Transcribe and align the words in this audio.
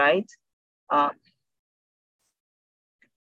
right? 0.00 0.28
Um, 0.90 1.12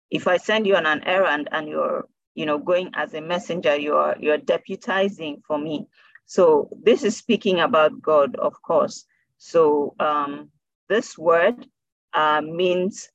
if 0.10 0.27
I 0.27 0.38
send 0.38 0.66
you 0.67 0.75
on 0.75 0.86
an 0.86 1.04
errand 1.04 1.50
and 1.51 1.67
you're, 1.67 2.05
you 2.36 2.46
know, 2.46 2.58
going 2.58 2.92
as 2.93 3.13
a 3.13 3.21
messenger, 3.21 3.75
you're 3.75 4.16
you're 4.20 4.38
deputizing 4.53 5.41
for 5.47 5.57
me. 5.57 5.87
So 6.25 6.69
this 6.87 7.03
is 7.03 7.17
speaking 7.17 7.59
about 7.59 8.02
God, 8.02 8.36
of 8.36 8.54
course. 8.61 9.05
So 9.38 9.95
um, 9.99 10.49
this 10.89 11.18
word 11.18 11.68
uh, 12.13 12.41
means 12.41 13.09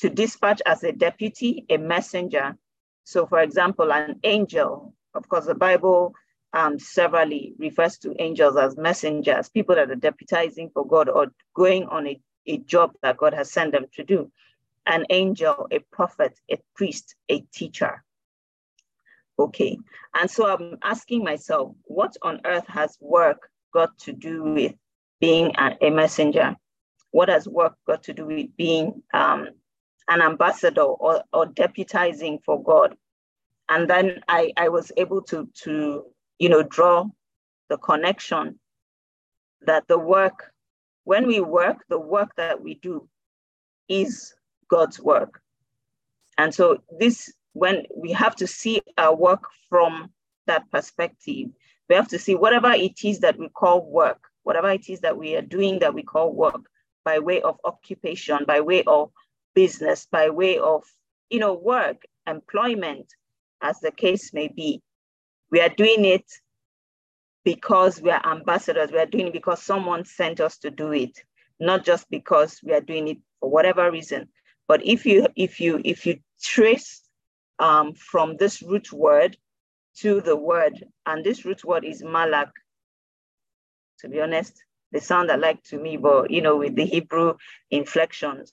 to 0.00 0.08
dispatch 0.08 0.60
as 0.66 0.84
a 0.84 0.92
deputy, 0.92 1.64
a 1.68 1.76
messenger. 1.76 2.56
So, 3.04 3.26
for 3.26 3.40
example, 3.40 3.92
an 3.92 4.20
angel. 4.24 4.94
Of 5.14 5.28
course, 5.28 5.46
the 5.46 5.54
Bible 5.54 6.14
um, 6.52 6.78
severally 6.78 7.54
refers 7.58 7.98
to 7.98 8.14
angels 8.22 8.56
as 8.56 8.76
messengers, 8.76 9.48
people 9.48 9.74
that 9.74 9.90
are 9.90 9.96
deputizing 9.96 10.72
for 10.72 10.86
God 10.86 11.08
or 11.08 11.32
going 11.54 11.84
on 11.86 12.06
a, 12.06 12.20
a 12.48 12.58
job 12.58 12.92
that 13.02 13.16
God 13.16 13.34
has 13.34 13.50
sent 13.50 13.72
them 13.72 13.86
to 13.94 14.04
do. 14.04 14.30
An 14.86 15.04
angel, 15.10 15.68
a 15.70 15.80
prophet, 15.92 16.40
a 16.50 16.58
priest, 16.74 17.14
a 17.28 17.40
teacher. 17.52 18.02
Okay, 19.38 19.78
and 20.14 20.28
so 20.28 20.48
I'm 20.48 20.78
asking 20.82 21.22
myself, 21.22 21.74
what 21.84 22.16
on 22.22 22.40
earth 22.44 22.66
has 22.66 22.98
work 23.00 23.50
got 23.72 23.96
to 24.00 24.12
do 24.12 24.42
with 24.42 24.74
being 25.20 25.52
a, 25.56 25.90
messenger? 25.90 26.56
What 27.10 27.28
has 27.28 27.46
work 27.46 27.74
got 27.86 28.02
to 28.04 28.12
do 28.12 28.26
with 28.26 28.56
being 28.56 29.02
um, 29.14 29.48
an 30.08 30.22
ambassador 30.22 30.82
or, 30.82 31.22
or 31.32 31.46
deputizing 31.46 32.42
for 32.44 32.62
God? 32.62 32.96
And 33.68 33.88
then 33.88 34.20
I, 34.28 34.52
I 34.56 34.68
was 34.70 34.90
able 34.96 35.22
to, 35.22 35.48
to 35.62 36.04
you 36.38 36.48
know, 36.48 36.62
draw 36.62 37.06
the 37.68 37.78
connection 37.78 38.58
that 39.62 39.86
the 39.88 39.98
work, 39.98 40.52
when 41.08 41.26
we 41.26 41.40
work, 41.40 41.86
the 41.88 41.98
work 41.98 42.36
that 42.36 42.62
we 42.62 42.74
do 42.74 43.08
is 43.88 44.34
God's 44.68 45.00
work. 45.00 45.40
And 46.36 46.54
so 46.54 46.82
this, 47.00 47.32
when 47.54 47.86
we 47.96 48.12
have 48.12 48.36
to 48.36 48.46
see 48.46 48.82
our 48.98 49.16
work 49.16 49.44
from 49.70 50.10
that 50.44 50.70
perspective, 50.70 51.48
we 51.88 51.94
have 51.94 52.08
to 52.08 52.18
see 52.18 52.34
whatever 52.34 52.72
it 52.72 53.02
is 53.02 53.20
that 53.20 53.38
we 53.38 53.48
call 53.48 53.90
work, 53.90 54.20
whatever 54.42 54.68
it 54.68 54.90
is 54.90 55.00
that 55.00 55.16
we 55.16 55.34
are 55.34 55.40
doing 55.56 55.78
that 55.78 55.94
we 55.94 56.02
call 56.02 56.30
work 56.30 56.60
by 57.06 57.18
way 57.20 57.40
of 57.40 57.56
occupation, 57.64 58.40
by 58.46 58.60
way 58.60 58.82
of 58.84 59.10
business, 59.54 60.06
by 60.12 60.28
way 60.28 60.58
of, 60.58 60.84
you 61.30 61.38
know, 61.38 61.54
work, 61.54 62.02
employment, 62.26 63.06
as 63.62 63.80
the 63.80 63.92
case 63.92 64.34
may 64.34 64.48
be. 64.48 64.82
We 65.50 65.62
are 65.62 65.70
doing 65.70 66.04
it 66.04 66.26
because 67.54 68.02
we 68.02 68.10
are 68.10 68.20
ambassadors. 68.30 68.92
We 68.92 68.98
are 68.98 69.06
doing 69.06 69.28
it 69.28 69.32
because 69.32 69.62
someone 69.62 70.04
sent 70.04 70.38
us 70.38 70.58
to 70.58 70.70
do 70.70 70.92
it, 70.92 71.18
not 71.58 71.82
just 71.82 72.10
because 72.10 72.60
we 72.62 72.74
are 72.74 72.82
doing 72.82 73.08
it 73.08 73.16
for 73.40 73.48
whatever 73.48 73.90
reason. 73.90 74.28
But 74.66 74.84
if 74.84 75.06
you 75.06 75.28
if 75.34 75.58
you 75.58 75.80
if 75.82 76.04
you 76.04 76.18
trace 76.42 77.00
um, 77.58 77.94
from 77.94 78.36
this 78.36 78.60
root 78.60 78.92
word 78.92 79.38
to 80.00 80.20
the 80.20 80.36
word, 80.36 80.84
and 81.06 81.24
this 81.24 81.46
root 81.46 81.64
word 81.64 81.86
is 81.86 82.02
malak. 82.02 82.50
To 84.00 84.10
be 84.10 84.20
honest, 84.20 84.62
they 84.92 85.00
sound 85.00 85.30
alike 85.30 85.62
to 85.70 85.78
me, 85.78 85.96
but 85.96 86.30
you 86.30 86.42
know, 86.42 86.58
with 86.58 86.76
the 86.76 86.84
Hebrew 86.84 87.36
inflections. 87.70 88.52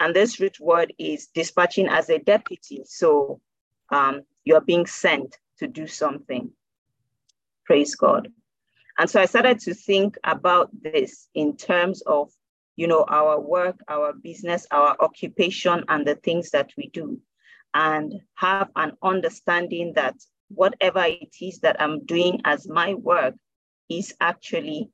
And 0.00 0.12
this 0.12 0.40
root 0.40 0.58
word 0.58 0.92
is 0.98 1.28
dispatching 1.28 1.86
as 1.86 2.10
a 2.10 2.18
deputy. 2.18 2.82
So 2.84 3.40
um, 3.90 4.22
you're 4.42 4.60
being 4.60 4.86
sent 4.86 5.38
to 5.58 5.68
do 5.68 5.86
something. 5.86 6.50
Praise 7.64 7.94
God. 7.94 8.28
And 8.98 9.10
so 9.10 9.20
I 9.20 9.26
started 9.26 9.58
to 9.60 9.74
think 9.74 10.16
about 10.24 10.70
this 10.82 11.28
in 11.34 11.56
terms 11.56 12.02
of, 12.02 12.30
you 12.76 12.86
know, 12.86 13.04
our 13.08 13.40
work, 13.40 13.76
our 13.88 14.12
business, 14.12 14.66
our 14.70 14.96
occupation, 15.00 15.84
and 15.88 16.06
the 16.06 16.14
things 16.16 16.50
that 16.50 16.70
we 16.76 16.90
do, 16.92 17.20
and 17.74 18.14
have 18.34 18.70
an 18.76 18.92
understanding 19.02 19.92
that 19.94 20.14
whatever 20.48 21.04
it 21.04 21.34
is 21.40 21.58
that 21.60 21.80
I'm 21.80 22.04
doing 22.04 22.40
as 22.44 22.68
my 22.68 22.94
work 22.94 23.34
is 23.88 24.14
actually 24.20 24.90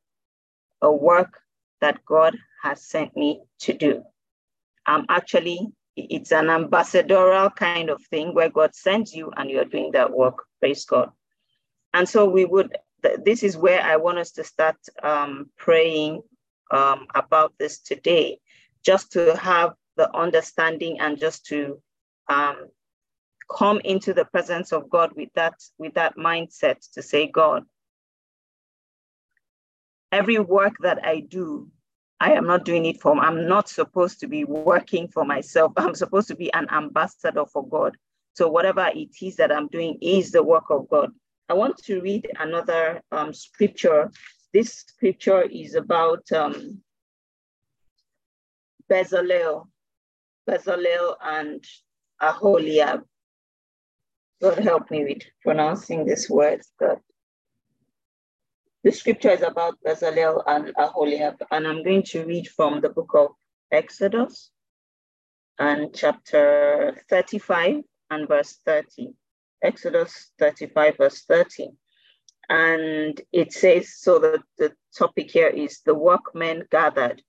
a 0.80 0.90
work 0.90 1.40
that 1.80 2.04
God 2.04 2.36
has 2.62 2.82
sent 2.82 3.16
me 3.16 3.42
to 3.60 3.72
do. 3.72 4.02
I'm 4.86 5.04
actually, 5.08 5.68
it's 5.96 6.32
an 6.32 6.48
ambassadorial 6.48 7.50
kind 7.50 7.90
of 7.90 8.02
thing 8.06 8.34
where 8.34 8.50
God 8.50 8.74
sends 8.74 9.14
you 9.14 9.30
and 9.36 9.50
you're 9.50 9.64
doing 9.64 9.90
that 9.92 10.10
work. 10.10 10.44
Praise 10.60 10.84
God. 10.84 11.10
And 11.92 12.08
so 12.08 12.28
we 12.28 12.44
would, 12.44 12.76
this 13.24 13.42
is 13.42 13.56
where 13.56 13.80
I 13.82 13.96
want 13.96 14.18
us 14.18 14.30
to 14.32 14.44
start 14.44 14.76
um, 15.02 15.50
praying 15.56 16.22
um, 16.70 17.06
about 17.14 17.52
this 17.58 17.80
today, 17.80 18.38
just 18.84 19.12
to 19.12 19.36
have 19.36 19.74
the 19.96 20.14
understanding 20.14 21.00
and 21.00 21.18
just 21.18 21.46
to 21.46 21.80
um, 22.28 22.68
come 23.50 23.80
into 23.84 24.14
the 24.14 24.24
presence 24.24 24.72
of 24.72 24.88
God 24.88 25.12
with 25.16 25.30
that, 25.34 25.54
with 25.78 25.94
that 25.94 26.16
mindset 26.16 26.88
to 26.92 27.02
say, 27.02 27.26
God, 27.26 27.64
every 30.12 30.38
work 30.38 30.74
that 30.80 31.04
I 31.04 31.20
do, 31.20 31.68
I 32.20 32.32
am 32.32 32.46
not 32.46 32.64
doing 32.64 32.84
it 32.84 33.00
for, 33.00 33.16
I'm 33.16 33.48
not 33.48 33.68
supposed 33.68 34.20
to 34.20 34.28
be 34.28 34.44
working 34.44 35.08
for 35.08 35.24
myself. 35.24 35.72
I'm 35.76 35.94
supposed 35.94 36.28
to 36.28 36.36
be 36.36 36.52
an 36.52 36.68
ambassador 36.70 37.46
for 37.46 37.66
God. 37.66 37.96
So 38.34 38.48
whatever 38.48 38.88
it 38.94 39.10
is 39.20 39.36
that 39.36 39.50
I'm 39.50 39.68
doing 39.68 39.98
is 40.00 40.30
the 40.30 40.42
work 40.42 40.70
of 40.70 40.88
God. 40.88 41.10
I 41.50 41.52
want 41.54 41.78
to 41.78 42.00
read 42.00 42.30
another 42.38 43.02
um, 43.10 43.34
scripture. 43.34 44.12
This 44.54 44.72
scripture 44.72 45.42
is 45.42 45.74
about 45.74 46.22
um, 46.30 46.80
Bezalel, 48.88 49.66
Bezalel 50.48 51.16
and 51.20 51.64
Aholiab. 52.20 53.00
God 54.40 54.58
help 54.60 54.92
me 54.92 55.02
with 55.02 55.22
pronouncing 55.42 56.06
these 56.06 56.30
words, 56.30 56.70
God. 56.78 57.00
The 58.84 58.92
scripture 58.92 59.30
is 59.30 59.42
about 59.42 59.76
Bezalel 59.84 60.44
and 60.46 60.72
Aholiab, 60.78 61.42
and 61.50 61.66
I'm 61.66 61.82
going 61.82 62.04
to 62.12 62.24
read 62.26 62.46
from 62.46 62.80
the 62.80 62.90
book 62.90 63.10
of 63.16 63.30
Exodus 63.72 64.52
and 65.58 65.92
chapter 65.92 67.02
35 67.10 67.82
and 68.08 68.28
verse 68.28 68.56
30. 68.64 69.14
Exodus 69.62 70.32
35, 70.38 70.96
verse 70.96 71.22
13. 71.24 71.76
And 72.48 73.20
it 73.32 73.52
says, 73.52 73.94
so 73.94 74.18
the, 74.18 74.42
the 74.58 74.72
topic 74.96 75.30
here 75.30 75.48
is 75.48 75.80
the 75.84 75.94
workmen 75.94 76.64
gathered. 76.70 77.22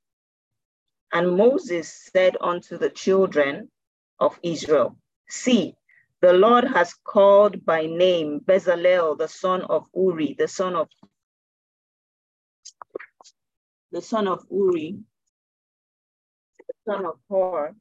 And 1.13 1.37
Moses 1.37 2.09
said 2.11 2.37
unto 2.39 2.77
the 2.77 2.89
children 2.89 3.69
of 4.19 4.39
Israel, 4.43 4.97
See, 5.29 5.75
the 6.21 6.33
Lord 6.33 6.63
has 6.65 6.93
called 7.03 7.65
by 7.65 7.85
name 7.85 8.39
Bezalel, 8.39 9.17
the 9.17 9.27
son 9.27 9.61
of 9.63 9.85
Uri, 9.95 10.35
the 10.37 10.47
son 10.47 10.75
of 10.75 10.87
the 13.91 14.01
son 14.01 14.27
of 14.27 14.45
Uri, 14.49 14.99
the 16.67 16.73
son 16.91 17.05
of 17.05 17.19
Hur, 17.29 17.75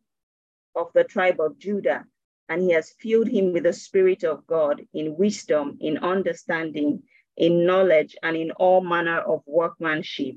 of 0.75 0.91
the 0.95 1.05
tribe 1.05 1.41
of 1.41 1.59
Judah, 1.59 2.05
and 2.51 2.63
he 2.63 2.73
has 2.73 2.91
filled 2.99 3.29
him 3.29 3.53
with 3.53 3.63
the 3.63 3.73
Spirit 3.73 4.25
of 4.25 4.45
God 4.49 4.85
in 4.93 5.17
wisdom, 5.17 5.79
in 5.81 5.99
understanding, 5.99 7.01
in 7.37 7.65
knowledge, 7.65 8.17
and 8.25 8.37
in 8.37 8.51
all 8.51 8.81
manner 8.81 9.21
of 9.21 9.43
workmanship, 9.47 10.35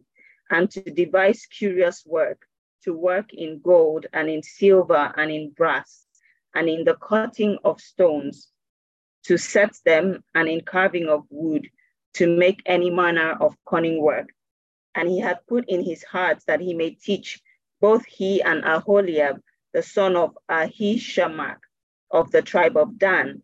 and 0.51 0.69
to 0.69 0.81
devise 0.81 1.47
curious 1.47 2.05
work, 2.05 2.45
to 2.83 2.93
work 2.93 3.33
in 3.33 3.59
gold, 3.61 4.05
and 4.13 4.29
in 4.29 4.43
silver, 4.43 5.11
and 5.17 5.31
in 5.31 5.49
brass, 5.49 6.05
and 6.53 6.69
in 6.69 6.83
the 6.83 6.93
cutting 6.93 7.57
of 7.63 7.81
stones, 7.81 8.51
to 9.23 9.35
set 9.35 9.75
them, 9.83 10.23
and 10.35 10.47
in 10.47 10.61
carving 10.61 11.09
of 11.09 11.25
wood, 11.31 11.67
to 12.13 12.27
make 12.27 12.61
any 12.67 12.91
manner 12.91 13.35
of 13.41 13.55
cunning 13.67 13.99
work. 13.99 14.29
And 14.93 15.09
he 15.09 15.19
had 15.19 15.39
put 15.47 15.67
in 15.67 15.83
his 15.83 16.03
heart 16.03 16.43
that 16.45 16.61
he 16.61 16.75
may 16.75 16.91
teach 16.91 17.41
both 17.81 18.05
he 18.05 18.39
and 18.43 18.63
Aholiab, 18.63 19.41
the 19.73 19.81
son 19.81 20.15
of 20.15 20.37
Ahishamach, 20.47 21.57
of 22.13 22.31
the 22.31 22.41
tribe 22.41 22.77
of 22.77 22.97
Dan. 22.97 23.41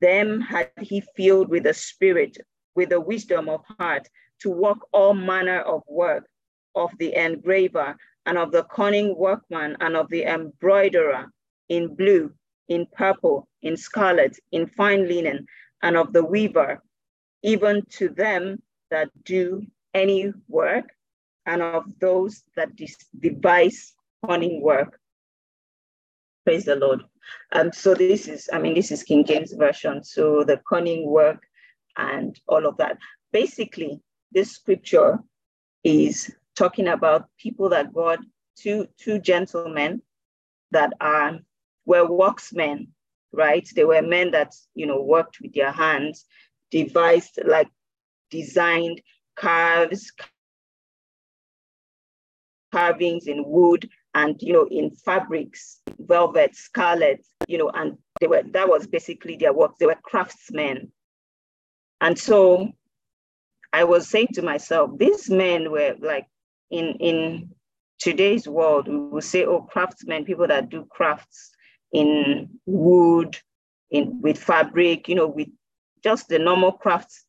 Them 0.00 0.40
had 0.40 0.70
he 0.80 1.02
filled 1.16 1.48
with 1.48 1.64
the 1.64 1.74
spirit, 1.74 2.38
with 2.76 2.90
the 2.90 3.00
wisdom 3.00 3.48
of 3.48 3.64
heart, 3.78 4.08
to 4.40 4.50
work 4.50 4.78
all 4.92 5.14
manner 5.14 5.60
of 5.60 5.82
work 5.88 6.26
of 6.74 6.90
the 6.98 7.14
engraver 7.14 7.96
and 8.26 8.38
of 8.38 8.52
the 8.52 8.64
cunning 8.64 9.16
workman 9.16 9.76
and 9.80 9.96
of 9.96 10.08
the 10.08 10.24
embroiderer 10.24 11.26
in 11.68 11.94
blue, 11.94 12.32
in 12.68 12.86
purple, 12.92 13.48
in 13.62 13.76
scarlet, 13.76 14.38
in 14.52 14.66
fine 14.66 15.08
linen, 15.08 15.46
and 15.82 15.96
of 15.96 16.12
the 16.12 16.24
weaver, 16.24 16.82
even 17.42 17.82
to 17.90 18.08
them 18.10 18.62
that 18.90 19.08
do 19.24 19.62
any 19.94 20.32
work, 20.48 20.84
and 21.46 21.62
of 21.62 21.84
those 22.00 22.42
that 22.54 22.70
devise 23.18 23.94
cunning 24.24 24.62
work. 24.62 24.98
Praise 26.44 26.64
the 26.64 26.76
Lord. 26.76 27.02
Um, 27.52 27.72
so 27.72 27.94
this 27.94 28.28
is, 28.28 28.48
I 28.52 28.58
mean, 28.58 28.74
this 28.74 28.90
is 28.90 29.02
King 29.02 29.24
James 29.24 29.52
Version. 29.52 30.04
So 30.04 30.44
the 30.44 30.60
cunning 30.68 31.08
work 31.08 31.42
and 31.96 32.38
all 32.46 32.66
of 32.66 32.76
that. 32.78 32.98
Basically, 33.32 34.00
this 34.32 34.52
scripture 34.52 35.18
is 35.84 36.30
talking 36.56 36.88
about 36.88 37.28
people 37.38 37.68
that 37.70 37.92
God 37.92 38.20
two 38.56 38.86
two 38.98 39.18
gentlemen 39.18 40.02
that 40.70 40.92
are 41.00 41.38
were 41.86 42.06
worksmen, 42.06 42.88
right? 43.32 43.68
They 43.74 43.84
were 43.84 44.02
men 44.02 44.30
that 44.32 44.54
you 44.74 44.86
know 44.86 45.00
worked 45.00 45.40
with 45.40 45.54
their 45.54 45.72
hands, 45.72 46.26
devised 46.70 47.38
like 47.44 47.68
designed 48.30 49.00
carves, 49.36 50.12
carvings 52.72 53.26
in 53.26 53.44
wood 53.46 53.88
and 54.14 54.36
you 54.40 54.52
know 54.52 54.66
in 54.70 54.90
fabrics, 54.90 55.80
velvet, 55.98 56.54
scarlet, 56.54 57.24
you 57.46 57.58
know, 57.58 57.70
and 57.70 57.96
they 58.20 58.26
were 58.26 58.42
that 58.52 58.68
was 58.68 58.86
basically 58.86 59.36
their 59.36 59.52
work. 59.52 59.76
They 59.78 59.86
were 59.86 59.98
craftsmen. 60.02 60.92
And 62.00 62.18
so 62.18 62.70
I 63.72 63.84
was 63.84 64.08
saying 64.08 64.28
to 64.34 64.42
myself, 64.42 64.90
these 64.98 65.30
men 65.30 65.70
were 65.70 65.94
like 66.00 66.26
in 66.70 66.96
in 67.00 67.50
today's 67.98 68.48
world, 68.48 68.88
we 68.88 68.96
will 68.96 69.20
say, 69.20 69.44
oh, 69.44 69.62
craftsmen, 69.62 70.24
people 70.24 70.48
that 70.48 70.70
do 70.70 70.86
crafts 70.90 71.50
in 71.92 72.48
wood, 72.66 73.36
in 73.90 74.20
with 74.22 74.38
fabric, 74.38 75.08
you 75.08 75.14
know, 75.14 75.26
with 75.26 75.48
just 76.02 76.28
the 76.28 76.38
normal 76.38 76.72
crafts 76.72 77.24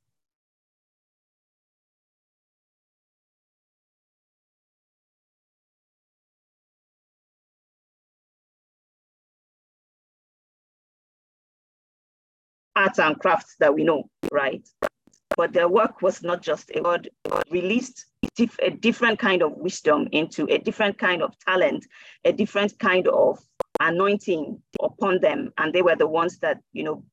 arts 12.76 13.00
and 13.00 13.20
crafts 13.20 13.56
that 13.60 13.74
we 13.74 13.84
know, 13.84 14.10
right? 14.32 14.68
But 15.38 15.54
their 15.54 15.68
work 15.68 16.02
was 16.02 16.24
not 16.24 16.42
just 16.42 16.72
a 16.72 16.82
God 16.82 17.10
released 17.50 18.06
a 18.62 18.70
different 18.70 19.20
kind 19.20 19.42
of 19.42 19.54
wisdom 19.54 20.08
into 20.12 20.46
a 20.50 20.58
different 20.58 20.98
kind 20.98 21.22
of 21.22 21.38
talent, 21.40 21.86
a 22.26 22.32
different 22.32 22.78
kind 22.80 23.08
of 23.08 23.40
anointing 23.80 24.62
upon 24.82 25.20
them. 25.20 25.52
And 25.58 25.74
they 25.74 25.82
were 25.82 25.96
the 25.96 26.08
ones 26.08 26.38
that, 26.40 26.60
you 26.74 26.84
know, 26.84 27.04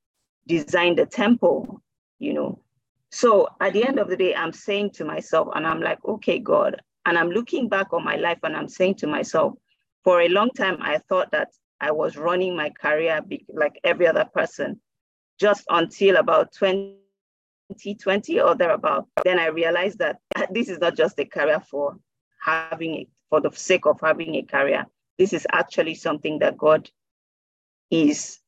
designed 0.46 0.98
the 0.98 1.06
temple, 1.06 1.82
you 2.18 2.34
know. 2.34 2.62
So 3.10 3.48
at 3.60 3.72
the 3.72 3.86
end 3.86 3.98
of 3.98 4.08
the 4.08 4.16
day, 4.16 4.34
I'm 4.34 4.52
saying 4.52 4.90
to 4.92 5.04
myself, 5.04 5.48
and 5.54 5.66
I'm 5.66 5.80
like, 5.80 5.98
okay, 6.04 6.38
God, 6.38 6.80
and 7.06 7.18
I'm 7.18 7.30
looking 7.30 7.68
back 7.68 7.92
on 7.92 8.04
my 8.04 8.16
life 8.16 8.38
and 8.42 8.56
I'm 8.56 8.68
saying 8.68 8.96
to 8.96 9.06
myself, 9.06 9.54
for 10.04 10.20
a 10.20 10.28
long 10.28 10.50
time, 10.50 10.78
I 10.80 10.98
thought 11.08 11.30
that 11.32 11.48
I 11.80 11.90
was 11.90 12.16
running 12.16 12.54
my 12.56 12.70
career 12.70 13.20
like 13.48 13.80
every 13.84 14.06
other 14.06 14.26
person 14.34 14.80
just 15.38 15.64
until 15.68 16.16
about 16.16 16.52
2020 16.52 18.40
or 18.40 18.54
thereabout. 18.54 19.06
Then 19.24 19.38
I 19.38 19.46
realized 19.46 19.98
that 19.98 20.18
this 20.50 20.68
is 20.68 20.78
not 20.78 20.96
just 20.96 21.18
a 21.18 21.24
career 21.24 21.60
for 21.60 21.96
having 22.42 22.94
it, 22.94 23.08
for 23.30 23.40
the 23.40 23.50
sake 23.52 23.86
of 23.86 24.00
having 24.00 24.34
a 24.36 24.42
career. 24.42 24.86
This 25.18 25.32
is 25.32 25.46
actually 25.52 25.94
something 25.94 26.38
that 26.40 26.56
God 26.56 26.90
is 27.90 28.38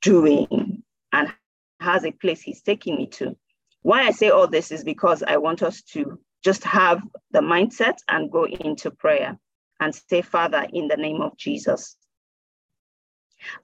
doing 0.00 0.82
and 1.12 1.32
has 1.80 2.04
a 2.04 2.12
place 2.12 2.40
He's 2.40 2.62
taking 2.62 2.96
me 2.96 3.06
to. 3.08 3.36
Why 3.82 4.02
I 4.02 4.10
say 4.10 4.30
all 4.30 4.48
this 4.48 4.72
is 4.72 4.84
because 4.84 5.22
I 5.22 5.36
want 5.36 5.62
us 5.62 5.82
to 5.92 6.18
just 6.44 6.64
have 6.64 7.02
the 7.30 7.40
mindset 7.40 7.96
and 8.08 8.30
go 8.30 8.46
into 8.46 8.90
prayer 8.90 9.38
and 9.80 9.94
say, 9.94 10.22
Father, 10.22 10.66
in 10.72 10.88
the 10.88 10.96
name 10.96 11.20
of 11.20 11.36
Jesus, 11.36 11.96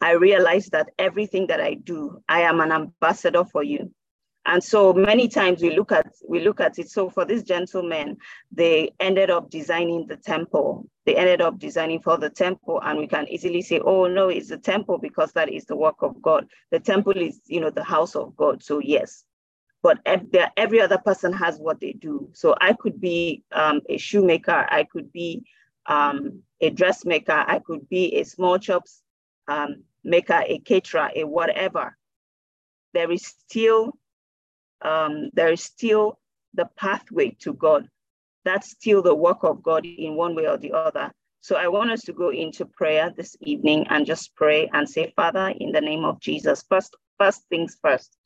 I 0.01 0.13
realize 0.13 0.67
that 0.67 0.91
everything 0.99 1.47
that 1.49 1.61
I 1.61 1.75
do, 1.75 2.23
I 2.29 2.43
am 2.43 2.61
an 2.61 2.73
ambassador 2.73 3.45
for 3.45 3.63
you. 3.63 3.93
And 4.47 4.63
so 4.63 4.93
many 4.93 5.29
times 5.29 5.63
we 5.63 5.75
look 5.75 5.91
at 5.91 6.13
we 6.29 6.41
look 6.41 6.61
at 6.61 6.79
it. 6.79 6.91
So 6.91 7.09
for 7.09 7.25
these 7.25 7.43
gentlemen, 7.43 8.19
they 8.53 8.93
ended 9.01 9.31
up 9.31 9.49
designing 9.49 10.07
the 10.07 10.17
temple. 10.17 10.87
They 11.07 11.17
ended 11.17 11.41
up 11.41 11.59
designing 11.59 12.03
for 12.03 12.19
the 12.19 12.29
temple, 12.29 12.81
and 12.83 12.99
we 12.99 13.07
can 13.07 13.27
easily 13.29 13.63
say, 13.63 13.81
"Oh 13.81 14.07
no, 14.07 14.29
it's 14.29 14.49
the 14.51 14.59
temple 14.59 14.99
because 14.99 15.33
that 15.33 15.51
is 15.51 15.65
the 15.65 15.77
work 15.77 16.03
of 16.03 16.21
God. 16.21 16.47
The 16.71 16.81
temple 16.81 17.17
is, 17.17 17.41
you 17.47 17.61
know, 17.61 17.71
the 17.71 17.85
house 17.85 18.15
of 18.15 18.37
God." 18.37 18.63
So 18.63 18.81
yes, 18.81 19.25
but 19.85 20.01
every 20.57 20.81
other 20.81 20.99
person 20.99 21.33
has 21.33 21.59
what 21.59 21.79
they 21.79 21.93
do. 21.93 22.31
So 22.33 22.55
I 22.61 22.73
could 22.73 23.01
be 23.01 23.45
um, 23.53 23.81
a 23.89 23.99
shoemaker, 23.99 24.67
I 24.71 24.85
could 24.85 25.13
be 25.13 25.45
um, 25.87 26.43
a 26.61 26.71
dressmaker, 26.71 27.45
I 27.47 27.61
could 27.61 27.87
be 27.91 28.15
a 28.17 28.25
small 28.25 28.59
chops 28.59 29.03
um, 29.49 29.85
maker, 30.03 30.43
a 30.47 30.59
caterer, 30.59 31.11
a 31.15 31.25
whatever, 31.25 31.97
there 32.93 33.11
is 33.11 33.27
still 33.27 33.93
um, 34.83 35.31
there 35.33 35.51
is 35.51 35.63
still 35.63 36.19
the 36.53 36.69
pathway 36.77 37.31
to 37.41 37.55
God. 37.55 37.89
That's 38.45 38.71
still 38.71 39.03
the 39.03 39.15
work 39.15 39.39
of 39.43 39.63
God 39.63 39.87
in 39.87 40.15
one 40.15 40.35
way 40.35 40.47
or 40.47 40.59
the 40.59 40.73
other. 40.73 41.11
So 41.41 41.57
I 41.57 41.69
want 41.69 41.91
us 41.91 42.03
to 42.03 42.13
go 42.13 42.31
into 42.31 42.65
prayer 42.65 43.13
this 43.15 43.37
evening 43.41 43.87
and 43.91 44.07
just 44.07 44.35
pray 44.35 44.69
and 44.73 44.89
say, 44.89 45.13
Father, 45.17 45.53
in 45.59 45.73
the 45.73 45.81
name 45.81 46.05
of 46.05 46.21
Jesus, 46.21 46.65
first, 46.69 46.95
first 47.19 47.43
things 47.49 47.77
first. 47.83 48.17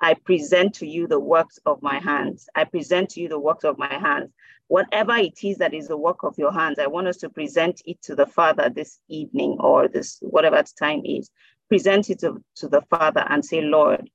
I 0.00 0.14
present 0.14 0.74
to 0.74 0.86
you 0.86 1.08
the 1.08 1.18
works 1.18 1.58
of 1.66 1.82
my 1.82 1.98
hands. 1.98 2.48
I 2.54 2.64
present 2.64 3.10
to 3.10 3.20
you 3.20 3.28
the 3.28 3.38
works 3.38 3.64
of 3.64 3.78
my 3.78 3.92
hands. 3.92 4.30
Whatever 4.68 5.16
it 5.16 5.42
is 5.42 5.58
that 5.58 5.74
is 5.74 5.88
the 5.88 5.96
work 5.96 6.22
of 6.22 6.38
your 6.38 6.52
hands, 6.52 6.78
I 6.78 6.86
want 6.86 7.08
us 7.08 7.16
to 7.18 7.30
present 7.30 7.82
it 7.86 8.00
to 8.02 8.14
the 8.14 8.26
Father 8.26 8.68
this 8.68 9.00
evening 9.08 9.56
or 9.60 9.88
this, 9.88 10.18
whatever 10.20 10.62
time 10.78 11.02
is. 11.04 11.30
Present 11.68 12.10
it 12.10 12.20
to, 12.20 12.42
to 12.56 12.68
the 12.68 12.82
Father 12.90 13.24
and 13.28 13.44
say, 13.44 13.62
Lord, 13.62 14.08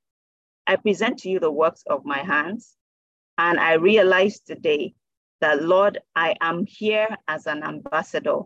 I 0.65 0.75
present 0.75 1.19
to 1.19 1.29
you 1.29 1.39
the 1.39 1.51
works 1.51 1.83
of 1.87 2.05
my 2.05 2.19
hands. 2.19 2.75
And 3.37 3.59
I 3.59 3.73
realize 3.73 4.39
today 4.39 4.93
that, 5.41 5.63
Lord, 5.63 5.99
I 6.15 6.35
am 6.39 6.65
here 6.67 7.07
as 7.27 7.47
an 7.47 7.63
ambassador 7.63 8.41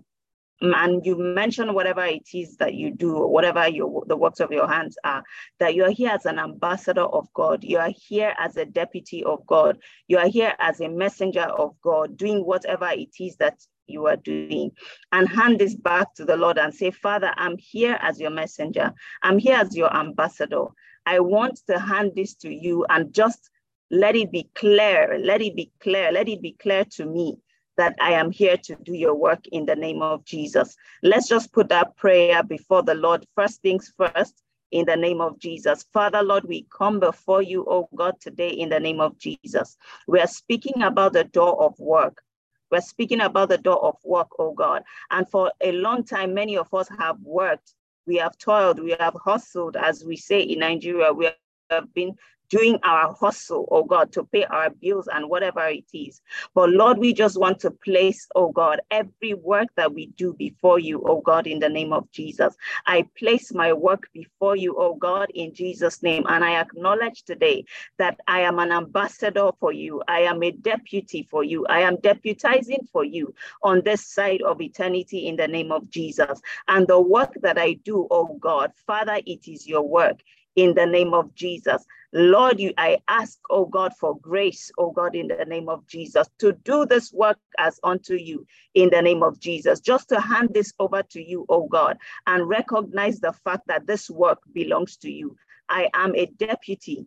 and 0.62 1.06
you 1.06 1.16
mention 1.18 1.74
whatever 1.74 2.04
it 2.04 2.28
is 2.34 2.58
that 2.58 2.74
you 2.74 2.92
do 2.92 3.14
whatever 3.28 3.68
your 3.68 4.04
the 4.08 4.18
works 4.18 4.40
of 4.40 4.52
your 4.52 4.68
hands 4.68 4.98
are 5.04 5.24
that 5.60 5.76
you 5.76 5.84
are 5.84 5.92
here 5.92 6.10
as 6.10 6.26
an 6.26 6.40
ambassador 6.40 7.04
of 7.04 7.32
god. 7.34 7.64
You 7.64 7.78
are 7.78 7.94
here 7.96 8.34
as 8.40 8.58
a 8.58 8.66
deputy 8.66 9.24
of 9.24 9.46
god. 9.46 9.78
You 10.08 10.18
are 10.18 10.28
here 10.28 10.54
as 10.60 10.80
a 10.82 10.88
messenger 10.88 11.44
of 11.44 11.76
god 11.82 12.18
doing 12.18 12.44
whatever 12.46 12.90
it 12.90 13.10
is 13.20 13.36
that 13.38 13.60
you 13.86 14.08
are 14.08 14.18
doing. 14.18 14.72
And 15.12 15.30
hand 15.30 15.60
this 15.60 15.76
back 15.76 16.14
to 16.16 16.26
the 16.26 16.36
lord 16.36 16.58
and 16.58 16.74
say 16.74 16.92
father 16.92 17.34
i'm 17.38 17.58
here 17.58 17.98
as 18.02 18.20
your 18.20 18.32
messenger. 18.32 18.94
I'm 19.22 19.38
here 19.38 19.58
as 19.58 19.76
your 19.76 19.96
ambassador. 19.96 20.66
I 21.06 21.20
want 21.20 21.62
to 21.70 21.80
hand 21.80 22.14
this 22.16 22.34
to 22.36 22.54
you 22.54 22.86
and 22.90 23.14
just 23.14 23.50
let 23.90 24.16
it 24.16 24.32
be 24.32 24.50
clear 24.54 25.18
let 25.24 25.42
it 25.42 25.56
be 25.56 25.72
clear 25.80 26.12
let 26.12 26.28
it 26.28 26.42
be 26.42 26.52
clear 26.60 26.84
to 26.84 27.06
me 27.06 27.38
that 27.78 27.96
I 28.02 28.12
am 28.14 28.32
here 28.32 28.58
to 28.58 28.76
do 28.76 28.94
your 28.94 29.16
work 29.16 29.48
in 29.52 29.66
the 29.66 29.76
name 29.76 30.02
of 30.02 30.26
Jesus. 30.26 30.76
Let's 31.04 31.28
just 31.28 31.54
put 31.54 31.70
that 31.70 31.96
prayer 31.96 32.44
before 32.44 32.84
the 32.84 32.96
Lord. 32.96 33.26
First 33.36 33.62
things 33.62 33.94
first, 33.96 34.42
in 34.72 34.86
the 34.86 34.96
name 34.96 35.22
of 35.22 35.40
Jesus. 35.40 35.86
Father, 35.94 36.22
Lord, 36.22 36.44
we 36.44 36.68
come 36.76 37.00
before 37.00 37.42
you, 37.42 37.66
oh 37.70 37.88
God, 37.96 38.20
today 38.20 38.50
in 38.50 38.70
the 38.70 38.80
name 38.80 39.00
of 39.00 39.18
Jesus. 39.18 39.78
We 40.08 40.20
are 40.20 40.28
speaking 40.28 40.82
about 40.84 41.14
the 41.14 41.24
door 41.24 41.62
of 41.62 41.80
work. 41.80 42.22
We're 42.70 42.82
speaking 42.82 43.22
about 43.22 43.50
the 43.50 43.58
door 43.58 43.84
of 43.84 43.96
work, 44.04 44.28
oh 44.40 44.54
God. 44.54 44.84
And 45.10 45.28
for 45.30 45.52
a 45.62 45.72
long 45.72 46.04
time, 46.04 46.34
many 46.34 46.58
of 46.58 46.74
us 46.74 46.90
have 47.00 47.18
worked. 47.22 47.74
We 48.06 48.18
have 48.18 48.38
toiled, 48.38 48.80
we 48.80 48.96
have 49.00 49.16
hustled, 49.24 49.78
as 49.78 50.04
we 50.04 50.18
say 50.18 50.42
in 50.42 50.60
Nigeria. 50.60 51.14
We 51.14 51.30
have 51.70 51.94
been 51.94 52.16
doing 52.50 52.80
our 52.84 53.14
hustle, 53.14 53.68
oh 53.72 53.84
God, 53.84 54.12
to 54.14 54.24
pay 54.24 54.46
our 54.46 54.70
bills 54.70 55.08
and 55.12 55.30
whatever 55.30 55.66
it 55.68 55.86
is. 55.94 56.22
But 56.54 56.70
Lord, 56.70 56.98
we 56.98 57.14
just 57.14 57.40
want 57.40 57.60
to 57.62 57.72
place, 57.72 58.28
oh 58.36 58.52
God, 58.52 58.82
every 58.92 59.34
work 59.34 59.68
that 59.76 59.94
we 59.94 60.08
do 60.18 60.34
before 60.34 60.80
you, 60.80 61.04
oh 61.06 61.22
God, 61.22 61.48
in 61.48 61.60
the 61.60 61.70
name 61.70 61.94
of 61.94 62.10
Jesus. 62.12 62.56
I 62.86 63.06
place 63.18 63.54
my 63.54 63.74
work 63.74 64.08
before 64.14 64.56
you, 64.56 64.76
oh 64.78 64.96
God, 64.96 65.30
in 65.34 65.54
Jesus' 65.54 66.02
name. 66.04 66.24
And 66.28 66.44
I 66.44 66.60
acknowledge 66.60 67.24
today 67.24 67.66
that 67.98 68.20
I 68.28 68.42
am 68.42 68.60
an 68.60 68.72
ambassador 68.72 69.50
for 69.60 69.72
you. 69.72 70.02
I 70.08 70.22
am 70.22 70.44
a 70.44 70.52
deputy 70.52 71.28
for 71.30 71.44
you. 71.44 71.66
I 71.68 71.82
am 71.82 71.98
deputizing 71.98 72.90
for 72.92 73.04
you 73.04 73.34
on 73.64 73.82
this 73.84 74.06
side 74.06 74.42
of 74.42 74.62
eternity 74.62 75.28
in 75.28 75.36
the 75.36 75.48
name 75.48 75.72
of 75.72 75.90
Jesus. 75.90 76.42
And 76.68 76.88
the 76.88 77.00
work 77.00 77.34
that 77.42 77.58
I 77.58 77.74
do, 77.74 78.08
oh 78.10 78.38
God, 78.40 78.72
Father, 78.86 79.20
it 79.26 79.48
is 79.48 79.68
your 79.68 79.84
work 79.84 80.22
in 80.56 80.74
the 80.74 80.86
name 80.86 81.14
of 81.14 81.34
Jesus. 81.36 81.86
Lord, 82.14 82.60
you, 82.60 82.74
I 82.78 83.00
ask, 83.08 83.38
oh 83.50 83.66
God, 83.66 83.94
for 84.00 84.18
grace, 84.20 84.72
oh 84.78 84.92
God, 84.92 85.16
in 85.16 85.28
the 85.28 85.46
name 85.46 85.70
of 85.70 85.86
Jesus, 85.88 86.28
to 86.40 86.54
do 86.54 86.86
this 86.86 87.12
work 87.14 87.38
as 87.58 87.80
unto 87.84 88.16
you 88.16 88.46
in 88.74 88.90
the 88.90 89.02
name 89.02 89.24
of 89.24 89.40
Jesus. 89.40 89.82
Just 89.82 90.10
to 90.10 90.20
hand 90.20 90.50
this 90.54 90.74
over 90.80 91.04
to 91.04 91.22
you, 91.22 91.46
oh 91.50 91.68
God, 91.68 91.98
and 92.26 92.48
recognize 92.48 93.20
the 93.20 93.34
fact 93.44 93.68
that 93.68 93.88
this 93.88 94.10
work 94.10 94.40
belongs 94.54 94.98
to 94.98 95.12
you. 95.12 95.36
I 95.70 95.90
am 95.94 96.16
a 96.16 96.26
deputy. 96.26 97.06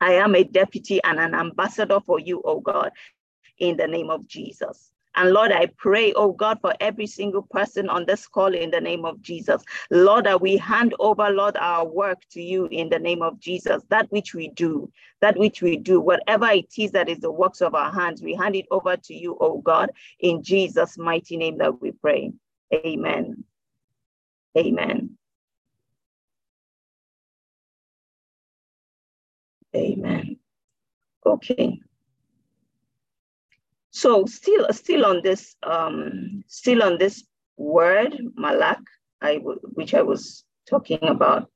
I 0.00 0.14
am 0.14 0.34
a 0.34 0.44
deputy 0.44 1.02
and 1.04 1.20
an 1.20 1.34
ambassador 1.34 2.00
for 2.00 2.18
you, 2.18 2.42
oh 2.44 2.60
God, 2.60 2.90
in 3.58 3.76
the 3.76 3.86
name 3.86 4.10
of 4.10 4.26
Jesus. 4.26 4.91
And 5.14 5.30
Lord, 5.32 5.52
I 5.52 5.66
pray, 5.76 6.12
oh 6.14 6.32
God, 6.32 6.58
for 6.60 6.74
every 6.80 7.06
single 7.06 7.42
person 7.42 7.88
on 7.88 8.06
this 8.06 8.26
call 8.26 8.54
in 8.54 8.70
the 8.70 8.80
name 8.80 9.04
of 9.04 9.20
Jesus. 9.20 9.62
Lord, 9.90 10.24
that 10.26 10.40
we 10.40 10.56
hand 10.56 10.94
over, 10.98 11.28
Lord, 11.30 11.56
our 11.58 11.86
work 11.86 12.20
to 12.30 12.42
you 12.42 12.66
in 12.66 12.88
the 12.88 12.98
name 12.98 13.22
of 13.22 13.38
Jesus. 13.38 13.82
That 13.90 14.10
which 14.10 14.34
we 14.34 14.48
do, 14.48 14.90
that 15.20 15.36
which 15.36 15.60
we 15.60 15.76
do, 15.76 16.00
whatever 16.00 16.48
it 16.48 16.72
is 16.78 16.92
that 16.92 17.08
is 17.08 17.18
the 17.18 17.30
works 17.30 17.60
of 17.60 17.74
our 17.74 17.92
hands, 17.92 18.22
we 18.22 18.34
hand 18.34 18.56
it 18.56 18.66
over 18.70 18.96
to 18.96 19.14
you, 19.14 19.36
oh 19.40 19.58
God, 19.58 19.90
in 20.20 20.42
Jesus' 20.42 20.96
mighty 20.96 21.36
name 21.36 21.58
that 21.58 21.80
we 21.80 21.92
pray. 21.92 22.32
Amen. 22.74 23.44
Amen. 24.56 25.18
Amen. 29.76 30.36
Okay. 31.24 31.80
So 33.92 34.24
still, 34.24 34.66
still 34.72 35.04
on 35.04 35.20
this, 35.22 35.54
um, 35.62 36.42
still 36.46 36.82
on 36.82 36.96
this 36.96 37.24
word 37.58 38.16
malak, 38.34 38.80
I 39.20 39.36
which 39.36 39.92
I 39.94 40.00
was 40.00 40.44
talking 40.68 41.02
about. 41.02 41.50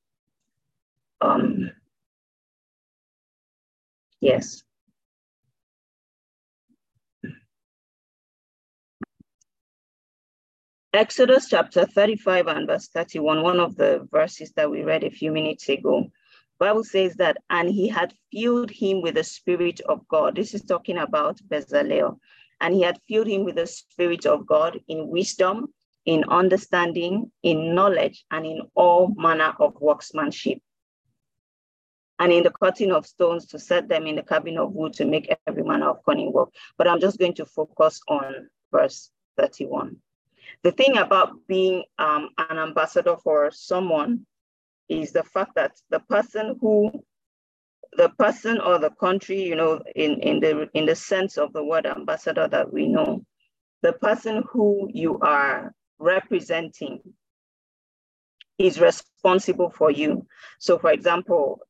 Um, 1.22 1.70
yes. 4.20 4.62
Exodus 10.92 11.48
chapter 11.48 11.86
35 11.86 12.46
and 12.48 12.66
verse 12.66 12.88
31, 12.88 13.42
one 13.42 13.60
of 13.60 13.76
the 13.76 14.06
verses 14.10 14.52
that 14.56 14.70
we 14.70 14.82
read 14.82 15.04
a 15.04 15.10
few 15.10 15.32
minutes 15.32 15.68
ago. 15.70 16.10
Bible 16.58 16.84
says 16.84 17.14
that, 17.16 17.36
and 17.50 17.68
he 17.68 17.88
had 17.88 18.14
filled 18.32 18.70
him 18.70 19.02
with 19.02 19.14
the 19.16 19.24
spirit 19.24 19.80
of 19.80 20.06
God. 20.08 20.36
This 20.36 20.54
is 20.54 20.62
talking 20.62 20.98
about 20.98 21.38
Bezalel. 21.48 22.18
And 22.60 22.74
he 22.74 22.82
had 22.82 22.98
filled 23.06 23.26
him 23.26 23.44
with 23.44 23.56
the 23.56 23.66
spirit 23.66 24.24
of 24.24 24.46
God 24.46 24.80
in 24.88 25.08
wisdom, 25.08 25.74
in 26.06 26.24
understanding, 26.28 27.30
in 27.42 27.74
knowledge, 27.74 28.24
and 28.30 28.46
in 28.46 28.62
all 28.74 29.12
manner 29.16 29.54
of 29.60 29.74
workmanship. 29.80 30.58
And 32.18 32.32
in 32.32 32.44
the 32.44 32.50
cutting 32.50 32.92
of 32.92 33.06
stones 33.06 33.46
to 33.48 33.58
set 33.58 33.88
them 33.88 34.06
in 34.06 34.16
the 34.16 34.22
cabin 34.22 34.56
of 34.56 34.72
wood 34.72 34.94
to 34.94 35.04
make 35.04 35.34
every 35.46 35.62
manner 35.62 35.90
of 35.90 36.02
cunning 36.06 36.32
work. 36.32 36.48
But 36.78 36.88
I'm 36.88 37.00
just 37.00 37.18
going 37.18 37.34
to 37.34 37.44
focus 37.44 38.00
on 38.08 38.48
verse 38.72 39.10
31. 39.36 39.96
The 40.62 40.72
thing 40.72 40.96
about 40.96 41.34
being 41.46 41.84
um, 41.98 42.30
an 42.38 42.56
ambassador 42.58 43.16
for 43.22 43.50
someone 43.50 44.24
is 44.88 45.12
the 45.12 45.22
fact 45.24 45.54
that 45.56 45.72
the 45.90 46.00
person 46.00 46.56
who 46.60 47.04
the 47.96 48.10
person 48.18 48.60
or 48.60 48.78
the 48.78 48.90
country, 48.90 49.42
you 49.42 49.56
know, 49.56 49.80
in, 49.94 50.20
in 50.20 50.40
the 50.40 50.68
in 50.74 50.84
the 50.86 50.94
sense 50.94 51.38
of 51.38 51.52
the 51.52 51.64
word 51.64 51.86
ambassador 51.86 52.46
that 52.48 52.72
we 52.72 52.88
know, 52.88 53.24
the 53.82 53.92
person 53.92 54.42
who 54.50 54.88
you 54.92 55.18
are 55.20 55.72
representing 55.98 57.00
is 58.58 58.80
responsible 58.80 59.70
for 59.70 59.90
you. 59.90 60.26
So 60.58 60.78
for 60.78 60.90
example, 60.90 61.60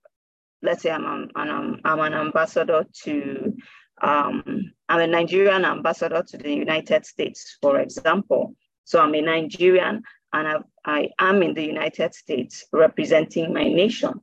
let's 0.62 0.82
say 0.82 0.90
I'm 0.90 1.04
an, 1.04 1.30
I'm, 1.36 1.80
I'm 1.84 2.00
an 2.00 2.14
ambassador 2.14 2.84
to, 3.04 3.56
um, 4.02 4.72
I'm 4.88 5.00
a 5.00 5.06
Nigerian 5.06 5.64
ambassador 5.64 6.22
to 6.28 6.38
the 6.38 6.52
United 6.52 7.06
States, 7.06 7.58
for 7.60 7.80
example. 7.80 8.54
So 8.84 9.00
I'm 9.00 9.14
a 9.14 9.20
Nigerian 9.20 10.02
and 10.36 10.46
I, 10.46 10.58
I 10.84 11.08
am 11.18 11.42
in 11.42 11.54
the 11.54 11.64
United 11.64 12.14
States 12.14 12.66
representing 12.70 13.54
my 13.54 13.64
nation. 13.64 14.20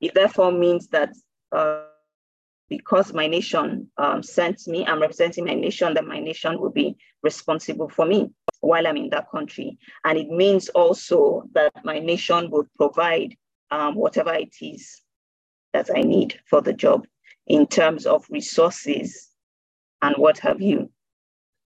It 0.00 0.12
therefore 0.14 0.50
means 0.50 0.88
that 0.88 1.10
uh, 1.52 1.82
because 2.68 3.14
my 3.14 3.28
nation 3.28 3.90
um, 3.96 4.24
sent 4.24 4.66
me, 4.66 4.84
I'm 4.84 5.00
representing 5.00 5.44
my 5.44 5.54
nation, 5.54 5.94
that 5.94 6.04
my 6.04 6.18
nation 6.18 6.60
will 6.60 6.70
be 6.70 6.96
responsible 7.22 7.88
for 7.88 8.06
me 8.06 8.30
while 8.60 8.88
I'm 8.88 8.96
in 8.96 9.10
that 9.10 9.30
country. 9.30 9.78
And 10.04 10.18
it 10.18 10.28
means 10.28 10.68
also 10.70 11.44
that 11.52 11.72
my 11.84 12.00
nation 12.00 12.50
will 12.50 12.66
provide 12.76 13.36
um, 13.70 13.94
whatever 13.94 14.34
it 14.34 14.56
is 14.60 15.00
that 15.72 15.90
I 15.94 16.00
need 16.00 16.40
for 16.46 16.60
the 16.60 16.72
job 16.72 17.06
in 17.46 17.68
terms 17.68 18.04
of 18.04 18.26
resources 18.30 19.28
and 20.02 20.16
what 20.16 20.38
have 20.40 20.60
you. 20.60 20.90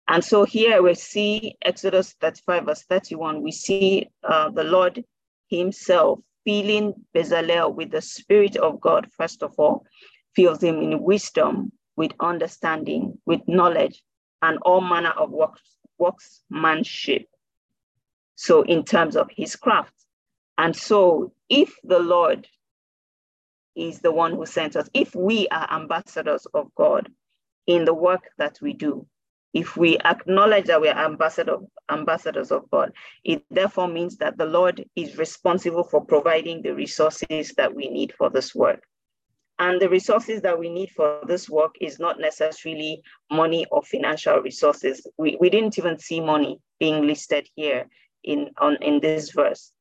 And 0.07 0.23
so 0.23 0.45
here 0.45 0.81
we 0.81 0.93
see 0.93 1.55
Exodus 1.61 2.15
35, 2.21 2.65
verse 2.65 2.83
31, 2.83 3.41
we 3.41 3.51
see 3.51 4.07
uh, 4.23 4.49
the 4.49 4.63
Lord 4.63 5.03
Himself 5.49 6.19
filling 6.45 6.93
Bezalel 7.13 7.75
with 7.75 7.91
the 7.91 8.01
Spirit 8.01 8.55
of 8.55 8.79
God, 8.79 9.09
first 9.17 9.43
of 9.43 9.53
all, 9.57 9.85
fills 10.33 10.63
him 10.63 10.81
in 10.81 11.03
wisdom, 11.03 11.73
with 11.97 12.13
understanding, 12.21 13.17
with 13.25 13.41
knowledge, 13.47 14.01
and 14.41 14.57
all 14.59 14.79
manner 14.79 15.11
of 15.17 15.29
works, 15.31 15.61
worksmanship. 15.99 17.25
So, 18.35 18.61
in 18.61 18.85
terms 18.85 19.17
of 19.17 19.29
his 19.35 19.57
craft. 19.57 19.93
And 20.57 20.73
so, 20.73 21.33
if 21.49 21.75
the 21.83 21.99
Lord 21.99 22.47
is 23.75 23.99
the 23.99 24.11
one 24.11 24.33
who 24.33 24.45
sent 24.45 24.77
us, 24.77 24.89
if 24.93 25.13
we 25.15 25.49
are 25.49 25.69
ambassadors 25.69 26.45
of 26.53 26.73
God 26.75 27.11
in 27.65 27.83
the 27.83 27.93
work 27.93 28.29
that 28.37 28.59
we 28.61 28.71
do, 28.71 29.05
if 29.53 29.77
we 29.77 29.97
acknowledge 29.99 30.65
that 30.65 30.81
we 30.81 30.89
are 30.89 31.05
ambassador, 31.05 31.57
ambassadors 31.89 32.51
of 32.51 32.69
God, 32.69 32.91
it 33.23 33.43
therefore 33.49 33.87
means 33.87 34.17
that 34.17 34.37
the 34.37 34.45
Lord 34.45 34.83
is 34.95 35.17
responsible 35.17 35.83
for 35.83 36.03
providing 36.03 36.61
the 36.61 36.75
resources 36.75 37.53
that 37.57 37.73
we 37.73 37.89
need 37.89 38.13
for 38.17 38.29
this 38.29 38.53
work. 38.53 38.83
And 39.59 39.81
the 39.81 39.89
resources 39.89 40.41
that 40.41 40.59
we 40.59 40.69
need 40.69 40.91
for 40.91 41.21
this 41.27 41.49
work 41.49 41.75
is 41.81 41.99
not 41.99 42.19
necessarily 42.19 43.01
money 43.31 43.65
or 43.71 43.81
financial 43.81 44.37
resources. 44.39 45.05
We, 45.17 45.37
we 45.39 45.49
didn't 45.49 45.79
even 45.79 45.97
see 45.97 46.19
money 46.19 46.59
being 46.79 47.07
listed 47.07 47.49
here 47.55 47.87
in, 48.23 48.51
on, 48.59 48.77
in 48.81 48.99
this 48.99 49.31
verse. 49.31 49.71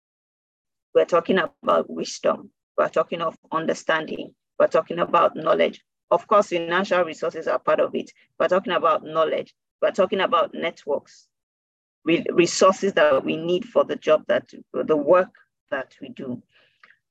We're 0.95 1.05
talking 1.05 1.39
about 1.39 1.91
wisdom. 1.91 2.51
We're 2.79 2.89
talking 2.89 3.21
of 3.21 3.37
understanding. 3.53 4.35
We're 4.59 4.69
talking 4.69 4.99
about 4.99 5.37
knowledge. 5.37 5.83
Of 6.11 6.27
course, 6.27 6.49
financial 6.49 7.03
resources 7.03 7.49
are 7.49 7.59
part 7.59 7.81
of 7.81 7.95
it. 7.95 8.13
We're 8.39 8.49
talking 8.49 8.73
about 8.73 9.05
knowledge. 9.05 9.55
We're 9.83 9.91
talking 9.91 10.21
about 10.21 10.55
networks, 10.55 11.27
resources 12.05 12.93
that 12.95 13.25
we 13.25 13.37
need 13.37 13.65
for 13.65 13.85
the 13.85 13.97
job 13.97 14.25
that, 14.29 14.53
the 14.73 14.97
work 14.97 15.35
that 15.71 15.95
we 16.01 16.09
do. 16.11 16.43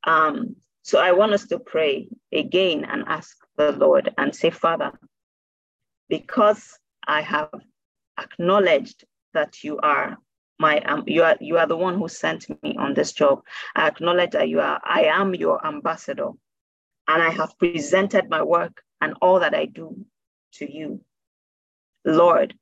Um, 0.05 0.55
so 0.83 0.99
I 0.99 1.11
want 1.11 1.33
us 1.33 1.45
to 1.47 1.59
pray 1.59 2.07
again 2.31 2.85
and 2.85 3.03
ask 3.07 3.35
the 3.57 3.71
Lord 3.71 4.13
and 4.17 4.35
say, 4.35 4.49
Father, 4.49 4.91
because 6.09 6.77
I 7.07 7.21
have 7.21 7.49
acknowledged 8.19 9.03
that 9.33 9.63
you 9.63 9.79
are 9.79 10.17
my 10.59 10.79
um, 10.81 11.03
you 11.05 11.23
are 11.23 11.35
you 11.41 11.57
are 11.57 11.67
the 11.67 11.75
one 11.75 11.97
who 11.97 12.07
sent 12.07 12.47
me 12.63 12.75
on 12.77 12.93
this 12.93 13.11
job. 13.11 13.41
I 13.75 13.87
acknowledge 13.87 14.31
that 14.31 14.47
you 14.47 14.61
are 14.61 14.79
I 14.83 15.03
am 15.03 15.35
your 15.35 15.65
ambassador, 15.65 16.29
and 17.07 17.21
I 17.21 17.29
have 17.29 17.57
presented 17.57 18.29
my 18.29 18.41
work 18.41 18.81
and 19.01 19.13
all 19.21 19.39
that 19.39 19.53
I 19.53 19.65
do 19.65 20.05
to 20.53 20.71
you. 20.71 21.01
Lord, 22.03 22.55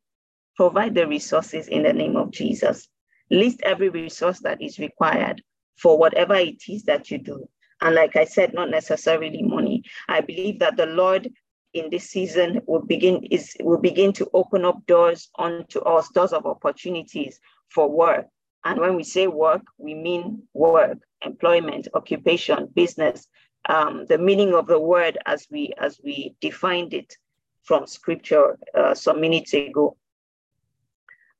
provide 0.55 0.95
the 0.95 1.07
resources 1.07 1.67
in 1.67 1.83
the 1.83 1.93
name 1.93 2.15
of 2.15 2.31
Jesus. 2.31 2.87
List 3.29 3.61
every 3.63 3.89
resource 3.89 4.39
that 4.41 4.61
is 4.61 4.79
required 4.79 5.41
for 5.77 5.97
whatever 5.97 6.35
it 6.35 6.61
is 6.67 6.83
that 6.83 7.09
you 7.09 7.17
do. 7.17 7.47
And 7.81 7.95
like 7.95 8.15
I 8.15 8.25
said, 8.25 8.53
not 8.53 8.69
necessarily 8.69 9.41
money. 9.41 9.83
I 10.07 10.21
believe 10.21 10.59
that 10.59 10.77
the 10.77 10.85
Lord 10.85 11.29
in 11.73 11.89
this 11.89 12.09
season 12.09 12.61
will 12.67 12.85
begin 12.85 13.23
is 13.31 13.55
will 13.59 13.79
begin 13.79 14.13
to 14.13 14.29
open 14.33 14.63
up 14.63 14.85
doors 14.85 15.29
onto 15.35 15.79
us, 15.79 16.09
doors 16.09 16.33
of 16.33 16.45
opportunities 16.45 17.39
for 17.69 17.89
work. 17.89 18.27
And 18.63 18.79
when 18.79 18.95
we 18.95 19.03
say 19.03 19.27
work, 19.27 19.63
we 19.77 19.95
mean 19.95 20.43
work, 20.53 20.99
employment, 21.25 21.87
occupation, 21.93 22.69
business, 22.73 23.27
um, 23.69 24.05
the 24.07 24.17
meaning 24.17 24.53
of 24.53 24.67
the 24.67 24.79
word 24.79 25.17
as 25.25 25.47
we 25.49 25.73
as 25.77 25.99
we 26.03 26.35
defined 26.41 26.93
it 26.93 27.17
from 27.63 27.87
scripture 27.87 28.57
uh, 28.75 28.93
some 28.93 29.21
minutes 29.21 29.53
ago. 29.53 29.97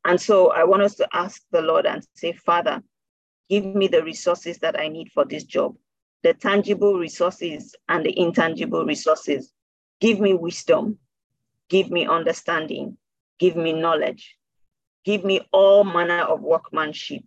And 0.05 0.19
so 0.19 0.51
I 0.51 0.63
want 0.63 0.83
us 0.83 0.95
to 0.95 1.07
ask 1.13 1.41
the 1.51 1.61
Lord 1.61 1.85
and 1.85 2.05
say, 2.15 2.33
Father, 2.33 2.81
give 3.49 3.65
me 3.65 3.87
the 3.87 4.03
resources 4.03 4.57
that 4.59 4.79
I 4.79 4.87
need 4.87 5.11
for 5.13 5.25
this 5.25 5.43
job, 5.43 5.75
the 6.23 6.33
tangible 6.33 6.95
resources 6.95 7.75
and 7.87 8.05
the 8.05 8.17
intangible 8.17 8.85
resources. 8.85 9.51
Give 10.01 10.19
me 10.19 10.33
wisdom, 10.33 10.97
give 11.69 11.89
me 11.89 12.05
understanding, 12.05 12.97
give 13.39 13.55
me 13.55 13.73
knowledge, 13.73 14.37
give 15.05 15.23
me 15.23 15.41
all 15.51 15.83
manner 15.83 16.21
of 16.21 16.41
workmanship, 16.41 17.23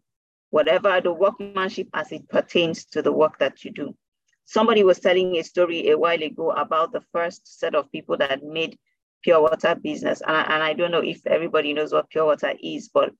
whatever 0.51 1.01
the 1.01 1.13
workmanship 1.13 1.89
as 1.95 2.13
it 2.13 2.29
pertains 2.29 2.85
to 2.87 3.03
the 3.03 3.13
work 3.13 3.39
that 3.39 3.65
you 3.65 3.73
do. 3.73 3.95
Somebody 4.47 4.85
was 4.85 5.01
telling 5.01 5.37
a 5.37 5.43
story 5.43 5.91
a 5.91 5.99
while 5.99 6.23
ago 6.23 6.51
about 6.51 6.93
the 6.93 7.03
first 7.13 7.59
set 7.59 7.75
of 7.75 7.91
people 7.93 8.17
that 8.19 8.43
made 8.43 8.79
pure 9.23 9.43
water 9.43 9.75
business. 9.75 10.23
And 10.27 10.37
I, 10.37 10.43
and 10.43 10.63
I 10.63 10.73
don't 10.73 10.93
know 10.93 11.03
if 11.03 11.27
everybody 11.27 11.73
knows 11.73 11.93
what 11.93 12.09
pure 12.09 12.27
water 12.27 12.55
is, 12.63 12.89
but 12.89 13.11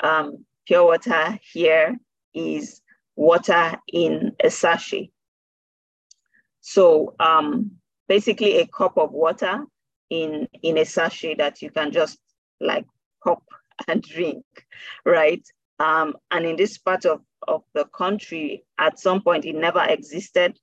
um, 0.00 0.44
pure 0.66 0.84
water 0.84 1.38
here 1.42 1.98
is 2.34 2.80
water 3.14 3.78
in 3.92 4.32
a 4.42 4.50
sachet. 4.50 5.10
So 6.60 7.14
um, 7.20 7.72
basically 8.08 8.58
a 8.58 8.66
cup 8.66 8.96
of 8.96 9.12
water 9.12 9.64
in 10.10 10.48
in 10.62 10.78
a 10.78 10.84
sachet 10.84 11.34
that 11.36 11.60
you 11.60 11.70
can 11.70 11.92
just 11.92 12.18
like 12.60 12.86
pop 13.22 13.42
and 13.88 14.02
drink, 14.02 14.44
right? 15.04 15.46
Um, 15.78 16.14
and 16.30 16.44
in 16.44 16.56
this 16.56 16.78
part 16.78 17.04
of, 17.04 17.20
of 17.48 17.62
the 17.74 17.84
country, 17.86 18.64
at 18.78 18.98
some 18.98 19.22
point 19.22 19.44
it 19.44 19.54
never 19.54 19.82
existed, 19.82 20.58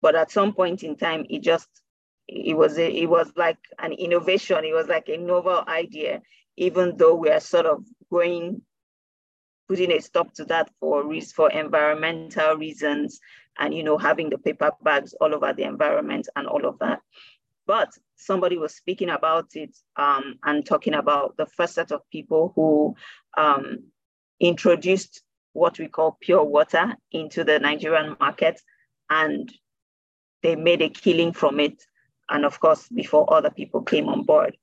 but 0.00 0.14
at 0.14 0.30
some 0.30 0.54
point 0.54 0.82
in 0.82 0.96
time, 0.96 1.26
it 1.28 1.42
just 1.42 1.68
it 2.28 2.56
was 2.56 2.78
a, 2.78 2.90
it 2.90 3.06
was 3.06 3.30
like 3.36 3.58
an 3.78 3.92
innovation. 3.92 4.64
It 4.64 4.72
was 4.72 4.88
like 4.88 5.08
a 5.08 5.18
novel 5.18 5.62
idea, 5.68 6.22
even 6.56 6.96
though 6.96 7.14
we 7.14 7.30
are 7.30 7.40
sort 7.40 7.66
of 7.66 7.84
going 8.10 8.62
putting 9.68 9.92
a 9.92 10.00
stop 10.00 10.32
to 10.34 10.44
that 10.44 10.70
for 10.80 11.06
risk 11.06 11.34
for 11.34 11.50
environmental 11.50 12.56
reasons 12.56 13.20
and 13.58 13.74
you 13.74 13.82
know 13.82 13.96
having 13.96 14.30
the 14.30 14.38
paper 14.38 14.70
bags 14.82 15.14
all 15.20 15.34
over 15.34 15.52
the 15.52 15.62
environment 15.62 16.28
and 16.36 16.46
all 16.46 16.66
of 16.66 16.78
that 16.80 17.00
but 17.66 17.90
somebody 18.16 18.58
was 18.58 18.74
speaking 18.74 19.08
about 19.08 19.46
it 19.54 19.74
um, 19.96 20.34
and 20.44 20.66
talking 20.66 20.94
about 20.94 21.36
the 21.36 21.46
first 21.46 21.74
set 21.74 21.92
of 21.92 22.02
people 22.10 22.52
who 22.54 22.94
um, 23.36 23.78
introduced 24.40 25.22
what 25.54 25.78
we 25.78 25.88
call 25.88 26.18
pure 26.20 26.44
water 26.44 26.94
into 27.10 27.44
the 27.44 27.58
Nigerian 27.58 28.16
market, 28.20 28.60
and 29.08 29.50
they 30.42 30.56
made 30.56 30.82
a 30.82 30.90
killing 30.90 31.32
from 31.32 31.58
it. 31.58 31.82
And 32.28 32.44
of 32.44 32.60
course, 32.60 32.88
before 32.88 33.32
other 33.32 33.50
people 33.50 33.82
came 33.82 34.08
on 34.08 34.24
board. 34.24 34.56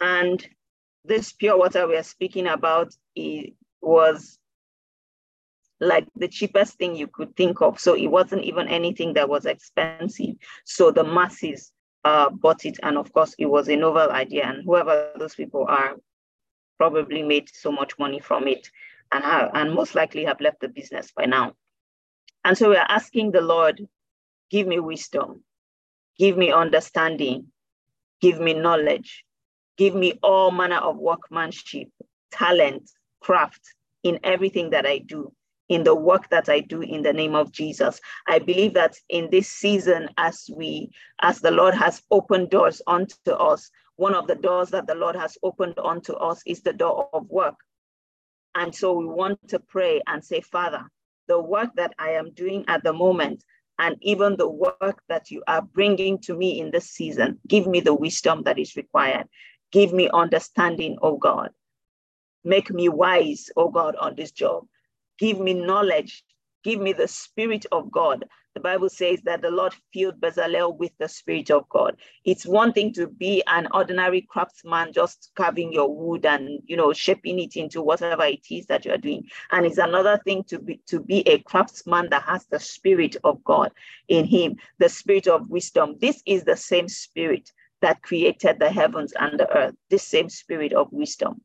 And 0.00 0.46
this 1.04 1.32
pure 1.32 1.56
water 1.56 1.86
we 1.86 1.96
are 1.96 2.02
speaking 2.02 2.46
about 2.46 2.94
it 3.14 3.54
was 3.80 4.38
like 5.80 6.06
the 6.16 6.28
cheapest 6.28 6.78
thing 6.78 6.96
you 6.96 7.06
could 7.06 7.36
think 7.36 7.60
of. 7.62 7.78
So 7.78 7.94
it 7.94 8.06
wasn't 8.06 8.44
even 8.44 8.68
anything 8.68 9.14
that 9.14 9.28
was 9.28 9.46
expensive. 9.46 10.36
So 10.64 10.90
the 10.90 11.04
masses 11.04 11.72
uh, 12.04 12.30
bought 12.30 12.64
it. 12.64 12.78
And 12.82 12.96
of 12.98 13.12
course, 13.12 13.34
it 13.38 13.46
was 13.46 13.68
a 13.68 13.76
novel 13.76 14.10
idea. 14.10 14.46
And 14.46 14.64
whoever 14.64 15.12
those 15.18 15.34
people 15.34 15.66
are 15.68 15.96
probably 16.78 17.22
made 17.22 17.48
so 17.52 17.70
much 17.70 17.98
money 17.98 18.18
from 18.18 18.48
it 18.48 18.68
and, 19.14 19.22
have, 19.24 19.50
and 19.54 19.72
most 19.72 19.94
likely 19.94 20.24
have 20.24 20.40
left 20.40 20.60
the 20.60 20.68
business 20.68 21.12
by 21.16 21.24
now. 21.24 21.52
And 22.44 22.58
so 22.58 22.68
we're 22.68 22.84
asking 22.88 23.30
the 23.30 23.40
Lord, 23.40 23.80
give 24.50 24.66
me 24.66 24.80
wisdom, 24.80 25.44
give 26.18 26.36
me 26.36 26.50
understanding, 26.50 27.46
give 28.20 28.40
me 28.40 28.54
knowledge, 28.54 29.24
give 29.78 29.94
me 29.94 30.18
all 30.22 30.50
manner 30.50 30.78
of 30.78 30.98
workmanship, 30.98 31.88
talent, 32.32 32.90
craft 33.20 33.60
in 34.02 34.18
everything 34.24 34.70
that 34.70 34.84
I 34.84 34.98
do 34.98 35.32
in 35.68 35.84
the 35.84 35.94
work 35.94 36.28
that 36.30 36.48
I 36.48 36.60
do 36.60 36.82
in 36.82 37.02
the 37.02 37.12
name 37.12 37.36
of 37.36 37.52
Jesus. 37.52 38.00
I 38.26 38.40
believe 38.40 38.74
that 38.74 38.96
in 39.08 39.28
this 39.30 39.48
season, 39.48 40.08
as 40.18 40.50
we, 40.52 40.90
as 41.22 41.40
the 41.40 41.52
Lord 41.52 41.74
has 41.74 42.02
opened 42.10 42.50
doors 42.50 42.82
unto 42.86 43.30
us, 43.30 43.70
one 43.96 44.14
of 44.14 44.26
the 44.26 44.34
doors 44.34 44.70
that 44.70 44.88
the 44.88 44.94
Lord 44.96 45.14
has 45.14 45.38
opened 45.44 45.78
unto 45.78 46.14
us 46.14 46.42
is 46.46 46.62
the 46.62 46.72
door 46.72 47.08
of 47.12 47.30
work. 47.30 47.54
And 48.54 48.74
so 48.74 48.92
we 48.92 49.06
want 49.06 49.38
to 49.48 49.58
pray 49.58 50.00
and 50.06 50.24
say, 50.24 50.40
Father, 50.40 50.84
the 51.28 51.40
work 51.40 51.70
that 51.76 51.94
I 51.98 52.10
am 52.10 52.32
doing 52.32 52.64
at 52.68 52.84
the 52.84 52.92
moment, 52.92 53.44
and 53.78 53.96
even 54.02 54.36
the 54.36 54.48
work 54.48 55.02
that 55.08 55.30
you 55.30 55.42
are 55.48 55.62
bringing 55.62 56.18
to 56.20 56.34
me 56.34 56.60
in 56.60 56.70
this 56.70 56.90
season, 56.90 57.40
give 57.48 57.66
me 57.66 57.80
the 57.80 57.94
wisdom 57.94 58.42
that 58.44 58.58
is 58.58 58.76
required. 58.76 59.26
Give 59.72 59.92
me 59.92 60.08
understanding, 60.12 60.98
oh 61.02 61.16
God. 61.16 61.50
Make 62.44 62.70
me 62.70 62.88
wise, 62.88 63.50
oh 63.56 63.70
God, 63.70 63.96
on 63.96 64.14
this 64.16 64.30
job 64.30 64.64
Give 65.18 65.38
me 65.38 65.54
knowledge. 65.54 66.24
Give 66.64 66.80
me 66.80 66.92
the 66.92 67.08
Spirit 67.08 67.66
of 67.72 67.90
God. 67.90 68.24
The 68.54 68.60
Bible 68.60 68.88
says 68.88 69.20
that 69.22 69.42
the 69.42 69.50
Lord 69.50 69.74
filled 69.92 70.20
Bezalel 70.20 70.76
with 70.78 70.92
the 70.98 71.08
Spirit 71.08 71.50
of 71.50 71.68
God. 71.68 71.96
It's 72.24 72.46
one 72.46 72.72
thing 72.72 72.92
to 72.92 73.08
be 73.08 73.42
an 73.48 73.66
ordinary 73.74 74.22
craftsman, 74.22 74.92
just 74.92 75.32
carving 75.34 75.72
your 75.72 75.92
wood 75.92 76.24
and 76.24 76.62
you 76.66 76.76
know 76.76 76.92
shaping 76.92 77.40
it 77.40 77.56
into 77.56 77.82
whatever 77.82 78.24
it 78.24 78.46
is 78.50 78.66
that 78.66 78.84
you're 78.84 78.96
doing. 78.96 79.28
And 79.50 79.66
it's 79.66 79.78
another 79.78 80.20
thing 80.24 80.44
to 80.44 80.60
be 80.60 80.80
to 80.86 81.00
be 81.00 81.26
a 81.28 81.40
craftsman 81.40 82.10
that 82.10 82.22
has 82.22 82.46
the 82.46 82.60
Spirit 82.60 83.16
of 83.24 83.42
God 83.42 83.72
in 84.06 84.24
him, 84.24 84.56
the 84.78 84.88
Spirit 84.88 85.26
of 85.26 85.50
wisdom. 85.50 85.96
This 86.00 86.22
is 86.24 86.44
the 86.44 86.56
same 86.56 86.88
Spirit 86.88 87.50
that 87.82 88.02
created 88.02 88.60
the 88.60 88.70
heavens 88.70 89.12
and 89.18 89.38
the 89.38 89.50
earth. 89.56 89.74
This 89.90 90.04
same 90.04 90.28
Spirit 90.28 90.72
of 90.72 90.92
wisdom 90.92 91.40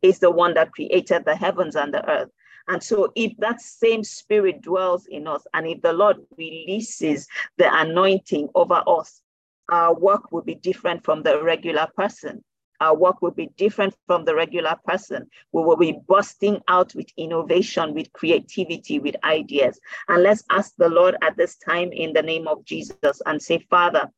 is 0.00 0.20
the 0.20 0.30
one 0.30 0.54
that 0.54 0.72
created 0.72 1.24
the 1.24 1.34
heavens 1.34 1.74
and 1.74 1.92
the 1.92 2.08
earth. 2.08 2.30
And 2.72 2.82
so, 2.82 3.12
if 3.14 3.36
that 3.36 3.60
same 3.60 4.02
spirit 4.02 4.62
dwells 4.62 5.04
in 5.04 5.26
us, 5.26 5.46
and 5.52 5.66
if 5.66 5.82
the 5.82 5.92
Lord 5.92 6.16
releases 6.38 7.28
the 7.58 7.68
anointing 7.70 8.48
over 8.54 8.82
us, 8.86 9.20
our 9.68 9.92
work 9.92 10.32
will 10.32 10.40
be 10.40 10.54
different 10.54 11.04
from 11.04 11.22
the 11.22 11.42
regular 11.42 11.86
person. 11.94 12.42
Our 12.80 12.96
work 12.96 13.20
will 13.20 13.32
be 13.32 13.50
different 13.58 13.94
from 14.06 14.24
the 14.24 14.34
regular 14.34 14.74
person. 14.86 15.28
We 15.52 15.62
will 15.62 15.76
be 15.76 15.98
busting 16.08 16.62
out 16.66 16.94
with 16.94 17.08
innovation, 17.18 17.92
with 17.92 18.10
creativity, 18.14 18.98
with 18.98 19.16
ideas. 19.22 19.78
And 20.08 20.22
let's 20.22 20.42
ask 20.48 20.72
the 20.78 20.88
Lord 20.88 21.16
at 21.20 21.36
this 21.36 21.56
time 21.56 21.92
in 21.92 22.14
the 22.14 22.22
name 22.22 22.48
of 22.48 22.64
Jesus 22.64 23.20
and 23.26 23.42
say, 23.42 23.66
Father, 23.68 24.10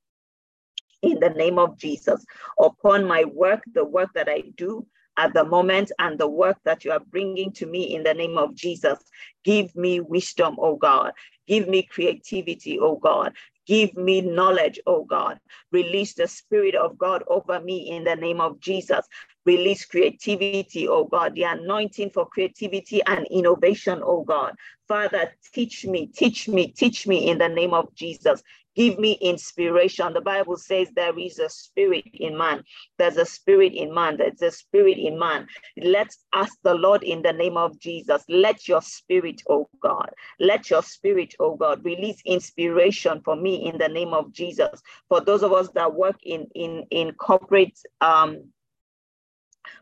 in 1.02 1.18
the 1.18 1.30
name 1.30 1.58
of 1.58 1.76
Jesus, 1.76 2.24
upon 2.56 3.04
my 3.04 3.24
work, 3.24 3.64
the 3.72 3.84
work 3.84 4.10
that 4.14 4.28
I 4.28 4.44
do, 4.56 4.86
at 5.16 5.34
the 5.34 5.44
moment 5.44 5.92
and 5.98 6.18
the 6.18 6.28
work 6.28 6.58
that 6.64 6.84
you 6.84 6.92
are 6.92 7.00
bringing 7.00 7.52
to 7.52 7.66
me 7.66 7.94
in 7.94 8.02
the 8.02 8.14
name 8.14 8.38
of 8.38 8.54
Jesus. 8.54 8.98
Give 9.44 9.74
me 9.76 10.00
wisdom, 10.00 10.56
oh 10.58 10.76
God. 10.76 11.12
Give 11.46 11.68
me 11.68 11.82
creativity, 11.82 12.78
oh 12.80 12.96
God. 12.96 13.34
Give 13.66 13.94
me 13.96 14.20
knowledge, 14.20 14.80
oh 14.86 15.04
God. 15.04 15.38
Release 15.72 16.14
the 16.14 16.28
Spirit 16.28 16.74
of 16.74 16.98
God 16.98 17.22
over 17.28 17.60
me 17.60 17.90
in 17.90 18.04
the 18.04 18.16
name 18.16 18.40
of 18.40 18.60
Jesus. 18.60 19.06
Release 19.46 19.84
creativity, 19.84 20.88
oh 20.88 21.04
God, 21.04 21.34
the 21.34 21.44
anointing 21.44 22.10
for 22.10 22.26
creativity 22.26 23.02
and 23.06 23.26
innovation, 23.30 24.00
oh 24.02 24.24
God. 24.24 24.54
Father, 24.88 25.32
teach 25.52 25.86
me, 25.86 26.06
teach 26.06 26.48
me, 26.48 26.68
teach 26.68 27.06
me 27.06 27.28
in 27.30 27.38
the 27.38 27.48
name 27.48 27.74
of 27.74 27.94
Jesus. 27.94 28.42
Give 28.74 28.98
me 28.98 29.12
inspiration. 29.20 30.12
The 30.12 30.20
Bible 30.20 30.56
says 30.56 30.88
there 30.94 31.18
is 31.18 31.38
a 31.38 31.48
spirit 31.48 32.04
in 32.14 32.36
man. 32.36 32.64
There's 32.98 33.16
a 33.16 33.26
spirit 33.26 33.72
in 33.72 33.94
man. 33.94 34.16
There's 34.16 34.42
a 34.42 34.50
spirit 34.50 34.98
in 34.98 35.18
man. 35.18 35.46
Let's 35.76 36.18
ask 36.32 36.56
the 36.62 36.74
Lord 36.74 37.02
in 37.02 37.22
the 37.22 37.32
name 37.32 37.56
of 37.56 37.78
Jesus. 37.78 38.24
Let 38.28 38.66
your 38.68 38.82
spirit, 38.82 39.42
oh 39.48 39.68
God, 39.80 40.10
let 40.40 40.70
your 40.70 40.82
spirit, 40.82 41.34
oh 41.40 41.56
God, 41.56 41.84
release 41.84 42.20
inspiration 42.24 43.20
for 43.24 43.36
me 43.36 43.66
in 43.68 43.78
the 43.78 43.88
name 43.88 44.12
of 44.12 44.32
Jesus. 44.32 44.82
For 45.08 45.20
those 45.20 45.42
of 45.42 45.52
us 45.52 45.68
that 45.74 45.94
work 45.94 46.16
in 46.22 46.46
in 46.54 46.84
in 46.90 47.12
corporate 47.14 47.78
um 48.00 48.44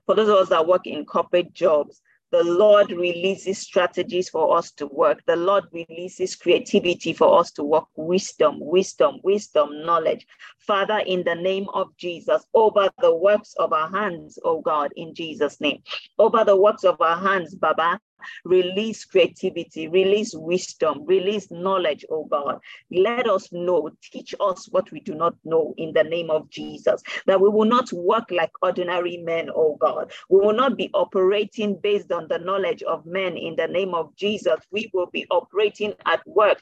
for 0.06 0.14
those 0.14 0.28
of 0.28 0.36
us 0.36 0.48
that 0.48 0.66
work 0.66 0.86
in 0.86 1.04
corporate 1.04 1.52
jobs, 1.52 2.00
the 2.32 2.42
Lord 2.42 2.90
releases 2.90 3.58
strategies 3.58 4.30
for 4.30 4.56
us 4.56 4.72
to 4.72 4.86
work. 4.86 5.22
The 5.26 5.36
Lord 5.36 5.64
releases 5.70 6.34
creativity 6.34 7.12
for 7.12 7.38
us 7.38 7.52
to 7.52 7.62
work, 7.62 7.84
wisdom, 7.94 8.56
wisdom, 8.58 9.20
wisdom, 9.22 9.84
knowledge. 9.84 10.26
Father, 10.58 10.98
in 11.06 11.24
the 11.24 11.34
name 11.34 11.66
of 11.74 11.94
Jesus, 11.98 12.42
over 12.54 12.88
the 13.02 13.14
works 13.14 13.54
of 13.58 13.74
our 13.74 13.90
hands, 13.90 14.38
oh 14.44 14.62
God, 14.62 14.92
in 14.96 15.14
Jesus' 15.14 15.60
name, 15.60 15.82
over 16.18 16.42
the 16.42 16.56
works 16.56 16.84
of 16.84 16.98
our 17.02 17.18
hands, 17.18 17.54
Baba, 17.54 18.00
Release 18.44 19.04
creativity, 19.04 19.88
release 19.88 20.34
wisdom, 20.34 21.04
release 21.06 21.50
knowledge, 21.50 22.04
oh 22.10 22.24
God. 22.24 22.60
Let 22.90 23.28
us 23.28 23.52
know, 23.52 23.90
teach 24.02 24.34
us 24.40 24.68
what 24.70 24.90
we 24.90 25.00
do 25.00 25.14
not 25.14 25.34
know 25.44 25.74
in 25.76 25.92
the 25.92 26.04
name 26.04 26.30
of 26.30 26.48
Jesus, 26.50 27.02
that 27.26 27.40
we 27.40 27.48
will 27.48 27.64
not 27.64 27.92
work 27.92 28.30
like 28.30 28.52
ordinary 28.62 29.18
men, 29.18 29.50
oh 29.54 29.76
God. 29.80 30.12
We 30.28 30.40
will 30.40 30.54
not 30.54 30.76
be 30.76 30.90
operating 30.94 31.78
based 31.82 32.12
on 32.12 32.28
the 32.28 32.38
knowledge 32.38 32.82
of 32.82 33.06
men 33.06 33.36
in 33.36 33.56
the 33.56 33.68
name 33.68 33.94
of 33.94 34.14
Jesus. 34.16 34.60
We 34.70 34.90
will 34.92 35.10
be 35.12 35.26
operating 35.30 35.94
at 36.06 36.26
work 36.26 36.60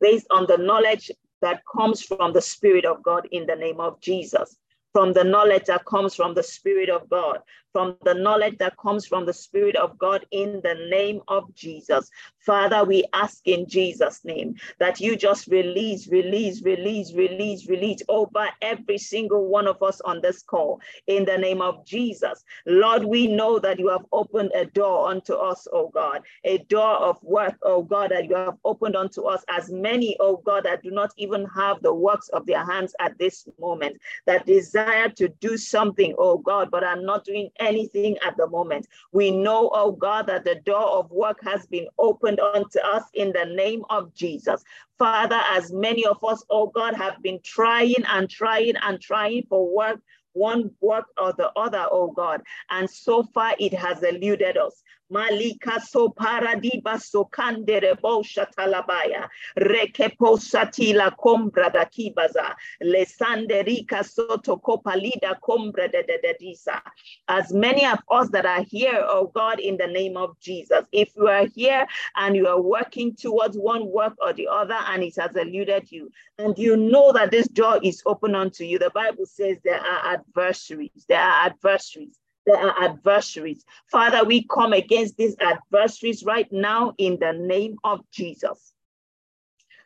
based 0.00 0.26
on 0.30 0.46
the 0.46 0.58
knowledge 0.58 1.10
that 1.40 1.62
comes 1.76 2.02
from 2.02 2.32
the 2.32 2.40
Spirit 2.40 2.84
of 2.84 3.02
God 3.02 3.26
in 3.32 3.46
the 3.46 3.56
name 3.56 3.80
of 3.80 4.00
Jesus 4.00 4.56
from 4.92 5.12
the 5.12 5.24
knowledge 5.24 5.64
that 5.64 5.84
comes 5.86 6.14
from 6.14 6.34
the 6.34 6.42
Spirit 6.42 6.90
of 6.90 7.08
God, 7.08 7.38
from 7.72 7.96
the 8.04 8.14
knowledge 8.14 8.58
that 8.58 8.76
comes 8.76 9.06
from 9.06 9.24
the 9.24 9.32
Spirit 9.32 9.76
of 9.76 9.98
God 9.98 10.26
in 10.30 10.60
the 10.62 10.74
name 10.90 11.20
of 11.28 11.52
Jesus. 11.54 12.10
Father, 12.44 12.84
we 12.84 13.04
ask 13.14 13.40
in 13.46 13.66
Jesus' 13.66 14.24
name 14.24 14.54
that 14.78 15.00
you 15.00 15.16
just 15.16 15.46
release, 15.46 16.08
release, 16.08 16.62
release, 16.62 17.14
release, 17.14 17.68
release 17.68 18.02
over 18.08 18.48
every 18.60 18.98
single 18.98 19.46
one 19.46 19.66
of 19.66 19.82
us 19.82 20.00
on 20.02 20.20
this 20.20 20.42
call 20.42 20.80
in 21.06 21.24
the 21.24 21.38
name 21.38 21.62
of 21.62 21.86
Jesus. 21.86 22.44
Lord, 22.66 23.04
we 23.04 23.26
know 23.26 23.58
that 23.58 23.78
you 23.78 23.88
have 23.88 24.04
opened 24.12 24.50
a 24.54 24.66
door 24.66 25.08
unto 25.08 25.34
us, 25.34 25.66
oh 25.72 25.88
God, 25.88 26.22
a 26.44 26.58
door 26.58 26.96
of 26.96 27.22
work, 27.22 27.56
oh 27.62 27.82
God, 27.82 28.10
that 28.10 28.28
you 28.28 28.34
have 28.34 28.58
opened 28.64 28.96
unto 28.96 29.22
us 29.22 29.44
as 29.48 29.70
many, 29.70 30.16
oh 30.20 30.36
God, 30.36 30.64
that 30.64 30.82
do 30.82 30.90
not 30.90 31.12
even 31.16 31.46
have 31.46 31.80
the 31.80 31.94
works 31.94 32.28
of 32.28 32.44
their 32.44 32.64
hands 32.66 32.94
at 33.00 33.16
this 33.18 33.48
moment, 33.58 33.96
that 34.26 34.44
desire 34.46 34.81
desire 34.82 35.08
to 35.08 35.28
do 35.40 35.56
something, 35.56 36.14
oh 36.18 36.38
God, 36.38 36.70
but 36.70 36.84
I'm 36.84 37.04
not 37.04 37.24
doing 37.24 37.50
anything 37.58 38.16
at 38.26 38.36
the 38.36 38.48
moment. 38.48 38.86
We 39.12 39.30
know, 39.30 39.70
oh 39.72 39.92
God, 39.92 40.26
that 40.26 40.44
the 40.44 40.56
door 40.56 40.86
of 40.86 41.10
work 41.10 41.38
has 41.44 41.66
been 41.66 41.86
opened 41.98 42.40
unto 42.40 42.78
us 42.80 43.04
in 43.14 43.32
the 43.32 43.44
name 43.44 43.82
of 43.90 44.14
Jesus. 44.14 44.62
Father, 44.98 45.40
as 45.50 45.72
many 45.72 46.04
of 46.04 46.22
us, 46.24 46.44
oh 46.50 46.68
God, 46.68 46.94
have 46.94 47.22
been 47.22 47.40
trying 47.42 48.04
and 48.08 48.28
trying 48.28 48.76
and 48.76 49.00
trying 49.00 49.44
for 49.48 49.72
work, 49.74 50.00
one 50.34 50.70
work 50.80 51.06
or 51.20 51.32
the 51.34 51.50
other, 51.56 51.86
oh 51.90 52.10
God. 52.10 52.42
And 52.70 52.88
so 52.88 53.22
far 53.22 53.54
it 53.58 53.74
has 53.74 54.02
eluded 54.02 54.56
us. 54.56 54.82
Malika 55.12 55.78
so 55.78 56.08
paradiba 56.08 56.98
so 56.98 57.26
kandere 57.26 58.00
bo 58.00 58.22
shatalabaya. 58.22 59.28
Rekepo 59.58 60.38
satila 60.38 61.14
combra 61.16 61.70
da 61.70 61.84
kibaza. 61.84 62.54
Lesanderika 62.82 64.02
soto 64.02 64.56
kopalida 64.56 65.38
combra 65.38 65.92
de 65.92 66.02
de 66.02 66.34
disa. 66.40 66.80
As 67.28 67.52
many 67.52 67.84
of 67.84 67.98
us 68.10 68.30
that 68.30 68.46
are 68.46 68.62
here, 68.62 69.04
oh 69.06 69.30
God, 69.34 69.60
in 69.60 69.76
the 69.76 69.86
name 69.86 70.16
of 70.16 70.40
Jesus, 70.40 70.86
if 70.92 71.10
you 71.14 71.28
are 71.28 71.46
here 71.54 71.86
and 72.16 72.34
you 72.34 72.46
are 72.46 72.60
working 72.60 73.14
towards 73.14 73.56
one 73.58 73.86
work 73.86 74.14
or 74.18 74.32
the 74.32 74.48
other 74.48 74.78
and 74.88 75.02
it 75.02 75.16
has 75.16 75.36
eluded 75.36 75.92
you, 75.92 76.10
and 76.38 76.58
you 76.58 76.76
know 76.76 77.12
that 77.12 77.30
this 77.30 77.48
door 77.48 77.78
is 77.82 78.02
open 78.06 78.34
unto 78.34 78.64
you, 78.64 78.78
the 78.78 78.90
Bible 78.90 79.26
says 79.26 79.58
there 79.62 79.80
are 79.80 80.14
adversaries. 80.14 81.04
There 81.06 81.20
are 81.20 81.46
adversaries 81.46 82.18
there 82.46 82.56
are 82.56 82.70
uh, 82.70 82.84
adversaries. 82.84 83.64
Father, 83.90 84.24
we 84.24 84.44
come 84.44 84.72
against 84.72 85.16
these 85.16 85.36
adversaries 85.40 86.24
right 86.24 86.50
now 86.52 86.94
in 86.98 87.18
the 87.20 87.32
name 87.32 87.76
of 87.84 88.00
Jesus. 88.10 88.72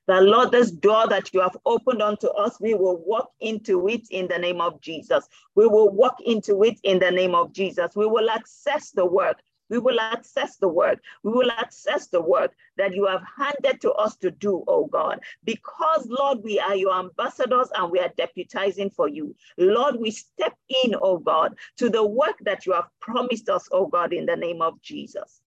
The 0.06 0.20
Lord, 0.20 0.52
this 0.52 0.70
door 0.70 1.08
that 1.08 1.34
you 1.34 1.40
have 1.40 1.56
opened 1.66 2.00
unto 2.00 2.28
us, 2.28 2.60
we 2.60 2.74
will 2.74 2.96
walk 2.98 3.32
into 3.40 3.88
it 3.88 4.02
in 4.10 4.28
the 4.28 4.38
name 4.38 4.60
of 4.60 4.80
Jesus. 4.80 5.28
We 5.56 5.66
will 5.66 5.90
walk 5.90 6.20
into 6.24 6.62
it 6.62 6.78
in 6.84 7.00
the 7.00 7.10
name 7.10 7.34
of 7.34 7.52
Jesus. 7.52 7.96
We 7.96 8.06
will 8.06 8.30
access 8.30 8.92
the 8.92 9.04
work 9.04 9.42
we 9.68 9.78
will 9.78 10.00
access 10.00 10.56
the 10.56 10.68
work. 10.68 11.00
We 11.22 11.32
will 11.32 11.50
access 11.50 12.06
the 12.08 12.20
work 12.20 12.54
that 12.76 12.94
you 12.94 13.06
have 13.06 13.22
handed 13.36 13.80
to 13.82 13.92
us 13.92 14.16
to 14.16 14.30
do, 14.30 14.64
oh 14.68 14.86
God. 14.86 15.20
Because, 15.44 16.06
Lord, 16.08 16.38
we 16.42 16.58
are 16.58 16.76
your 16.76 16.98
ambassadors 16.98 17.68
and 17.74 17.90
we 17.90 17.98
are 17.98 18.12
deputizing 18.18 18.92
for 18.94 19.08
you. 19.08 19.34
Lord, 19.58 19.96
we 19.96 20.10
step 20.10 20.56
in, 20.84 20.94
oh 21.00 21.18
God, 21.18 21.56
to 21.78 21.88
the 21.88 22.04
work 22.04 22.36
that 22.42 22.66
you 22.66 22.72
have 22.72 22.88
promised 23.00 23.48
us, 23.48 23.68
oh 23.72 23.86
God, 23.86 24.12
in 24.12 24.26
the 24.26 24.36
name 24.36 24.62
of 24.62 24.80
Jesus. 24.82 25.40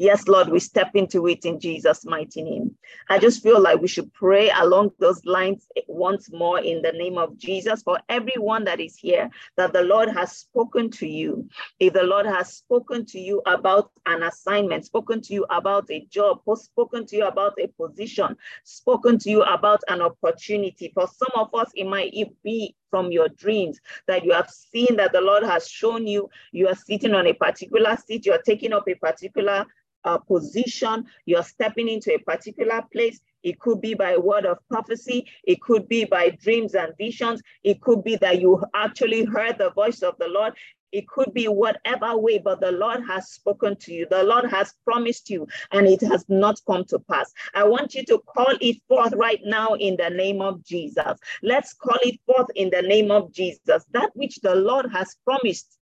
Yes, 0.00 0.26
Lord, 0.28 0.48
we 0.48 0.60
step 0.60 0.92
into 0.94 1.28
it 1.28 1.44
in 1.44 1.60
Jesus' 1.60 2.06
mighty 2.06 2.40
name. 2.40 2.74
I 3.10 3.18
just 3.18 3.42
feel 3.42 3.60
like 3.60 3.82
we 3.82 3.86
should 3.86 4.10
pray 4.14 4.48
along 4.48 4.92
those 4.98 5.22
lines 5.26 5.66
once 5.88 6.32
more 6.32 6.58
in 6.58 6.80
the 6.80 6.92
name 6.92 7.18
of 7.18 7.36
Jesus 7.36 7.82
for 7.82 8.00
everyone 8.08 8.64
that 8.64 8.80
is 8.80 8.96
here, 8.96 9.28
that 9.58 9.74
the 9.74 9.82
Lord 9.82 10.08
has 10.08 10.34
spoken 10.34 10.90
to 10.92 11.06
you. 11.06 11.50
If 11.80 11.92
the 11.92 12.04
Lord 12.04 12.24
has 12.24 12.54
spoken 12.54 13.04
to 13.08 13.20
you 13.20 13.42
about 13.44 13.90
an 14.06 14.22
assignment, 14.22 14.86
spoken 14.86 15.20
to 15.20 15.34
you 15.34 15.44
about 15.50 15.90
a 15.90 16.06
job, 16.06 16.40
spoken 16.54 17.04
to 17.04 17.16
you 17.16 17.26
about 17.26 17.58
a 17.60 17.66
position, 17.66 18.38
spoken 18.64 19.18
to 19.18 19.30
you 19.30 19.42
about 19.42 19.82
an 19.88 20.00
opportunity, 20.00 20.92
for 20.94 21.08
some 21.08 21.32
of 21.34 21.54
us, 21.54 21.72
it 21.74 21.84
might 21.84 22.14
be 22.42 22.74
from 22.88 23.12
your 23.12 23.28
dreams 23.28 23.78
that 24.06 24.24
you 24.24 24.32
have 24.32 24.48
seen 24.48 24.96
that 24.96 25.12
the 25.12 25.20
Lord 25.20 25.42
has 25.42 25.68
shown 25.68 26.06
you. 26.06 26.30
You 26.52 26.68
are 26.68 26.74
sitting 26.74 27.12
on 27.12 27.26
a 27.26 27.34
particular 27.34 27.98
seat, 27.98 28.24
you 28.24 28.32
are 28.32 28.42
taking 28.42 28.72
up 28.72 28.88
a 28.88 28.94
particular 28.94 29.66
uh, 30.04 30.18
position, 30.18 31.06
you're 31.26 31.42
stepping 31.42 31.88
into 31.88 32.14
a 32.14 32.18
particular 32.18 32.82
place. 32.92 33.20
It 33.42 33.58
could 33.58 33.80
be 33.80 33.94
by 33.94 34.16
word 34.16 34.44
of 34.44 34.58
prophecy. 34.68 35.26
It 35.44 35.60
could 35.60 35.88
be 35.88 36.04
by 36.04 36.30
dreams 36.30 36.74
and 36.74 36.92
visions. 36.98 37.42
It 37.64 37.80
could 37.80 38.04
be 38.04 38.16
that 38.16 38.40
you 38.40 38.62
actually 38.74 39.24
heard 39.24 39.58
the 39.58 39.70
voice 39.70 40.02
of 40.02 40.16
the 40.18 40.28
Lord. 40.28 40.54
It 40.92 41.06
could 41.06 41.32
be 41.32 41.46
whatever 41.46 42.16
way, 42.16 42.38
but 42.38 42.60
the 42.60 42.72
Lord 42.72 43.02
has 43.06 43.30
spoken 43.30 43.76
to 43.76 43.92
you. 43.92 44.06
The 44.10 44.24
Lord 44.24 44.50
has 44.50 44.74
promised 44.84 45.30
you, 45.30 45.46
and 45.70 45.86
it 45.86 46.00
has 46.00 46.24
not 46.28 46.60
come 46.66 46.84
to 46.86 46.98
pass. 46.98 47.32
I 47.54 47.64
want 47.64 47.94
you 47.94 48.04
to 48.06 48.18
call 48.18 48.56
it 48.60 48.82
forth 48.88 49.12
right 49.14 49.40
now 49.44 49.74
in 49.74 49.96
the 49.96 50.10
name 50.10 50.42
of 50.42 50.64
Jesus. 50.64 51.18
Let's 51.42 51.74
call 51.74 51.98
it 52.02 52.18
forth 52.26 52.48
in 52.56 52.70
the 52.70 52.82
name 52.82 53.12
of 53.12 53.32
Jesus. 53.32 53.84
That 53.92 54.10
which 54.14 54.40
the 54.40 54.56
Lord 54.56 54.90
has 54.92 55.16
promised 55.24 55.78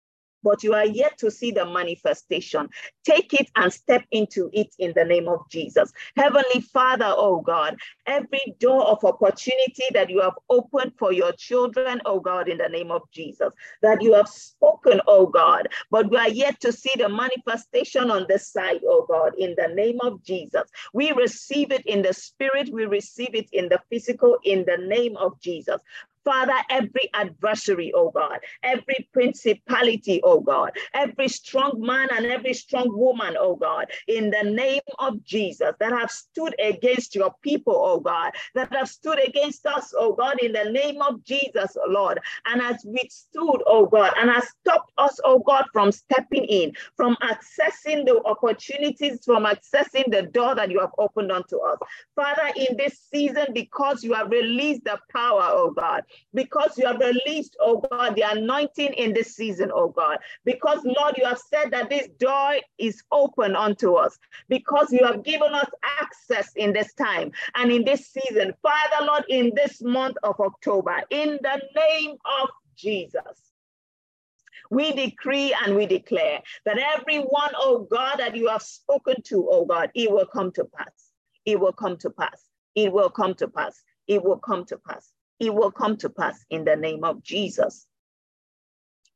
but 0.45 0.63
you 0.63 0.75
are 0.75 0.87
yet 0.87 1.19
to 1.19 1.31
see 1.31 1.51
the 1.51 1.65
manifestation. 1.65 2.69
Take 3.05 3.35
it 3.35 3.51
and 3.57 3.73
step 3.73 4.05
into 4.13 4.51
it 4.53 4.75
in 4.79 4.93
the 4.95 5.05
name 5.05 5.29
of 5.29 5.41
Jesus. 5.51 5.93
Heavenly 6.17 6.61
Father, 6.61 7.09
oh 7.09 7.41
God, 7.41 7.77
every 8.07 8.55
door 8.61 8.87
of 8.87 9.05
opportunity 9.05 9.85
that 9.93 10.11
you 10.11 10.21
have 10.21 10.35
opened 10.51 10.93
for 10.99 11.13
your 11.13 11.33
children, 11.33 12.01
oh 12.05 12.21
God, 12.21 12.49
in 12.49 12.59
the 12.59 12.69
name 12.69 12.91
of 12.91 13.03
Jesus, 13.11 13.53
that 13.83 14.03
you 14.03 14.13
have 14.15 14.29
spoken, 14.29 15.01
oh 15.07 15.27
God, 15.27 15.69
but 15.91 16.11
we 16.11 16.17
are 16.19 16.29
yet 16.29 16.61
to 16.61 16.73
see 16.73 16.93
the 16.97 17.09
manifestation 17.09 18.11
on 18.11 18.27
this 18.29 18.49
side, 18.49 18.81
oh 18.87 19.07
God, 19.09 19.33
in 19.39 19.55
the 19.57 19.75
name 19.75 19.99
of 20.03 20.23
Jesus. 20.23 20.65
We 20.93 21.13
receive 21.13 21.73
it 21.73 21.87
in 21.87 22.03
the 22.03 22.13
spirit, 22.13 22.71
we 22.73 22.85
receive 22.85 23.35
it 23.35 23.49
in 23.53 23.69
the 23.69 23.81
physical, 23.91 24.39
in 24.45 24.65
the 24.67 24.77
name 24.79 25.17
of 25.17 25.41
Jesus. 25.41 25.81
Father, 26.25 26.55
every 26.71 27.11
adversary, 27.15 27.93
oh 27.95 28.11
God, 28.11 28.39
every 28.63 29.09
principality, 29.13 30.21
oh 30.25 30.41
God, 30.41 30.73
every 30.95 31.29
strong 31.29 31.81
man 31.81 32.09
and 32.15 32.27
every 32.27 32.55
strong 32.55 32.89
woman, 32.97 33.37
oh 33.39 33.57
God, 33.57 33.87
in 34.09 34.31
the 34.31 34.43
name 34.43 34.83
of 34.99 35.23
Jesus, 35.25 35.73
that 35.81 35.93
have 35.93 36.11
stood 36.11 36.55
against 36.61 37.15
your 37.15 37.35
people, 37.43 37.75
oh 37.77 38.01
God, 38.01 38.33
that 38.55 38.73
have 38.73 38.89
stood 38.89 39.19
against 39.27 39.67
us, 39.67 39.93
oh 39.99 40.15
God, 40.15 40.39
in 40.41 40.53
the 40.53 40.65
name 40.71 41.01
of 41.03 41.23
Jesus, 41.25 41.77
Lord, 41.89 42.21
and 42.47 42.61
has 42.61 42.83
withstood, 42.85 43.63
oh 43.67 43.87
God, 43.87 44.13
and 44.19 44.31
has 44.31 44.49
stopped 44.61 44.93
us, 44.99 45.21
oh 45.25 45.41
God, 45.41 45.67
from 45.73 45.93
stepping 45.93 46.45
in, 46.45 46.73
from 46.97 47.17
accessing 47.23 48.05
the 48.07 48.21
opportunities, 48.25 49.25
from 49.25 49.45
accessing 49.45 50.11
the 50.11 50.23
door 50.33 50.55
that 50.55 50.71
you 50.71 50.81
have 50.81 50.93
opened 50.99 51.33
unto 51.33 51.59
us. 51.59 51.79
Father, 52.17 52.53
in 52.57 52.77
this 52.77 52.99
season, 53.13 53.47
because 53.53 54.03
you 54.03 54.15
have 54.15 54.31
released 54.31 54.85
the 54.85 54.99
power, 55.13 55.49
oh 55.53 55.71
God, 55.71 56.03
because 56.35 56.77
you 56.77 56.87
have 56.87 56.99
released, 56.99 57.57
oh 57.61 57.83
God, 57.91 58.17
the 58.17 58.23
anointing 58.23 58.93
in 58.95 59.13
this 59.13 59.35
season, 59.35 59.71
oh 59.73 59.89
God. 59.89 60.19
Because, 60.45 60.81
Lord, 60.85 61.17
you 61.17 61.25
have 61.25 61.39
said 61.39 61.71
that 61.71 61.91
this 61.91 62.09
door 62.19 62.55
is 62.79 63.03
open 63.13 63.57
unto 63.57 63.95
us, 63.95 64.19
because 64.49 64.93
you 64.93 65.05
have 65.05 65.23
given 65.25 65.55
us 65.55 65.69
access 66.01 66.53
in 66.57 66.73
this 66.73 66.93
time 66.95 67.33
and 67.55 67.71
in 67.71 67.85
this 67.85 68.09
season. 68.09 68.55
Father, 68.63 69.07
Lord, 69.07 69.25
in 69.29 69.53
this 69.55 69.83
month 69.83 70.17
of 70.23 70.39
October, 70.41 71.03
in 71.11 71.39
the 71.43 71.63
name 71.77 72.17
of 72.41 72.49
Jesus. 72.77 73.53
We 74.71 74.93
decree 74.93 75.55
and 75.65 75.77
we 75.77 75.87
declare 75.87 76.41
that 76.65 76.79
everyone, 76.79 77.53
oh 77.57 77.87
God, 77.91 78.17
that 78.17 78.35
you 78.35 78.49
have 78.49 78.63
spoken 78.63 79.21
to, 79.25 79.47
oh 79.51 79.65
God, 79.67 79.91
it 79.95 80.11
will 80.11 80.27
come 80.27 80.51
to 80.53 80.65
pass. 80.65 81.11
It 81.45 81.61
will 81.61 81.73
come 81.73 81.97
to 81.99 82.11
pass. 82.11 82.43
It 82.75 82.93
will 82.93 83.11
come 83.11 83.35
to 83.35 83.47
pass. 83.47 83.83
It 84.09 84.25
will 84.25 84.39
come 84.39 84.65
to 84.67 84.79
pass 84.79 85.14
it 85.41 85.55
will 85.55 85.71
come 85.71 85.97
to 85.99 86.11
pass 86.11 86.45
in 86.51 86.65
the 86.65 86.77
name 86.77 87.05
of 87.05 87.23
Jesus. 87.23 87.87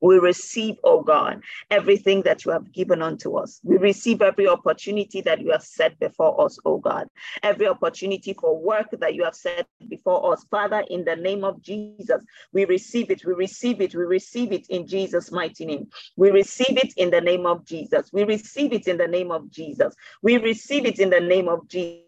We 0.00 0.18
receive, 0.18 0.76
oh 0.84 1.02
God, 1.02 1.42
everything 1.70 2.22
that 2.22 2.44
you 2.44 2.52
have 2.52 2.72
given 2.72 3.02
unto 3.02 3.36
us. 3.36 3.60
We 3.64 3.78
receive 3.78 4.22
every 4.22 4.46
opportunity 4.46 5.20
that 5.22 5.40
you 5.40 5.50
have 5.50 5.64
set 5.64 5.98
before 5.98 6.40
us, 6.40 6.58
oh 6.64 6.78
God. 6.78 7.08
Every 7.42 7.66
opportunity 7.66 8.32
for 8.32 8.56
work 8.56 8.88
that 8.92 9.14
you 9.14 9.24
have 9.24 9.34
set 9.34 9.66
before 9.88 10.32
us. 10.32 10.44
Father, 10.50 10.84
in 10.88 11.04
the 11.04 11.16
name 11.16 11.42
of 11.42 11.60
Jesus, 11.62 12.24
we 12.52 12.64
receive 12.64 13.10
it. 13.10 13.24
We 13.24 13.32
receive 13.32 13.80
it. 13.80 13.94
We 13.94 14.04
receive 14.04 14.52
it 14.52 14.68
in 14.68 14.86
Jesus' 14.86 15.32
mighty 15.32 15.66
name. 15.66 15.88
We 16.16 16.30
receive 16.30 16.78
it 16.78 16.92
in 16.96 17.10
the 17.10 17.20
name 17.20 17.46
of 17.46 17.64
Jesus. 17.64 18.12
We 18.12 18.22
receive 18.22 18.72
it 18.72 18.86
in 18.86 18.98
the 18.98 19.08
name 19.08 19.32
of 19.32 19.50
Jesus. 19.50 19.94
We 20.22 20.38
receive 20.38 20.86
it 20.86 21.00
in 21.00 21.10
the 21.10 21.20
name 21.20 21.48
of 21.48 21.66
Jesus. 21.66 22.07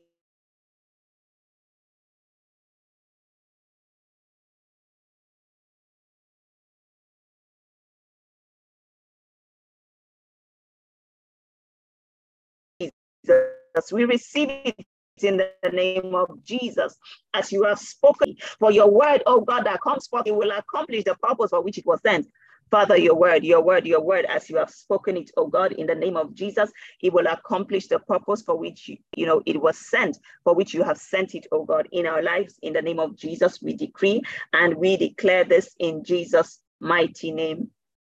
We 13.92 14.04
receive 14.04 14.50
it 14.64 14.86
in 15.22 15.36
the 15.36 15.70
name 15.70 16.14
of 16.14 16.42
Jesus, 16.44 16.96
as 17.34 17.52
you 17.52 17.64
have 17.64 17.78
spoken. 17.78 18.36
For 18.58 18.70
your 18.70 18.90
word, 18.90 19.22
oh 19.26 19.40
God, 19.40 19.64
that 19.64 19.80
comes 19.80 20.06
forth, 20.06 20.26
it 20.26 20.34
will 20.34 20.50
accomplish 20.50 21.04
the 21.04 21.14
purpose 21.16 21.50
for 21.50 21.62
which 21.62 21.78
it 21.78 21.86
was 21.86 22.00
sent. 22.04 22.26
Father, 22.70 22.96
your 22.96 23.16
word, 23.16 23.44
your 23.44 23.60
word, 23.60 23.84
your 23.84 24.00
word, 24.00 24.24
as 24.26 24.48
you 24.48 24.56
have 24.56 24.70
spoken 24.70 25.16
it, 25.16 25.30
oh 25.36 25.48
God, 25.48 25.72
in 25.72 25.88
the 25.88 25.94
name 25.94 26.16
of 26.16 26.34
Jesus, 26.34 26.70
it 27.02 27.12
will 27.12 27.26
accomplish 27.26 27.88
the 27.88 27.98
purpose 27.98 28.42
for 28.42 28.56
which 28.56 28.88
you, 28.88 28.96
you 29.16 29.26
know 29.26 29.42
it 29.44 29.60
was 29.60 29.76
sent, 29.76 30.16
for 30.44 30.54
which 30.54 30.72
you 30.72 30.84
have 30.84 30.96
sent 30.96 31.34
it, 31.34 31.46
oh 31.50 31.64
God, 31.64 31.88
in 31.90 32.06
our 32.06 32.22
lives. 32.22 32.58
In 32.62 32.72
the 32.72 32.82
name 32.82 33.00
of 33.00 33.16
Jesus, 33.16 33.60
we 33.60 33.74
decree 33.74 34.22
and 34.52 34.74
we 34.74 34.96
declare 34.96 35.44
this 35.44 35.74
in 35.80 36.04
Jesus' 36.04 36.60
mighty 36.78 37.32
name. 37.32 37.70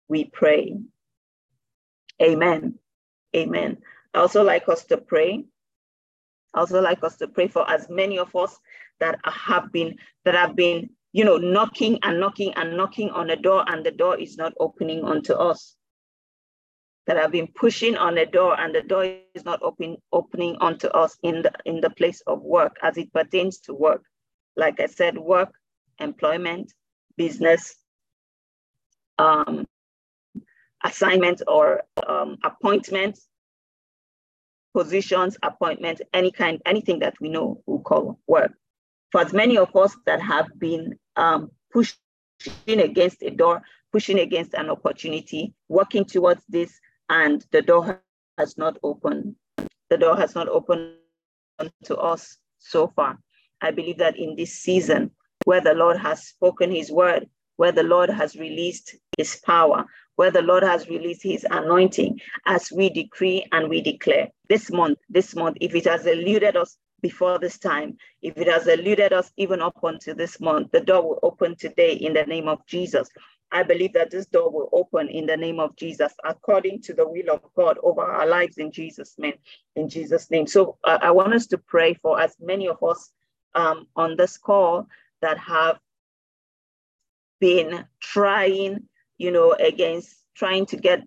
We 0.08 0.24
pray. 0.24 0.76
Amen. 2.20 2.74
Amen. 3.36 3.78
I 4.14 4.18
also 4.18 4.42
like 4.42 4.68
us 4.68 4.85
to 4.87 4.96
pray. 4.99 5.44
I 6.55 6.61
also 6.61 6.81
like 6.81 7.05
us 7.05 7.16
to 7.18 7.29
pray 7.29 7.49
for 7.49 7.68
as 7.70 7.88
many 7.88 8.18
of 8.18 8.35
us 8.35 8.59
that 8.99 9.18
have 9.25 9.73
been 9.73 9.96
that 10.25 10.35
have 10.35 10.57
been 10.57 10.90
you 11.12 11.25
know, 11.25 11.37
knocking 11.37 11.99
and 12.03 12.20
knocking 12.20 12.53
and 12.55 12.77
knocking 12.77 13.11
on 13.11 13.31
a 13.31 13.37
door, 13.37 13.64
and 13.66 13.85
the 13.85 13.90
door 13.90 14.18
is 14.18 14.37
not 14.37 14.53
opening 14.61 15.05
unto 15.05 15.35
us. 15.35 15.77
That 17.07 17.16
have 17.16 17.33
been 17.33 17.49
pushing 17.49 17.96
on 17.96 18.14
the 18.14 18.27
door, 18.27 18.59
and 18.61 18.75
the 18.75 18.83
door 18.83 19.05
is 19.35 19.44
not 19.44 19.61
open, 19.62 19.96
opening 20.12 20.57
onto 20.61 20.87
us 20.88 21.16
in 21.23 21.42
the 21.42 21.51
in 21.64 21.81
the 21.81 21.90
place 21.90 22.20
of 22.27 22.42
work 22.42 22.77
as 22.83 22.96
it 22.96 23.12
pertains 23.12 23.59
to 23.61 23.75
work. 23.75 24.05
Like 24.57 24.79
I 24.79 24.87
said, 24.87 25.18
work, 25.18 25.53
employment, 25.99 26.73
business, 27.16 27.75
um, 29.18 29.66
assignment 30.85 31.42
or 31.49 31.83
um, 32.07 32.37
appointment, 32.44 33.18
positions, 34.74 35.37
appointments, 35.42 36.00
any 36.12 36.30
kind, 36.30 36.61
anything 36.66 37.00
that 37.00 37.14
we 37.20 37.28
know 37.28 37.62
we 37.66 37.78
call 37.83 38.18
work 38.26 38.52
for 39.11 39.20
as 39.20 39.33
many 39.33 39.56
of 39.59 39.74
us 39.76 39.96
that 40.06 40.20
have 40.20 40.46
been 40.59 40.98
um, 41.16 41.50
pushing 41.72 41.96
against 42.68 43.22
a 43.22 43.30
door, 43.30 43.62
pushing 43.92 44.20
against 44.20 44.54
an 44.54 44.70
opportunity, 44.70 45.52
working 45.68 46.04
towards 46.04 46.42
this, 46.48 46.78
and 47.09 47.44
the 47.50 47.62
door 47.62 48.02
has 48.38 48.56
not 48.56 48.78
opened. 48.83 49.35
The 49.90 49.98
door 49.98 50.16
has 50.16 50.35
not 50.35 50.48
opened 50.48 50.94
to 51.85 51.96
us 51.96 52.37
so 52.59 52.92
far. 52.94 53.18
I 53.61 53.72
believe 53.72 53.98
that 53.98 54.16
in 54.16 54.37
this 54.37 54.54
season, 54.54 55.11
where 55.44 55.61
the 55.61 55.74
Lord 55.74 55.96
has 55.98 56.28
spoken 56.28 56.70
his 56.70 56.92
word, 56.92 57.28
where 57.56 57.72
the 57.72 57.83
Lord 57.83 58.11
has 58.11 58.37
released 58.37 58.94
his 59.18 59.37
power, 59.44 59.85
where 60.20 60.30
the 60.30 60.42
Lord 60.42 60.62
has 60.62 60.87
released 60.87 61.22
his 61.22 61.46
anointing, 61.50 62.20
as 62.44 62.70
we 62.70 62.90
decree 62.90 63.46
and 63.52 63.70
we 63.70 63.80
declare 63.80 64.28
this 64.50 64.70
month, 64.70 64.98
this 65.09 65.35
month, 65.35 65.56
if 65.62 65.74
it 65.74 65.87
has 65.87 66.04
eluded 66.04 66.56
us 66.56 66.76
before 67.00 67.38
this 67.38 67.56
time. 67.56 67.96
If 68.20 68.37
it 68.37 68.46
has 68.46 68.66
eluded 68.66 69.14
us 69.14 69.33
even 69.38 69.62
up 69.62 69.78
until 69.83 70.14
this 70.14 70.38
month, 70.38 70.72
the 70.72 70.80
door 70.80 71.02
will 71.09 71.20
open 71.22 71.56
today 71.56 71.94
in 71.94 72.12
the 72.12 72.24
name 72.24 72.48
of 72.48 72.59
Jesus. 72.66 73.09
I 73.50 73.62
believe 73.62 73.94
that 73.94 74.11
this 74.11 74.26
door 74.26 74.50
will 74.50 74.68
open 74.74 75.09
in 75.09 75.24
the 75.24 75.38
name 75.38 75.59
of 75.59 75.74
Jesus, 75.76 76.12
according 76.22 76.83
to 76.83 76.92
the 76.92 77.09
will 77.09 77.30
of 77.33 77.40
God 77.56 77.78
over 77.83 78.02
our 78.02 78.26
lives 78.26 78.59
in 78.59 78.70
Jesus' 78.70 79.14
name. 79.16 79.38
In 79.74 79.88
Jesus' 79.88 80.30
name. 80.30 80.46
So 80.46 80.76
uh, 80.85 80.98
I 81.00 81.12
want 81.12 81.33
us 81.33 81.46
to 81.46 81.56
pray 81.56 81.94
for 81.94 82.20
as 82.20 82.37
many 82.38 82.68
of 82.68 82.83
us 82.83 83.11
um, 83.54 83.87
on 83.96 84.18
this 84.18 84.37
call 84.37 84.87
that 85.22 85.38
have 85.38 85.78
been 87.40 87.87
trying, 88.00 88.87
you 89.20 89.30
know, 89.30 89.52
against 89.52 90.24
trying 90.35 90.64
to 90.64 90.78
get 90.78 91.02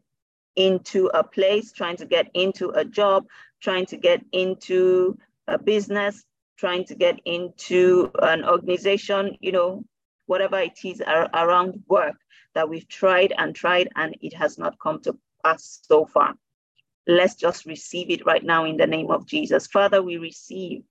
into 0.55 1.07
a 1.15 1.23
place, 1.23 1.71
trying 1.71 1.97
to 1.97 2.05
get 2.05 2.29
into 2.35 2.69
a 2.69 2.85
job, 2.85 3.25
trying 3.59 3.87
to 3.87 3.97
get 3.97 4.23
into 4.31 5.17
a 5.47 5.57
business, 5.57 6.23
trying 6.55 6.85
to 6.85 6.93
get 6.93 7.19
into 7.25 8.11
an 8.21 8.45
organization, 8.45 9.35
you 9.41 9.51
know, 9.51 9.83
whatever 10.27 10.59
it 10.59 10.77
is 10.85 11.01
around 11.33 11.81
work 11.87 12.15
that 12.53 12.69
we've 12.69 12.87
tried 12.87 13.33
and 13.39 13.55
tried 13.55 13.89
and 13.95 14.15
it 14.21 14.35
has 14.35 14.59
not 14.59 14.77
come 14.77 15.01
to 15.01 15.17
pass 15.43 15.79
so 15.81 16.05
far. 16.05 16.35
Let's 17.07 17.33
just 17.33 17.65
receive 17.65 18.11
it 18.11 18.27
right 18.27 18.43
now 18.43 18.65
in 18.65 18.77
the 18.77 18.85
name 18.85 19.09
of 19.09 19.25
Jesus. 19.25 19.65
Father, 19.65 20.03
we 20.03 20.17
receive 20.17 20.83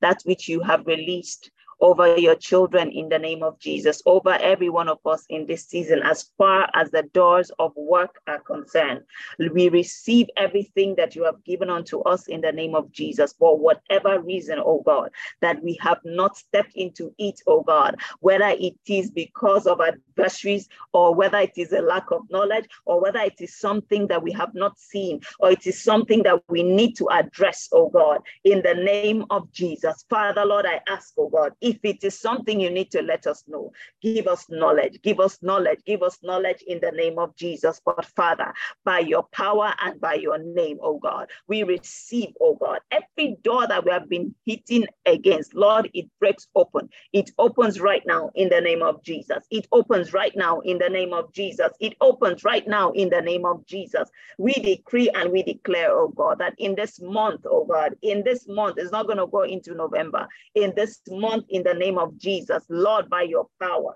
that 0.00 0.22
which 0.24 0.48
you 0.48 0.60
have 0.60 0.86
released 0.86 1.50
over 1.80 2.16
your 2.16 2.34
children 2.34 2.90
in 2.90 3.08
the 3.08 3.18
name 3.18 3.42
of 3.42 3.58
Jesus, 3.58 4.02
over 4.06 4.32
every 4.32 4.68
one 4.68 4.88
of 4.88 4.98
us 5.06 5.24
in 5.28 5.46
this 5.46 5.66
season, 5.66 6.00
as 6.02 6.30
far 6.36 6.68
as 6.74 6.90
the 6.90 7.02
doors 7.14 7.50
of 7.58 7.72
work 7.76 8.20
are 8.26 8.40
concerned. 8.40 9.02
We 9.38 9.68
receive 9.68 10.28
everything 10.36 10.94
that 10.96 11.14
you 11.14 11.24
have 11.24 11.42
given 11.44 11.70
unto 11.70 12.00
us 12.00 12.28
in 12.28 12.40
the 12.40 12.52
name 12.52 12.74
of 12.74 12.90
Jesus 12.92 13.34
for 13.38 13.58
whatever 13.58 14.20
reason, 14.20 14.58
oh 14.58 14.82
God, 14.84 15.10
that 15.40 15.62
we 15.62 15.78
have 15.80 15.98
not 16.04 16.36
stepped 16.36 16.74
into 16.74 17.14
it, 17.18 17.40
oh 17.46 17.62
God, 17.62 17.96
whether 18.20 18.48
it 18.48 18.76
is 18.86 19.10
because 19.10 19.66
of 19.66 19.80
adversaries 19.80 20.68
or 20.92 21.14
whether 21.14 21.38
it 21.38 21.52
is 21.56 21.72
a 21.72 21.80
lack 21.80 22.10
of 22.10 22.22
knowledge 22.30 22.66
or 22.84 23.00
whether 23.00 23.20
it 23.20 23.40
is 23.40 23.58
something 23.58 24.06
that 24.08 24.22
we 24.22 24.32
have 24.32 24.54
not 24.54 24.78
seen 24.78 25.20
or 25.38 25.50
it 25.50 25.66
is 25.66 25.82
something 25.82 26.22
that 26.22 26.42
we 26.48 26.62
need 26.62 26.96
to 26.96 27.08
address, 27.10 27.68
oh 27.72 27.88
God, 27.88 28.20
in 28.44 28.62
the 28.62 28.74
name 28.74 29.24
of 29.30 29.50
Jesus. 29.52 30.04
Father, 30.08 30.44
Lord, 30.44 30.66
I 30.66 30.80
ask, 30.88 31.14
oh 31.18 31.28
God, 31.28 31.52
if 31.68 31.78
it 31.82 32.02
is 32.02 32.18
something 32.18 32.58
you 32.58 32.70
need 32.70 32.90
to 32.90 33.02
let 33.02 33.26
us 33.26 33.44
know, 33.46 33.72
give 34.00 34.26
us 34.26 34.46
knowledge, 34.48 35.00
give 35.02 35.20
us 35.20 35.38
knowledge, 35.42 35.80
give 35.84 36.02
us 36.02 36.18
knowledge 36.22 36.62
in 36.66 36.80
the 36.80 36.90
name 36.92 37.18
of 37.18 37.36
Jesus. 37.36 37.80
But 37.84 38.06
Father, 38.06 38.54
by 38.84 39.00
your 39.00 39.24
power 39.32 39.74
and 39.82 40.00
by 40.00 40.14
your 40.14 40.38
name, 40.38 40.78
oh 40.82 40.98
God, 40.98 41.28
we 41.46 41.62
receive, 41.62 42.30
oh 42.40 42.54
God, 42.54 42.78
every 42.90 43.36
door 43.42 43.66
that 43.66 43.84
we 43.84 43.90
have 43.90 44.08
been 44.08 44.34
hitting 44.46 44.86
against, 45.04 45.54
Lord, 45.54 45.90
it 45.92 46.06
breaks 46.18 46.48
open. 46.54 46.88
It 47.12 47.30
opens 47.38 47.80
right 47.80 48.02
now 48.06 48.30
in 48.34 48.48
the 48.48 48.60
name 48.60 48.82
of 48.82 49.02
Jesus. 49.02 49.44
It 49.50 49.66
opens 49.70 50.12
right 50.14 50.34
now 50.34 50.60
in 50.60 50.78
the 50.78 50.88
name 50.88 51.12
of 51.12 51.32
Jesus. 51.34 51.70
It 51.80 51.94
opens 52.00 52.44
right 52.44 52.66
now 52.66 52.92
in 52.92 53.10
the 53.10 53.20
name 53.20 53.44
of 53.44 53.66
Jesus. 53.66 54.08
We 54.38 54.54
decree 54.54 55.10
and 55.14 55.30
we 55.30 55.42
declare, 55.42 55.90
oh 55.92 56.08
God, 56.08 56.38
that 56.38 56.54
in 56.58 56.74
this 56.74 57.00
month, 57.00 57.42
oh 57.44 57.64
God, 57.64 57.94
in 58.02 58.24
this 58.24 58.48
month, 58.48 58.76
it's 58.78 58.92
not 58.92 59.06
going 59.06 59.18
to 59.18 59.26
go 59.26 59.42
into 59.42 59.74
November. 59.74 60.26
In 60.54 60.72
this 60.74 61.00
month, 61.08 61.44
in 61.50 61.57
the 61.62 61.74
name 61.74 61.98
of 61.98 62.18
Jesus. 62.18 62.64
Lord, 62.68 63.08
by 63.08 63.22
your 63.22 63.46
power, 63.60 63.94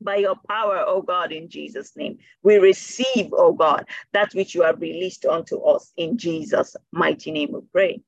by 0.00 0.16
your 0.16 0.36
power, 0.48 0.84
oh 0.86 1.02
God, 1.02 1.32
in 1.32 1.48
Jesus' 1.48 1.96
name. 1.96 2.18
We 2.42 2.56
receive, 2.56 3.30
oh 3.32 3.52
God, 3.52 3.86
that 4.12 4.32
which 4.34 4.54
you 4.54 4.62
have 4.62 4.80
released 4.80 5.26
unto 5.26 5.60
us 5.60 5.92
in 5.96 6.16
Jesus' 6.16 6.76
mighty 6.92 7.30
name. 7.30 7.52
We 7.52 7.60
pray. 7.72 8.00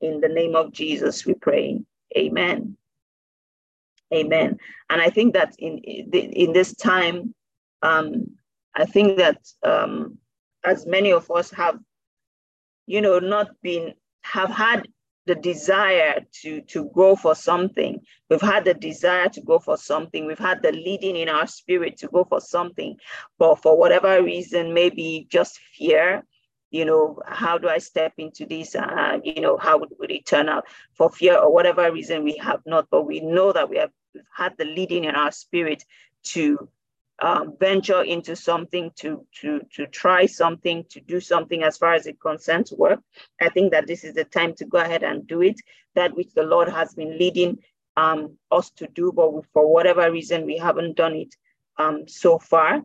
In 0.00 0.20
the 0.20 0.28
name 0.28 0.54
of 0.54 0.72
Jesus, 0.72 1.24
we 1.24 1.34
pray. 1.34 1.80
Amen. 2.16 2.76
Amen. 4.14 4.58
And 4.88 5.02
I 5.02 5.10
think 5.10 5.34
that 5.34 5.56
in 5.58 5.78
in 5.78 6.52
this 6.52 6.74
time, 6.74 7.34
um, 7.82 8.30
I 8.74 8.84
think 8.84 9.18
that 9.18 9.38
um, 9.62 10.18
as 10.64 10.86
many 10.86 11.12
of 11.12 11.30
us 11.30 11.50
have, 11.50 11.78
you 12.86 13.00
know, 13.00 13.18
not 13.18 13.50
been 13.62 13.94
have 14.22 14.50
had 14.50 14.86
the 15.26 15.34
desire 15.34 16.24
to 16.42 16.60
to 16.62 16.90
go 16.94 17.16
for 17.16 17.34
something. 17.34 18.00
We've 18.30 18.40
had 18.40 18.64
the 18.64 18.74
desire 18.74 19.28
to 19.30 19.40
go 19.40 19.58
for 19.58 19.76
something. 19.76 20.26
We've 20.26 20.38
had 20.38 20.62
the 20.62 20.72
leading 20.72 21.16
in 21.16 21.28
our 21.28 21.46
spirit 21.46 21.96
to 21.98 22.08
go 22.08 22.24
for 22.24 22.40
something. 22.40 22.96
But 23.38 23.56
for 23.62 23.76
whatever 23.76 24.22
reason 24.22 24.74
maybe 24.74 25.26
just 25.30 25.58
fear 25.58 26.24
you 26.70 26.84
know 26.84 27.20
how 27.26 27.58
do 27.58 27.68
i 27.68 27.78
step 27.78 28.12
into 28.18 28.44
this? 28.44 28.74
Uh, 28.74 29.18
you 29.22 29.40
know 29.40 29.56
how 29.56 29.78
would, 29.78 29.90
would 29.98 30.10
it 30.10 30.26
turn 30.26 30.48
out? 30.48 30.64
For 30.94 31.10
fear 31.10 31.38
or 31.38 31.52
whatever 31.52 31.90
reason 31.92 32.24
we 32.24 32.36
have 32.38 32.60
not. 32.66 32.88
But 32.90 33.04
we 33.04 33.20
know 33.20 33.52
that 33.52 33.70
we 33.70 33.76
have 33.78 33.92
had 34.34 34.54
the 34.58 34.64
leading 34.64 35.04
in 35.04 35.14
our 35.14 35.32
spirit 35.32 35.84
to 36.24 36.68
um, 37.20 37.54
venture 37.58 38.02
into 38.02 38.36
something, 38.36 38.90
to, 38.96 39.26
to, 39.40 39.60
to 39.74 39.86
try 39.86 40.26
something, 40.26 40.84
to 40.90 41.00
do 41.00 41.20
something 41.20 41.62
as 41.62 41.78
far 41.78 41.94
as 41.94 42.06
it 42.06 42.20
concerns 42.20 42.72
work, 42.72 43.00
I 43.40 43.48
think 43.48 43.72
that 43.72 43.86
this 43.86 44.04
is 44.04 44.14
the 44.14 44.24
time 44.24 44.54
to 44.56 44.66
go 44.66 44.78
ahead 44.78 45.02
and 45.02 45.26
do 45.26 45.42
it, 45.42 45.56
that 45.94 46.16
which 46.16 46.32
the 46.34 46.42
Lord 46.42 46.68
has 46.68 46.94
been 46.94 47.18
leading 47.18 47.58
um, 47.96 48.36
us 48.50 48.70
to 48.72 48.86
do, 48.86 49.12
but 49.12 49.30
for 49.52 49.72
whatever 49.72 50.10
reason, 50.10 50.44
we 50.44 50.58
haven't 50.58 50.96
done 50.96 51.14
it 51.14 51.34
um, 51.78 52.06
so 52.06 52.38
far. 52.38 52.82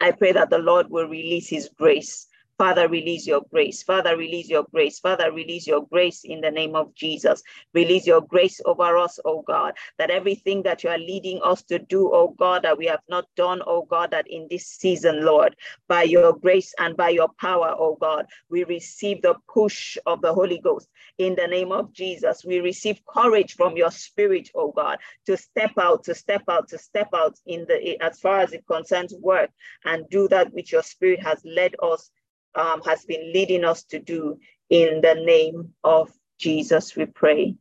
I 0.00 0.12
pray 0.12 0.32
that 0.32 0.50
the 0.50 0.58
Lord 0.58 0.88
will 0.88 1.06
release 1.06 1.48
his 1.48 1.68
grace 1.76 2.26
Father, 2.60 2.88
release 2.88 3.26
your 3.26 3.40
grace. 3.50 3.82
Father, 3.82 4.18
release 4.18 4.50
your 4.50 4.64
grace. 4.64 4.98
Father, 4.98 5.32
release 5.32 5.66
your 5.66 5.86
grace 5.86 6.24
in 6.24 6.42
the 6.42 6.50
name 6.50 6.76
of 6.76 6.94
Jesus. 6.94 7.42
Release 7.72 8.06
your 8.06 8.20
grace 8.20 8.60
over 8.66 8.98
us, 8.98 9.18
oh 9.24 9.40
God, 9.40 9.72
that 9.96 10.10
everything 10.10 10.62
that 10.64 10.84
you 10.84 10.90
are 10.90 10.98
leading 10.98 11.40
us 11.42 11.62
to 11.62 11.78
do, 11.78 12.12
oh 12.12 12.34
God, 12.38 12.64
that 12.64 12.76
we 12.76 12.84
have 12.84 13.00
not 13.08 13.24
done, 13.34 13.62
oh 13.66 13.86
God, 13.86 14.10
that 14.10 14.28
in 14.28 14.46
this 14.50 14.66
season, 14.66 15.24
Lord, 15.24 15.56
by 15.88 16.02
your 16.02 16.34
grace 16.34 16.74
and 16.78 16.94
by 16.98 17.08
your 17.08 17.30
power, 17.40 17.74
oh 17.78 17.96
God, 17.98 18.26
we 18.50 18.64
receive 18.64 19.22
the 19.22 19.36
push 19.48 19.96
of 20.04 20.20
the 20.20 20.34
Holy 20.34 20.58
Ghost 20.58 20.86
in 21.16 21.36
the 21.36 21.46
name 21.46 21.72
of 21.72 21.94
Jesus. 21.94 22.44
We 22.44 22.60
receive 22.60 23.00
courage 23.06 23.54
from 23.54 23.74
your 23.74 23.90
spirit, 23.90 24.50
oh 24.54 24.70
God, 24.70 24.98
to 25.24 25.38
step 25.38 25.72
out, 25.78 26.04
to 26.04 26.14
step 26.14 26.42
out, 26.46 26.68
to 26.68 26.76
step 26.76 27.08
out 27.14 27.38
in 27.46 27.64
the 27.66 27.96
as 28.02 28.20
far 28.20 28.40
as 28.40 28.52
it 28.52 28.66
concerns 28.66 29.14
work 29.14 29.48
and 29.86 30.04
do 30.10 30.28
that 30.28 30.52
which 30.52 30.72
your 30.72 30.82
spirit 30.82 31.22
has 31.22 31.40
led 31.42 31.74
us 31.82 32.10
um, 32.54 32.82
has 32.82 33.04
been 33.04 33.32
leading 33.32 33.64
us 33.64 33.84
to 33.84 33.98
do. 33.98 34.38
In 34.68 35.00
the 35.00 35.14
name 35.14 35.74
of 35.82 36.10
Jesus, 36.38 36.94
we 36.94 37.06
pray. 37.06 37.56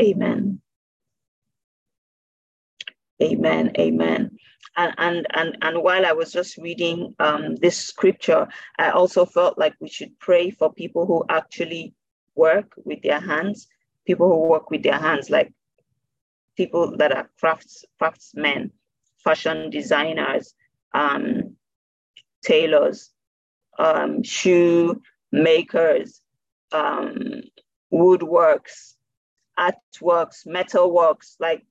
Amen. 0.00 0.60
Amen. 3.22 3.72
Amen. 3.78 4.30
And 4.76 4.94
and 4.98 5.26
and, 5.30 5.56
and 5.62 5.82
while 5.82 6.04
I 6.04 6.12
was 6.12 6.32
just 6.32 6.58
reading 6.58 7.14
um, 7.18 7.56
this 7.56 7.78
scripture, 7.78 8.46
I 8.78 8.90
also 8.90 9.24
felt 9.24 9.58
like 9.58 9.74
we 9.80 9.88
should 9.88 10.18
pray 10.18 10.50
for 10.50 10.72
people 10.72 11.06
who 11.06 11.24
actually 11.28 11.94
work 12.34 12.74
with 12.84 13.00
their 13.02 13.20
hands, 13.20 13.68
people 14.06 14.28
who 14.28 14.48
work 14.48 14.70
with 14.70 14.82
their 14.82 14.98
hands, 14.98 15.30
like 15.30 15.52
people 16.56 16.96
that 16.98 17.12
are 17.12 17.30
crafts 17.40 17.84
craftsmen, 17.98 18.70
fashion 19.24 19.70
designers, 19.70 20.54
um, 20.92 21.56
tailors, 22.44 23.12
um, 23.78 24.22
shoe 24.22 25.00
makers, 25.32 26.20
um, 26.72 27.42
woodworks, 27.92 28.94
artworks, 29.58 30.46
metalworks, 30.46 31.36
like 31.40 31.64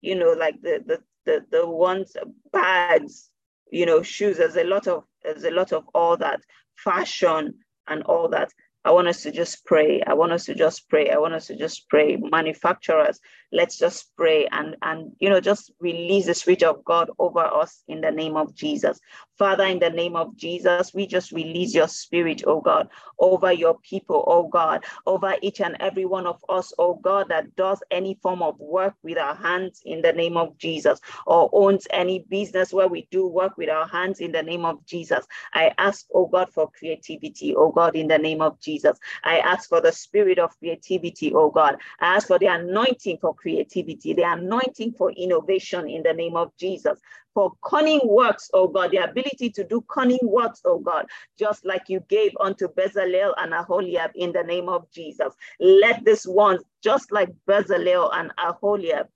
you 0.00 0.14
know, 0.14 0.32
like 0.32 0.60
the 0.62 0.82
the 0.86 0.98
the, 1.24 1.44
the 1.50 1.66
ones 1.66 2.16
bags, 2.52 3.30
you 3.70 3.86
know, 3.86 4.02
shoes. 4.02 4.38
There's 4.38 4.56
a 4.56 4.64
lot 4.64 4.86
of 4.86 5.04
there's 5.22 5.44
a 5.44 5.50
lot 5.50 5.72
of 5.72 5.84
all 5.94 6.16
that 6.18 6.40
fashion 6.76 7.54
and 7.88 8.02
all 8.04 8.28
that. 8.30 8.52
I 8.84 8.90
want 8.90 9.06
us 9.06 9.22
to 9.22 9.30
just 9.30 9.64
pray. 9.64 10.02
I 10.04 10.14
want 10.14 10.32
us 10.32 10.44
to 10.46 10.54
just 10.54 10.88
pray. 10.88 11.10
I 11.10 11.18
want 11.18 11.34
us 11.34 11.46
to 11.46 11.56
just 11.56 11.88
pray. 11.88 12.16
Manufacturers, 12.16 13.20
let's 13.52 13.78
just 13.78 14.10
pray 14.16 14.48
and, 14.50 14.76
and 14.82 15.12
you 15.20 15.30
know, 15.30 15.40
just 15.40 15.70
release 15.78 16.26
the 16.26 16.34
Spirit 16.34 16.64
of 16.64 16.84
God 16.84 17.08
over 17.18 17.44
us 17.44 17.84
in 17.86 18.00
the 18.00 18.10
name 18.10 18.36
of 18.36 18.54
Jesus. 18.56 18.98
Father, 19.38 19.64
in 19.64 19.78
the 19.78 19.90
name 19.90 20.16
of 20.16 20.36
Jesus, 20.36 20.92
we 20.94 21.06
just 21.06 21.30
release 21.30 21.74
your 21.74 21.86
Spirit, 21.86 22.42
oh 22.46 22.60
God, 22.60 22.88
over 23.18 23.52
your 23.52 23.78
people, 23.80 24.24
oh 24.26 24.48
God, 24.48 24.84
over 25.06 25.36
each 25.42 25.60
and 25.60 25.76
every 25.80 26.04
one 26.04 26.26
of 26.26 26.44
us, 26.48 26.72
oh 26.78 26.94
God, 26.94 27.28
that 27.28 27.54
does 27.54 27.80
any 27.90 28.18
form 28.22 28.42
of 28.42 28.58
work 28.58 28.94
with 29.02 29.18
our 29.18 29.34
hands 29.34 29.80
in 29.84 30.02
the 30.02 30.12
name 30.12 30.36
of 30.36 30.56
Jesus, 30.58 31.00
or 31.26 31.48
owns 31.52 31.86
any 31.90 32.26
business 32.30 32.72
where 32.72 32.88
we 32.88 33.06
do 33.10 33.26
work 33.26 33.56
with 33.56 33.68
our 33.68 33.86
hands 33.86 34.20
in 34.20 34.32
the 34.32 34.42
name 34.42 34.64
of 34.64 34.84
Jesus. 34.86 35.24
I 35.54 35.72
ask, 35.78 36.06
oh 36.12 36.26
God, 36.26 36.52
for 36.52 36.70
creativity, 36.70 37.54
oh 37.56 37.70
God, 37.70 37.94
in 37.96 38.08
the 38.08 38.18
name 38.18 38.42
of 38.42 38.60
Jesus. 38.60 38.71
Jesus. 38.72 38.98
I 39.24 39.38
ask 39.40 39.68
for 39.68 39.80
the 39.80 39.92
spirit 39.92 40.38
of 40.38 40.58
creativity, 40.58 41.32
oh 41.34 41.50
God. 41.50 41.76
I 42.00 42.16
ask 42.16 42.26
for 42.26 42.38
the 42.38 42.46
anointing 42.46 43.18
for 43.20 43.34
creativity, 43.34 44.14
the 44.14 44.22
anointing 44.22 44.92
for 44.92 45.10
innovation 45.12 45.88
in 45.88 46.02
the 46.02 46.14
name 46.14 46.36
of 46.36 46.56
Jesus. 46.56 46.98
For 47.34 47.52
cunning 47.64 48.00
works, 48.04 48.50
oh 48.54 48.68
God, 48.68 48.90
the 48.90 48.98
ability 48.98 49.50
to 49.50 49.64
do 49.64 49.82
cunning 49.92 50.20
works, 50.22 50.60
oh 50.64 50.78
God, 50.78 51.06
just 51.38 51.64
like 51.64 51.82
you 51.88 52.00
gave 52.08 52.32
unto 52.40 52.68
Bezalel 52.68 53.32
and 53.38 53.52
Aholiab 53.52 54.12
in 54.14 54.32
the 54.32 54.42
name 54.42 54.68
of 54.68 54.90
Jesus. 54.90 55.34
Let 55.60 56.04
this 56.04 56.24
one, 56.26 56.58
just 56.82 57.12
like 57.12 57.30
Bezalel 57.46 58.10
and 58.14 58.32
Aholiab, 58.38 59.08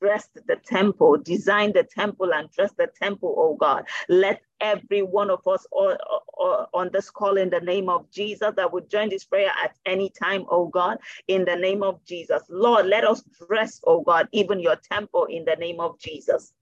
dressed 0.00 0.38
the 0.46 0.56
temple, 0.56 1.16
design 1.18 1.72
the 1.72 1.82
temple 1.84 2.32
and 2.32 2.50
dress 2.50 2.72
the 2.76 2.88
temple, 3.00 3.34
oh 3.36 3.56
God. 3.56 3.86
Let 4.08 4.42
every 4.60 5.02
one 5.02 5.30
of 5.30 5.46
us 5.46 5.66
or, 5.70 5.98
or, 6.34 6.66
on 6.72 6.90
this 6.92 7.10
call 7.10 7.36
in 7.36 7.50
the 7.50 7.60
name 7.60 7.88
of 7.88 8.10
Jesus 8.10 8.52
that 8.56 8.72
would 8.72 8.90
join 8.90 9.08
this 9.08 9.24
prayer 9.24 9.50
at 9.62 9.76
any 9.86 10.10
time, 10.10 10.44
oh 10.50 10.66
God, 10.66 10.98
in 11.28 11.44
the 11.44 11.56
name 11.56 11.82
of 11.82 12.04
Jesus. 12.04 12.42
Lord, 12.48 12.86
let 12.86 13.04
us 13.04 13.22
dress, 13.46 13.80
oh 13.86 14.02
God, 14.02 14.28
even 14.32 14.60
your 14.60 14.76
temple 14.76 15.26
in 15.26 15.44
the 15.44 15.56
name 15.56 15.80
of 15.80 15.98
Jesus 15.98 16.52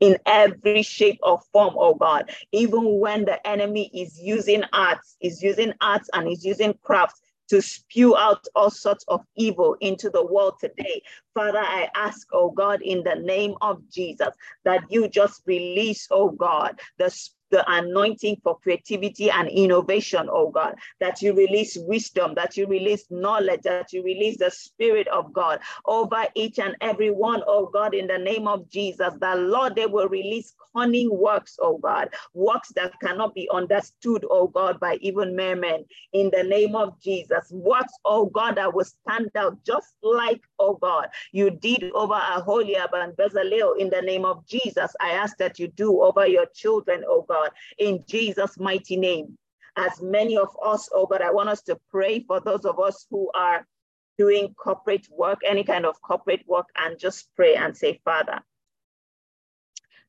in 0.00 0.16
every 0.24 0.82
shape 0.82 1.18
or 1.22 1.40
form, 1.52 1.74
oh 1.78 1.94
God. 1.94 2.30
Even 2.52 2.98
when 2.98 3.24
the 3.24 3.46
enemy 3.46 3.90
is 3.94 4.18
using 4.18 4.64
arts, 4.72 5.16
is 5.20 5.42
using 5.42 5.72
arts 5.80 6.08
and 6.14 6.26
is 6.30 6.44
using 6.44 6.74
crafts 6.82 7.20
to 7.50 7.60
spew 7.60 8.16
out 8.16 8.46
all 8.54 8.70
sorts 8.70 9.04
of 9.08 9.20
evil 9.36 9.76
into 9.80 10.08
the 10.08 10.24
world 10.24 10.54
today. 10.60 11.02
Father, 11.34 11.58
I 11.58 11.88
ask, 11.94 12.28
oh 12.32 12.50
God, 12.50 12.80
in 12.82 13.02
the 13.02 13.16
name 13.16 13.54
of 13.60 13.82
Jesus, 13.90 14.30
that 14.64 14.84
you 14.88 15.08
just 15.08 15.42
release, 15.46 16.06
oh 16.10 16.30
God, 16.30 16.80
the 16.98 17.10
the 17.50 17.64
anointing 17.70 18.40
for 18.42 18.58
creativity 18.58 19.30
and 19.30 19.48
innovation, 19.48 20.28
oh 20.30 20.50
God, 20.50 20.74
that 21.00 21.20
you 21.22 21.34
release 21.34 21.76
wisdom, 21.76 22.34
that 22.34 22.56
you 22.56 22.66
release 22.66 23.04
knowledge, 23.10 23.62
that 23.62 23.92
you 23.92 24.02
release 24.02 24.38
the 24.38 24.50
Spirit 24.50 25.08
of 25.08 25.32
God 25.32 25.60
over 25.86 26.26
each 26.34 26.58
and 26.58 26.76
every 26.80 27.10
one, 27.10 27.42
oh 27.46 27.66
God, 27.66 27.94
in 27.94 28.06
the 28.06 28.18
name 28.18 28.46
of 28.46 28.68
Jesus, 28.70 29.14
that 29.20 29.38
Lord, 29.38 29.74
they 29.76 29.86
will 29.86 30.08
release 30.08 30.54
cunning 30.76 31.10
works, 31.12 31.58
oh 31.60 31.78
God, 31.78 32.10
works 32.34 32.70
that 32.76 32.92
cannot 33.00 33.34
be 33.34 33.48
understood, 33.52 34.24
oh 34.30 34.46
God, 34.46 34.78
by 34.78 34.96
even 35.00 35.34
mere 35.34 35.56
men, 35.56 35.84
in 36.12 36.30
the 36.32 36.42
name 36.42 36.76
of 36.76 37.00
Jesus, 37.00 37.50
works, 37.50 37.92
oh 38.04 38.26
God, 38.26 38.56
that 38.56 38.74
will 38.74 38.84
stand 38.84 39.30
out 39.36 39.58
just 39.64 39.94
like, 40.02 40.40
oh 40.58 40.74
God, 40.74 41.08
you 41.32 41.50
did 41.50 41.90
over 41.94 42.14
Aholiab 42.14 42.90
and 42.92 43.16
Bezalel. 43.16 43.78
In 43.78 43.90
the 43.90 44.02
name 44.02 44.24
of 44.24 44.46
Jesus. 44.46 44.94
I 45.00 45.12
ask 45.12 45.36
that 45.38 45.58
you 45.58 45.68
do 45.68 46.02
over 46.02 46.26
your 46.26 46.46
children, 46.54 47.04
oh 47.06 47.22
God 47.22 47.39
God, 47.40 47.50
in 47.78 48.04
Jesus' 48.06 48.58
mighty 48.58 48.96
name. 48.96 49.36
As 49.76 50.02
many 50.02 50.36
of 50.36 50.48
us, 50.64 50.88
oh 50.92 51.06
God, 51.06 51.22
I 51.22 51.30
want 51.30 51.48
us 51.48 51.62
to 51.62 51.78
pray 51.90 52.20
for 52.20 52.40
those 52.40 52.64
of 52.64 52.78
us 52.80 53.06
who 53.10 53.30
are 53.34 53.66
doing 54.18 54.54
corporate 54.54 55.06
work, 55.10 55.40
any 55.46 55.64
kind 55.64 55.86
of 55.86 56.00
corporate 56.02 56.44
work, 56.46 56.66
and 56.76 56.98
just 56.98 57.28
pray 57.36 57.54
and 57.54 57.74
say, 57.76 58.00
Father, 58.04 58.40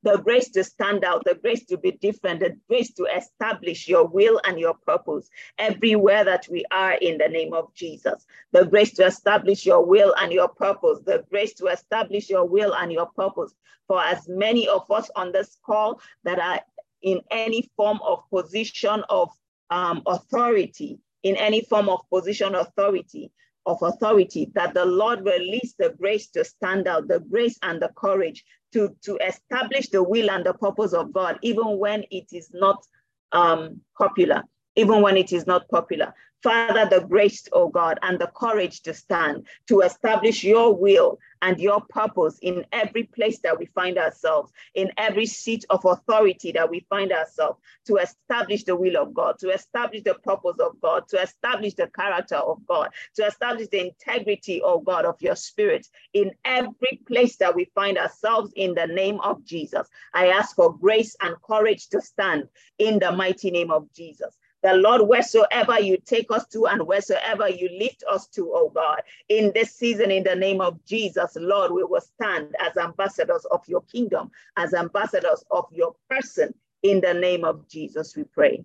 the 0.03 0.17
grace 0.17 0.49
to 0.49 0.63
stand 0.63 1.05
out, 1.05 1.23
the 1.25 1.35
grace 1.35 1.63
to 1.65 1.77
be 1.77 1.91
different, 1.91 2.39
the 2.39 2.57
grace 2.67 2.91
to 2.93 3.05
establish 3.15 3.87
your 3.87 4.07
will 4.07 4.41
and 4.45 4.59
your 4.59 4.73
purpose 4.73 5.29
everywhere 5.59 6.25
that 6.25 6.47
we 6.49 6.65
are 6.71 6.93
in 6.93 7.19
the 7.19 7.27
name 7.27 7.53
of 7.53 7.71
Jesus. 7.75 8.25
The 8.51 8.65
grace 8.65 8.93
to 8.93 9.05
establish 9.05 9.63
your 9.63 9.85
will 9.85 10.15
and 10.19 10.33
your 10.33 10.47
purpose, 10.47 10.99
the 11.05 11.23
grace 11.29 11.53
to 11.55 11.67
establish 11.67 12.29
your 12.29 12.45
will 12.45 12.73
and 12.73 12.91
your 12.91 13.05
purpose 13.05 13.53
for 13.87 14.01
as 14.01 14.27
many 14.29 14.67
of 14.69 14.89
us 14.89 15.09
on 15.17 15.33
this 15.33 15.57
call 15.65 15.99
that 16.23 16.39
are 16.39 16.61
in 17.01 17.21
any 17.31 17.69
form 17.75 17.99
of 18.05 18.23
position 18.29 19.03
of 19.09 19.29
um, 19.69 20.01
authority, 20.05 20.99
in 21.23 21.35
any 21.35 21.61
form 21.61 21.89
of 21.89 22.01
position 22.11 22.55
authority, 22.55 23.31
of 23.65 23.81
authority, 23.81 24.51
that 24.55 24.73
the 24.73 24.85
Lord 24.85 25.25
release 25.25 25.75
the 25.77 25.93
grace 25.97 26.27
to 26.31 26.43
stand 26.43 26.87
out, 26.87 27.07
the 27.07 27.19
grace 27.19 27.57
and 27.61 27.81
the 27.81 27.89
courage 27.95 28.43
to, 28.73 28.95
to 29.03 29.17
establish 29.25 29.89
the 29.89 30.01
will 30.01 30.31
and 30.31 30.45
the 30.45 30.53
purpose 30.53 30.93
of 30.93 31.13
God, 31.13 31.37
even 31.41 31.77
when 31.77 32.03
it 32.09 32.27
is 32.31 32.49
not 32.53 32.83
um, 33.31 33.81
popular, 33.97 34.43
even 34.75 35.01
when 35.01 35.17
it 35.17 35.31
is 35.31 35.45
not 35.45 35.67
popular. 35.69 36.13
Father, 36.43 36.87
the 36.89 37.05
grace, 37.05 37.47
oh 37.51 37.67
God, 37.67 37.99
and 38.01 38.17
the 38.17 38.31
courage 38.35 38.81
to 38.81 38.93
stand, 38.93 39.47
to 39.67 39.81
establish 39.81 40.43
your 40.43 40.75
will 40.75 41.19
and 41.43 41.59
your 41.59 41.81
purpose 41.81 42.39
in 42.41 42.65
every 42.71 43.03
place 43.03 43.39
that 43.39 43.57
we 43.57 43.65
find 43.67 43.97
ourselves, 43.97 44.51
in 44.75 44.91
every 44.97 45.25
seat 45.25 45.65
of 45.69 45.83
authority 45.85 46.51
that 46.51 46.69
we 46.69 46.85
find 46.89 47.11
ourselves, 47.11 47.59
to 47.85 47.97
establish 47.97 48.63
the 48.63 48.75
will 48.75 48.97
of 48.97 49.13
God, 49.13 49.37
to 49.39 49.49
establish 49.49 50.03
the 50.03 50.15
purpose 50.15 50.57
of 50.59 50.79
God, 50.81 51.07
to 51.09 51.21
establish 51.21 51.73
the 51.75 51.87
character 51.87 52.35
of 52.35 52.65
God, 52.67 52.89
to 53.15 53.25
establish 53.25 53.67
the 53.69 53.87
integrity, 53.87 54.61
oh 54.63 54.79
God, 54.79 55.05
of 55.05 55.21
your 55.21 55.35
spirit 55.35 55.87
in 56.13 56.31
every 56.45 57.01
place 57.07 57.37
that 57.37 57.55
we 57.55 57.65
find 57.75 57.97
ourselves 57.97 58.51
in 58.55 58.73
the 58.73 58.87
name 58.87 59.19
of 59.21 59.43
Jesus. 59.45 59.87
I 60.13 60.27
ask 60.27 60.55
for 60.55 60.75
grace 60.75 61.15
and 61.21 61.35
courage 61.41 61.89
to 61.89 62.01
stand 62.01 62.47
in 62.79 62.99
the 62.99 63.11
mighty 63.11 63.51
name 63.51 63.71
of 63.71 63.91
Jesus. 63.93 64.35
The 64.63 64.73
Lord, 64.75 65.01
wheresoever 65.07 65.79
you 65.79 65.97
take 65.97 66.31
us 66.31 66.45
to 66.49 66.67
and 66.67 66.85
wheresoever 66.85 67.49
you 67.49 67.69
lift 67.79 68.03
us 68.09 68.27
to, 68.27 68.51
oh 68.53 68.69
God, 68.69 69.01
in 69.29 69.51
this 69.55 69.75
season, 69.75 70.11
in 70.11 70.23
the 70.23 70.35
name 70.35 70.61
of 70.61 70.83
Jesus, 70.85 71.35
Lord, 71.35 71.71
we 71.71 71.83
will 71.83 72.01
stand 72.01 72.55
as 72.59 72.77
ambassadors 72.77 73.45
of 73.45 73.67
your 73.67 73.81
kingdom, 73.81 74.29
as 74.57 74.73
ambassadors 74.73 75.43
of 75.49 75.65
your 75.71 75.95
person. 76.09 76.53
In 76.83 77.01
the 77.01 77.13
name 77.13 77.43
of 77.43 77.67
Jesus, 77.67 78.15
we 78.15 78.23
pray. 78.23 78.63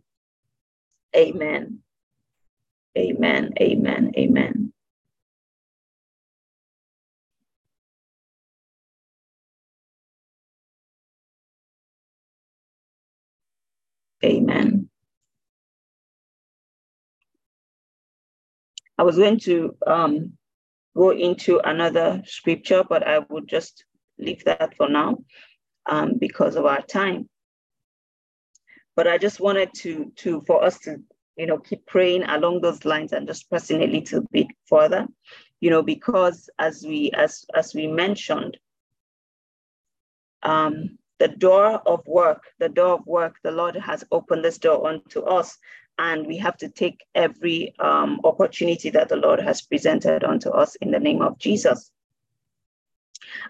Amen. 1.14 1.80
Amen. 2.96 3.52
Amen. 3.60 4.12
Amen. 4.16 4.72
Amen. 14.24 14.88
I 18.98 19.02
was 19.02 19.16
going 19.16 19.38
to 19.40 19.76
um, 19.86 20.32
go 20.96 21.10
into 21.10 21.60
another 21.68 22.22
scripture, 22.24 22.82
but 22.88 23.06
I 23.06 23.18
would 23.18 23.48
just 23.48 23.84
leave 24.18 24.44
that 24.44 24.76
for 24.76 24.88
now 24.88 25.18
um, 25.86 26.14
because 26.18 26.56
of 26.56 26.64
our 26.64 26.82
time. 26.82 27.28
But 28.94 29.06
I 29.06 29.18
just 29.18 29.40
wanted 29.40 29.74
to, 29.74 30.12
to 30.16 30.42
for 30.46 30.64
us 30.64 30.78
to, 30.80 30.96
you 31.36 31.46
know, 31.46 31.58
keep 31.58 31.84
praying 31.86 32.22
along 32.22 32.62
those 32.62 32.86
lines 32.86 33.12
and 33.12 33.26
just 33.26 33.48
pressing 33.50 33.82
a 33.82 33.86
little 33.86 34.22
bit 34.32 34.46
further, 34.66 35.06
you 35.60 35.68
know, 35.68 35.82
because 35.82 36.48
as 36.58 36.82
we 36.82 37.10
as 37.12 37.44
as 37.54 37.74
we 37.74 37.86
mentioned, 37.86 38.56
um, 40.42 40.98
the 41.18 41.28
door 41.28 41.82
of 41.86 42.06
work, 42.06 42.44
the 42.58 42.70
door 42.70 42.94
of 42.94 43.06
work, 43.06 43.36
the 43.42 43.50
Lord 43.50 43.76
has 43.76 44.04
opened 44.10 44.44
this 44.44 44.58
door 44.58 44.88
unto 44.88 45.20
us 45.20 45.58
and 45.98 46.26
we 46.26 46.36
have 46.36 46.56
to 46.58 46.68
take 46.68 47.04
every 47.14 47.74
um, 47.78 48.20
opportunity 48.24 48.90
that 48.90 49.08
the 49.08 49.16
Lord 49.16 49.40
has 49.40 49.62
presented 49.62 50.24
unto 50.24 50.50
us 50.50 50.74
in 50.76 50.90
the 50.90 50.98
name 50.98 51.22
of 51.22 51.38
Jesus. 51.38 51.90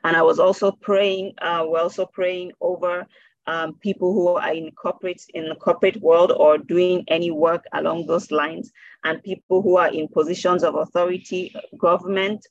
And 0.05 0.17
I 0.17 0.23
was 0.23 0.39
also 0.39 0.71
praying, 0.71 1.35
uh, 1.43 1.65
we're 1.67 1.81
also 1.81 2.07
praying 2.07 2.53
over 2.61 3.07
um, 3.47 3.75
people 3.75 4.13
who 4.13 4.29
are 4.29 4.53
in 4.53 4.73
corporate 4.73 5.23
in 5.35 5.49
the 5.49 5.55
corporate 5.55 6.01
world 6.01 6.33
or 6.33 6.59
doing 6.59 7.05
any 7.09 7.31
work 7.31 7.65
along 7.73 8.07
those 8.07 8.31
lines, 8.31 8.73
and 9.05 9.23
people 9.23 9.63
who 9.63 9.77
are 9.77 9.93
in 9.93 10.09
positions 10.09 10.65
of 10.65 10.75
authority, 10.75 11.55
government, 11.79 12.45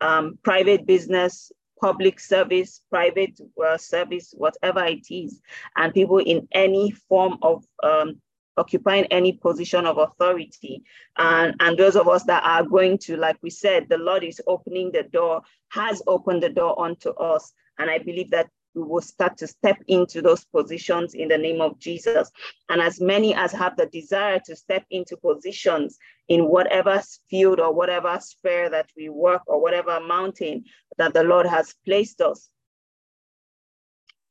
um, 0.00 0.38
private 0.42 0.86
business, 0.86 1.50
public 1.80 2.20
service, 2.20 2.82
private 2.90 3.38
uh, 3.64 3.78
service, 3.78 4.34
whatever 4.36 4.84
it 4.84 5.06
is, 5.10 5.40
and 5.76 5.94
people 5.94 6.18
in 6.18 6.46
any 6.52 6.90
form 7.08 7.38
of 7.42 7.64
um, 7.82 8.20
occupying 8.56 9.06
any 9.06 9.32
position 9.32 9.86
of 9.86 9.98
authority. 9.98 10.82
And, 11.16 11.54
and 11.60 11.78
those 11.78 11.96
of 11.96 12.08
us 12.08 12.24
that 12.24 12.42
are 12.44 12.64
going 12.64 12.98
to, 12.98 13.16
like 13.16 13.36
we 13.42 13.50
said, 13.50 13.88
the 13.88 13.98
Lord 13.98 14.24
is 14.24 14.40
opening 14.46 14.92
the 14.92 15.04
door, 15.04 15.42
has 15.70 16.02
opened 16.06 16.42
the 16.42 16.50
door 16.50 16.80
unto 16.82 17.10
us. 17.10 17.52
And 17.78 17.90
I 17.90 17.98
believe 17.98 18.30
that 18.30 18.48
we 18.74 18.82
will 18.82 19.02
start 19.02 19.36
to 19.38 19.46
step 19.46 19.76
into 19.88 20.22
those 20.22 20.44
positions 20.44 21.14
in 21.14 21.28
the 21.28 21.36
name 21.36 21.60
of 21.60 21.78
Jesus. 21.78 22.30
And 22.68 22.80
as 22.80 23.00
many 23.00 23.34
as 23.34 23.52
have 23.52 23.76
the 23.76 23.86
desire 23.86 24.40
to 24.46 24.56
step 24.56 24.84
into 24.90 25.16
positions 25.16 25.98
in 26.28 26.48
whatever 26.48 27.02
field 27.28 27.60
or 27.60 27.72
whatever 27.74 28.18
sphere 28.20 28.70
that 28.70 28.88
we 28.96 29.08
work 29.08 29.42
or 29.46 29.60
whatever 29.60 30.00
mountain 30.00 30.64
that 30.96 31.12
the 31.12 31.22
Lord 31.22 31.46
has 31.46 31.74
placed 31.84 32.20
us, 32.20 32.48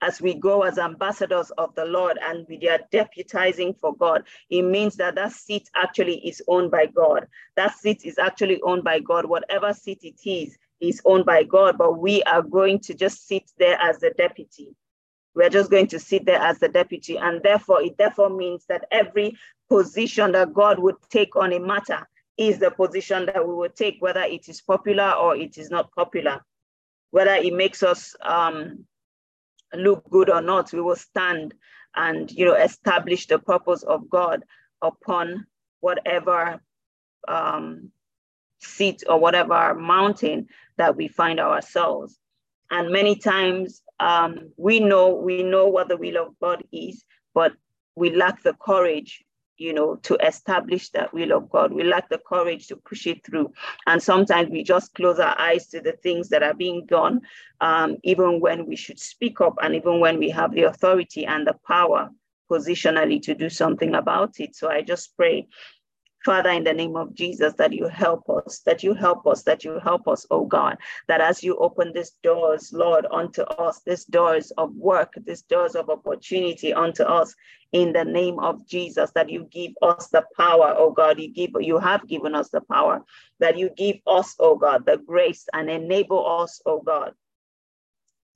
as 0.01 0.21
we 0.21 0.33
go 0.33 0.63
as 0.63 0.77
ambassadors 0.77 1.51
of 1.57 1.73
the 1.75 1.85
Lord 1.85 2.17
and 2.21 2.45
we 2.49 2.67
are 2.67 2.79
deputizing 2.91 3.77
for 3.77 3.95
God, 3.95 4.23
it 4.49 4.63
means 4.63 4.95
that 4.95 5.15
that 5.15 5.31
seat 5.31 5.69
actually 5.75 6.17
is 6.27 6.41
owned 6.47 6.71
by 6.71 6.87
God. 6.87 7.27
That 7.55 7.77
seat 7.77 8.01
is 8.03 8.17
actually 8.17 8.61
owned 8.63 8.83
by 8.83 8.99
God. 8.99 9.25
Whatever 9.25 9.73
seat 9.73 9.99
it 10.03 10.19
is, 10.27 10.57
is 10.79 11.01
owned 11.05 11.25
by 11.25 11.43
God, 11.43 11.77
but 11.77 11.99
we 11.99 12.23
are 12.23 12.41
going 12.41 12.79
to 12.79 12.93
just 12.93 13.27
sit 13.27 13.51
there 13.57 13.79
as 13.79 13.99
the 13.99 14.09
deputy. 14.17 14.75
We're 15.35 15.49
just 15.49 15.71
going 15.71 15.87
to 15.87 15.99
sit 15.99 16.25
there 16.25 16.41
as 16.41 16.59
the 16.59 16.67
deputy. 16.67 17.17
And 17.17 17.41
therefore, 17.43 17.81
it 17.81 17.97
therefore 17.97 18.29
means 18.29 18.65
that 18.67 18.85
every 18.91 19.37
position 19.69 20.33
that 20.33 20.53
God 20.53 20.79
would 20.79 20.95
take 21.09 21.35
on 21.35 21.53
a 21.53 21.59
matter 21.59 22.07
is 22.37 22.59
the 22.59 22.71
position 22.71 23.27
that 23.27 23.47
we 23.47 23.53
will 23.53 23.69
take, 23.69 23.97
whether 23.99 24.23
it 24.23 24.49
is 24.49 24.61
popular 24.61 25.11
or 25.11 25.35
it 25.35 25.57
is 25.57 25.69
not 25.69 25.93
popular, 25.93 26.43
whether 27.11 27.35
it 27.35 27.53
makes 27.53 27.83
us 27.83 28.15
um, 28.21 28.85
look 29.75 30.09
good 30.09 30.29
or 30.29 30.41
not, 30.41 30.73
we 30.73 30.81
will 30.81 30.95
stand 30.95 31.53
and 31.95 32.31
you 32.31 32.45
know 32.45 32.53
establish 32.53 33.27
the 33.27 33.39
purpose 33.39 33.83
of 33.83 34.09
God 34.09 34.43
upon 34.81 35.45
whatever 35.81 36.61
um, 37.27 37.91
seat 38.59 39.03
or 39.07 39.19
whatever 39.19 39.73
mountain 39.75 40.47
that 40.77 40.95
we 40.95 41.07
find 41.07 41.39
ourselves. 41.39 42.17
And 42.69 42.91
many 42.91 43.15
times 43.15 43.81
um, 43.99 44.51
we 44.57 44.79
know 44.79 45.13
we 45.13 45.43
know 45.43 45.67
what 45.67 45.89
the 45.89 45.97
will 45.97 46.17
of 46.17 46.39
God 46.39 46.63
is, 46.71 47.03
but 47.33 47.53
we 47.95 48.15
lack 48.15 48.41
the 48.43 48.53
courage 48.53 49.23
you 49.61 49.73
know, 49.73 49.95
to 49.97 50.15
establish 50.25 50.89
that 50.89 51.13
will 51.13 51.31
of 51.31 51.49
God. 51.51 51.71
We 51.71 51.83
lack 51.83 52.09
the 52.09 52.17
courage 52.17 52.67
to 52.67 52.75
push 52.75 53.05
it 53.05 53.23
through. 53.23 53.53
And 53.85 54.01
sometimes 54.01 54.49
we 54.49 54.63
just 54.63 54.95
close 54.95 55.19
our 55.19 55.39
eyes 55.39 55.67
to 55.67 55.79
the 55.79 55.91
things 55.91 56.29
that 56.29 56.41
are 56.41 56.55
being 56.55 56.87
done, 56.87 57.21
um, 57.61 57.97
even 58.03 58.39
when 58.39 58.65
we 58.65 58.75
should 58.75 58.99
speak 58.99 59.39
up 59.39 59.55
and 59.61 59.75
even 59.75 59.99
when 59.99 60.17
we 60.17 60.31
have 60.31 60.51
the 60.53 60.63
authority 60.63 61.27
and 61.27 61.45
the 61.45 61.55
power 61.67 62.09
positionally 62.51 63.21
to 63.21 63.35
do 63.35 63.49
something 63.49 63.93
about 63.93 64.39
it. 64.39 64.55
So 64.55 64.67
I 64.67 64.81
just 64.81 65.15
pray 65.15 65.47
Father, 66.23 66.51
in 66.51 66.63
the 66.63 66.73
name 66.73 66.95
of 66.95 67.15
Jesus, 67.15 67.53
that 67.55 67.73
you 67.73 67.87
help 67.87 68.29
us, 68.29 68.59
that 68.65 68.83
you 68.83 68.93
help 68.93 69.25
us, 69.25 69.41
that 69.43 69.63
you 69.63 69.79
help 69.79 70.07
us, 70.07 70.25
oh 70.29 70.45
God, 70.45 70.77
that 71.07 71.19
as 71.19 71.43
you 71.43 71.57
open 71.57 71.91
these 71.93 72.11
doors, 72.21 72.71
Lord, 72.71 73.07
unto 73.09 73.41
us, 73.41 73.81
these 73.85 74.05
doors 74.05 74.51
of 74.51 74.75
work, 74.75 75.13
these 75.25 75.41
doors 75.41 75.75
of 75.75 75.89
opportunity 75.89 76.73
unto 76.73 77.03
us, 77.03 77.33
in 77.71 77.93
the 77.93 78.03
name 78.03 78.37
of 78.37 78.67
Jesus, 78.67 79.11
that 79.15 79.29
you 79.29 79.45
give 79.45 79.71
us 79.81 80.09
the 80.09 80.23
power, 80.37 80.75
oh 80.77 80.91
God, 80.91 81.19
you 81.19 81.29
give, 81.29 81.51
you 81.59 81.79
have 81.79 82.05
given 82.07 82.35
us 82.35 82.49
the 82.49 82.61
power, 82.61 83.03
that 83.39 83.57
you 83.57 83.71
give 83.75 83.97
us, 84.05 84.35
oh 84.39 84.55
God, 84.55 84.85
the 84.85 84.97
grace 84.97 85.47
and 85.53 85.69
enable 85.69 86.41
us, 86.41 86.61
oh 86.65 86.81
God, 86.81 87.13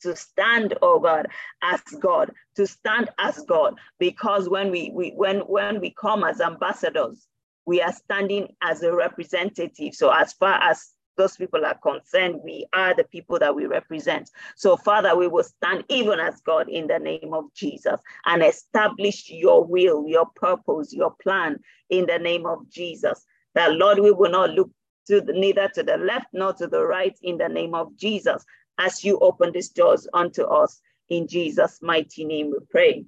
to 0.01 0.15
stand, 0.15 0.75
oh 0.81 0.99
God, 0.99 1.27
as 1.61 1.81
God, 1.99 2.31
to 2.55 2.65
stand 2.65 3.09
as 3.19 3.43
God, 3.47 3.75
because 3.99 4.49
when 4.49 4.71
we, 4.71 4.91
we 4.93 5.11
when 5.11 5.39
when 5.41 5.79
we 5.81 5.91
come 5.91 6.23
as 6.23 6.41
ambassadors, 6.41 7.27
we 7.65 7.81
are 7.81 7.93
standing 7.93 8.47
as 8.61 8.83
a 8.83 8.93
representative. 8.93 9.95
So 9.95 10.11
as 10.11 10.33
far 10.33 10.61
as 10.61 10.91
those 11.17 11.37
people 11.37 11.65
are 11.65 11.77
concerned, 11.77 12.41
we 12.43 12.65
are 12.73 12.93
the 12.93 13.05
people 13.05 13.39
that 13.39 13.55
we 13.55 13.65
represent. 13.65 14.29
So, 14.55 14.75
Father, 14.75 15.15
we 15.15 15.27
will 15.27 15.43
stand 15.43 15.85
even 15.89 16.19
as 16.19 16.41
God 16.41 16.69
in 16.69 16.87
the 16.87 16.99
name 16.99 17.33
of 17.33 17.53
Jesus 17.53 17.99
and 18.25 18.43
establish 18.43 19.29
your 19.29 19.63
will, 19.63 20.05
your 20.07 20.27
purpose, 20.35 20.93
your 20.93 21.15
plan 21.21 21.59
in 21.89 22.05
the 22.05 22.19
name 22.19 22.45
of 22.45 22.69
Jesus. 22.69 23.25
That, 23.53 23.73
Lord, 23.73 23.99
we 23.99 24.11
will 24.11 24.31
not 24.31 24.51
look 24.51 24.69
to 25.07 25.21
the, 25.21 25.33
neither 25.33 25.69
to 25.69 25.83
the 25.83 25.97
left 25.97 26.27
nor 26.33 26.53
to 26.53 26.67
the 26.67 26.85
right 26.85 27.17
in 27.21 27.37
the 27.37 27.47
name 27.47 27.73
of 27.75 27.95
Jesus 27.95 28.43
as 28.77 29.03
you 29.03 29.17
open 29.19 29.51
these 29.53 29.69
doors 29.69 30.07
unto 30.13 30.43
us. 30.43 30.81
In 31.09 31.27
Jesus' 31.27 31.79
mighty 31.81 32.25
name 32.25 32.47
we 32.47 32.57
pray. 32.69 33.05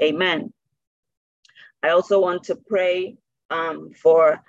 Amen. 0.00 0.52
I 1.82 1.90
also 1.90 2.20
want 2.20 2.44
to 2.44 2.56
pray 2.56 3.16
um, 3.50 3.90
for 3.92 4.42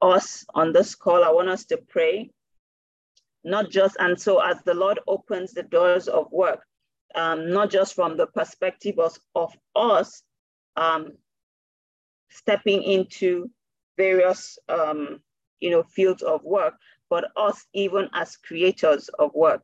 us 0.00 0.44
on 0.54 0.72
this 0.72 0.94
call. 0.94 1.24
I 1.24 1.30
want 1.30 1.48
us 1.48 1.64
to 1.66 1.76
pray, 1.76 2.30
not 3.44 3.70
just, 3.70 3.96
and 3.98 4.20
so 4.20 4.40
as 4.40 4.62
the 4.62 4.74
Lord 4.74 4.98
opens 5.06 5.52
the 5.52 5.62
doors 5.62 6.08
of 6.08 6.30
work, 6.32 6.60
um, 7.14 7.50
not 7.50 7.70
just 7.70 7.94
from 7.94 8.16
the 8.16 8.26
perspective 8.26 8.98
of, 8.98 9.16
of 9.34 9.52
us 9.76 10.22
um, 10.76 11.12
stepping 12.30 12.82
into 12.82 13.50
various, 13.96 14.58
um, 14.68 15.20
you 15.60 15.70
know, 15.70 15.82
fields 15.82 16.22
of 16.22 16.42
work, 16.42 16.74
but 17.10 17.30
us 17.36 17.66
even 17.74 18.08
as 18.14 18.36
creators 18.36 19.08
of 19.18 19.34
work, 19.34 19.62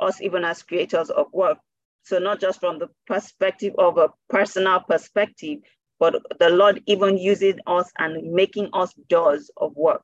us 0.00 0.20
even 0.22 0.44
as 0.44 0.62
creators 0.62 1.10
of 1.10 1.26
work. 1.32 1.58
So 2.04 2.18
not 2.18 2.40
just 2.40 2.60
from 2.60 2.78
the 2.78 2.88
perspective 3.06 3.74
of 3.78 3.98
a 3.98 4.10
personal 4.30 4.80
perspective, 4.80 5.58
but 5.98 6.14
the 6.38 6.50
Lord 6.50 6.82
even 6.86 7.16
using 7.16 7.58
us 7.66 7.90
and 7.98 8.32
making 8.32 8.70
us 8.72 8.92
doors 9.08 9.50
of 9.56 9.74
work. 9.76 10.02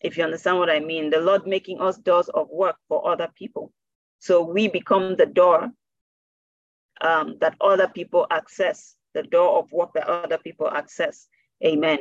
If 0.00 0.16
you 0.16 0.24
understand 0.24 0.58
what 0.58 0.70
I 0.70 0.80
mean, 0.80 1.10
the 1.10 1.20
Lord 1.20 1.46
making 1.46 1.80
us 1.80 1.96
doors 1.98 2.28
of 2.28 2.48
work 2.50 2.76
for 2.88 3.10
other 3.10 3.28
people. 3.34 3.72
So 4.18 4.42
we 4.42 4.68
become 4.68 5.16
the 5.16 5.26
door 5.26 5.70
um, 7.00 7.36
that 7.40 7.56
other 7.60 7.88
people 7.88 8.26
access, 8.30 8.96
the 9.14 9.22
door 9.22 9.58
of 9.58 9.72
work 9.72 9.92
that 9.94 10.08
other 10.08 10.38
people 10.38 10.68
access. 10.68 11.26
Amen. 11.64 12.00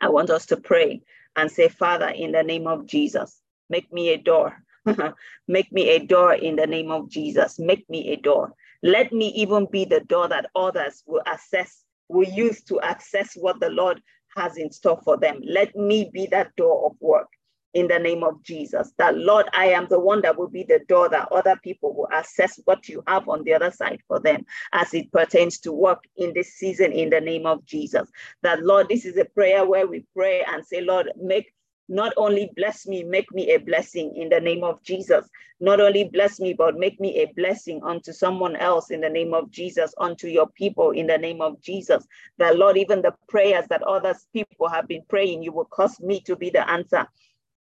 I 0.00 0.08
want 0.08 0.30
us 0.30 0.46
to 0.46 0.56
pray 0.56 1.02
and 1.36 1.50
say, 1.50 1.68
Father, 1.68 2.08
in 2.08 2.32
the 2.32 2.42
name 2.42 2.66
of 2.66 2.86
Jesus, 2.86 3.40
make 3.68 3.92
me 3.92 4.10
a 4.10 4.18
door. 4.18 4.62
make 5.48 5.72
me 5.72 5.90
a 5.90 5.98
door 5.98 6.34
in 6.34 6.56
the 6.56 6.66
name 6.66 6.90
of 6.90 7.08
Jesus. 7.08 7.58
Make 7.58 7.88
me 7.88 8.12
a 8.12 8.16
door. 8.16 8.54
Let 8.86 9.12
me 9.12 9.30
even 9.30 9.66
be 9.66 9.84
the 9.84 9.98
door 9.98 10.28
that 10.28 10.48
others 10.54 11.02
will 11.06 11.22
access, 11.26 11.82
will 12.08 12.28
use 12.28 12.62
to 12.66 12.80
access 12.82 13.34
what 13.34 13.58
the 13.58 13.70
Lord 13.70 14.00
has 14.36 14.56
in 14.56 14.70
store 14.70 15.00
for 15.02 15.16
them. 15.16 15.40
Let 15.44 15.74
me 15.74 16.08
be 16.14 16.26
that 16.26 16.54
door 16.54 16.86
of 16.86 16.92
work 17.00 17.26
in 17.74 17.88
the 17.88 17.98
name 17.98 18.22
of 18.22 18.40
Jesus. 18.44 18.92
That 18.96 19.18
Lord, 19.18 19.46
I 19.52 19.66
am 19.66 19.88
the 19.90 19.98
one 19.98 20.22
that 20.22 20.38
will 20.38 20.46
be 20.46 20.62
the 20.62 20.78
door 20.88 21.08
that 21.08 21.32
other 21.32 21.56
people 21.64 21.96
will 21.96 22.06
access 22.12 22.60
what 22.64 22.88
you 22.88 23.02
have 23.08 23.28
on 23.28 23.42
the 23.42 23.54
other 23.54 23.72
side 23.72 24.02
for 24.06 24.20
them 24.20 24.46
as 24.72 24.94
it 24.94 25.10
pertains 25.10 25.58
to 25.62 25.72
work 25.72 26.04
in 26.16 26.32
this 26.32 26.54
season 26.54 26.92
in 26.92 27.10
the 27.10 27.20
name 27.20 27.44
of 27.44 27.64
Jesus. 27.64 28.08
That 28.42 28.62
Lord, 28.62 28.88
this 28.88 29.04
is 29.04 29.16
a 29.16 29.24
prayer 29.24 29.66
where 29.66 29.88
we 29.88 30.06
pray 30.14 30.44
and 30.46 30.64
say, 30.64 30.80
Lord, 30.80 31.10
make 31.20 31.52
not 31.88 32.12
only 32.16 32.50
bless 32.56 32.86
me, 32.86 33.04
make 33.04 33.32
me 33.32 33.52
a 33.52 33.58
blessing 33.58 34.16
in 34.16 34.28
the 34.28 34.40
name 34.40 34.64
of 34.64 34.82
Jesus. 34.82 35.28
Not 35.60 35.80
only 35.80 36.04
bless 36.04 36.40
me, 36.40 36.52
but 36.52 36.76
make 36.76 37.00
me 37.00 37.20
a 37.22 37.32
blessing 37.36 37.80
unto 37.84 38.12
someone 38.12 38.56
else 38.56 38.90
in 38.90 39.00
the 39.00 39.08
name 39.08 39.32
of 39.32 39.50
Jesus, 39.50 39.94
unto 39.98 40.26
your 40.26 40.48
people 40.48 40.90
in 40.90 41.06
the 41.06 41.18
name 41.18 41.40
of 41.40 41.60
Jesus. 41.60 42.06
That 42.38 42.56
Lord, 42.56 42.76
even 42.76 43.02
the 43.02 43.14
prayers 43.28 43.66
that 43.68 43.82
others 43.82 44.26
people 44.32 44.68
have 44.68 44.88
been 44.88 45.02
praying, 45.08 45.42
you 45.42 45.52
will 45.52 45.66
cause 45.66 46.00
me 46.00 46.20
to 46.22 46.34
be 46.34 46.50
the 46.50 46.68
answer 46.68 47.06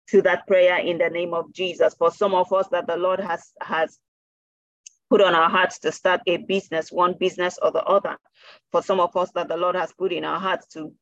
to 0.09 0.22
that 0.22 0.46
prayer 0.46 0.78
in 0.78 0.98
the 0.98 1.11
name 1.11 1.34
of 1.34 1.52
Jesus. 1.52 1.94
For 1.94 2.12
some 2.12 2.34
of 2.34 2.52
us 2.52 2.68
that 2.68 2.86
the 2.86 2.96
Lord 2.96 3.20
has 3.20 3.52
has 3.61 3.98
put 5.11 5.20
on 5.20 5.34
our 5.34 5.50
hearts 5.50 5.80
to 5.80 5.92
start 5.92 6.20
a 6.26 6.36
business, 6.36 6.92
one 6.92 7.14
business 7.18 7.59
or 7.61 7.72
the 7.72 7.82
other. 7.82 8.16
For 8.72 8.82
some 8.82 9.00
of 9.00 9.16
us 9.16 9.30
that 9.34 9.48
the 9.48 9.57
Lord 9.57 9.76
has 9.76 9.92
put 9.92 10.12
in 10.12 10.24
our 10.24 10.38
hearts 10.38 10.66
to 10.74 10.92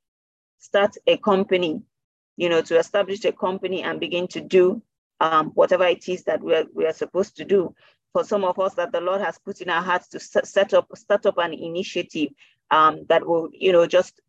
start 0.58 0.96
a 1.06 1.16
company 1.18 1.82
you 2.36 2.48
know, 2.48 2.62
to 2.62 2.78
establish 2.78 3.24
a 3.24 3.32
company 3.32 3.82
and 3.82 4.00
begin 4.00 4.26
to 4.28 4.40
do 4.40 4.82
um, 5.20 5.50
whatever 5.54 5.86
it 5.86 6.08
is 6.08 6.24
that 6.24 6.42
we're, 6.42 6.64
we 6.74 6.86
are 6.86 6.92
supposed 6.92 7.36
to 7.36 7.44
do. 7.44 7.74
For 8.12 8.24
some 8.24 8.44
of 8.44 8.58
us 8.60 8.74
that 8.74 8.92
the 8.92 9.00
Lord 9.00 9.20
has 9.20 9.38
put 9.38 9.60
in 9.60 9.68
our 9.68 9.82
hearts 9.82 10.08
to 10.08 10.20
set 10.20 10.72
up, 10.72 10.88
start 10.96 11.26
up 11.26 11.38
an 11.38 11.52
initiative 11.52 12.28
um, 12.70 13.04
that 13.08 13.26
will, 13.26 13.48
you 13.52 13.72
know, 13.72 13.86
just 13.86 14.20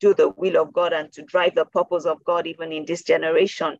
do 0.00 0.14
the 0.14 0.28
will 0.30 0.56
of 0.60 0.72
God 0.72 0.92
and 0.92 1.12
to 1.12 1.22
drive 1.22 1.54
the 1.54 1.64
purpose 1.64 2.04
of 2.04 2.22
God 2.24 2.46
even 2.46 2.72
in 2.72 2.84
this 2.84 3.02
generation. 3.02 3.78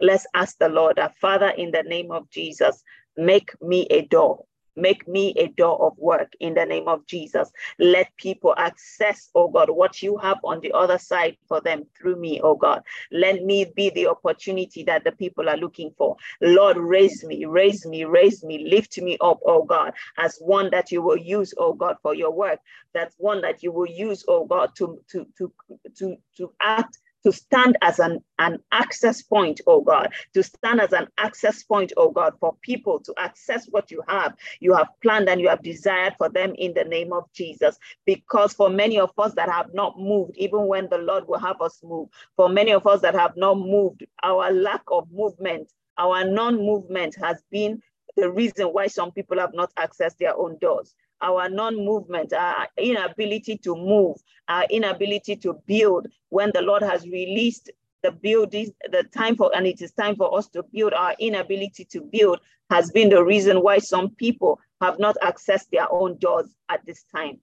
Let's 0.00 0.26
ask 0.34 0.58
the 0.58 0.68
Lord, 0.68 0.98
our 0.98 1.12
Father, 1.20 1.48
in 1.48 1.70
the 1.70 1.82
name 1.82 2.10
of 2.10 2.28
Jesus, 2.30 2.82
make 3.16 3.50
me 3.62 3.86
a 3.90 4.02
door 4.02 4.44
Make 4.78 5.08
me 5.08 5.34
a 5.36 5.48
door 5.48 5.80
of 5.84 5.98
work 5.98 6.32
in 6.40 6.54
the 6.54 6.64
name 6.64 6.88
of 6.88 7.04
Jesus. 7.06 7.50
Let 7.78 8.16
people 8.16 8.54
access, 8.56 9.30
oh 9.34 9.48
God, 9.48 9.70
what 9.70 10.02
you 10.02 10.16
have 10.18 10.38
on 10.44 10.60
the 10.60 10.72
other 10.72 10.98
side 10.98 11.36
for 11.48 11.60
them 11.60 11.84
through 11.98 12.16
me, 12.16 12.40
oh 12.42 12.54
God. 12.54 12.82
Let 13.10 13.44
me 13.44 13.66
be 13.74 13.90
the 13.90 14.06
opportunity 14.06 14.84
that 14.84 15.04
the 15.04 15.12
people 15.12 15.48
are 15.48 15.56
looking 15.56 15.92
for. 15.98 16.16
Lord, 16.40 16.76
raise 16.76 17.24
me, 17.24 17.44
raise 17.44 17.84
me, 17.86 18.04
raise 18.04 18.44
me, 18.44 18.68
lift 18.70 18.98
me 18.98 19.18
up, 19.20 19.40
oh 19.44 19.64
God, 19.64 19.92
as 20.16 20.38
one 20.38 20.70
that 20.70 20.92
you 20.92 21.02
will 21.02 21.18
use, 21.18 21.52
oh 21.58 21.72
God, 21.72 21.96
for 22.02 22.14
your 22.14 22.30
work. 22.30 22.60
That's 22.94 23.14
one 23.18 23.40
that 23.42 23.62
you 23.62 23.72
will 23.72 23.86
use, 23.90 24.24
oh 24.28 24.46
God, 24.46 24.70
to 24.76 25.00
to 25.10 25.26
to 25.38 25.52
to 25.96 26.16
to 26.36 26.52
act 26.60 26.98
to 27.24 27.32
stand 27.32 27.76
as 27.82 27.98
an, 27.98 28.20
an 28.38 28.58
access 28.72 29.22
point, 29.22 29.60
oh 29.66 29.80
God, 29.80 30.12
to 30.34 30.42
stand 30.42 30.80
as 30.80 30.92
an 30.92 31.08
access 31.18 31.62
point, 31.62 31.92
oh 31.96 32.10
God, 32.10 32.34
for 32.40 32.56
people 32.62 33.00
to 33.00 33.14
access 33.18 33.66
what 33.70 33.90
you 33.90 34.02
have, 34.08 34.34
you 34.60 34.74
have 34.74 34.88
planned 35.02 35.28
and 35.28 35.40
you 35.40 35.48
have 35.48 35.62
desired 35.62 36.14
for 36.18 36.28
them 36.28 36.54
in 36.56 36.74
the 36.74 36.84
name 36.84 37.12
of 37.12 37.24
Jesus. 37.32 37.78
Because 38.06 38.52
for 38.52 38.70
many 38.70 38.98
of 38.98 39.10
us 39.18 39.34
that 39.34 39.50
have 39.50 39.74
not 39.74 39.98
moved, 39.98 40.36
even 40.36 40.66
when 40.66 40.88
the 40.90 40.98
Lord 40.98 41.26
will 41.28 41.38
have 41.38 41.60
us 41.60 41.80
move, 41.82 42.08
for 42.36 42.48
many 42.48 42.72
of 42.72 42.86
us 42.86 43.00
that 43.02 43.14
have 43.14 43.36
not 43.36 43.58
moved, 43.58 44.04
our 44.22 44.52
lack 44.52 44.82
of 44.90 45.10
movement, 45.12 45.70
our 45.98 46.24
non 46.24 46.56
movement 46.56 47.16
has 47.22 47.42
been 47.50 47.82
the 48.16 48.30
reason 48.30 48.68
why 48.68 48.86
some 48.86 49.12
people 49.12 49.38
have 49.38 49.54
not 49.54 49.74
accessed 49.76 50.18
their 50.18 50.36
own 50.36 50.58
doors 50.58 50.94
our 51.20 51.48
non-movement, 51.48 52.32
our 52.32 52.68
inability 52.76 53.58
to 53.58 53.74
move, 53.74 54.16
our 54.48 54.64
inability 54.70 55.36
to 55.36 55.54
build 55.66 56.06
when 56.30 56.50
the 56.54 56.62
Lord 56.62 56.82
has 56.82 57.04
released 57.04 57.70
the 58.02 58.12
building, 58.12 58.72
the 58.90 59.02
time 59.04 59.36
for, 59.36 59.50
and 59.54 59.66
it 59.66 59.82
is 59.82 59.92
time 59.92 60.16
for 60.16 60.36
us 60.36 60.48
to 60.48 60.62
build, 60.72 60.92
our 60.92 61.14
inability 61.18 61.84
to 61.86 62.00
build 62.00 62.40
has 62.70 62.90
been 62.90 63.08
the 63.08 63.24
reason 63.24 63.58
why 63.58 63.78
some 63.78 64.10
people 64.10 64.60
have 64.80 64.98
not 64.98 65.16
accessed 65.22 65.68
their 65.72 65.90
own 65.90 66.16
doors 66.18 66.46
at 66.68 66.84
this 66.86 67.04
time. 67.14 67.40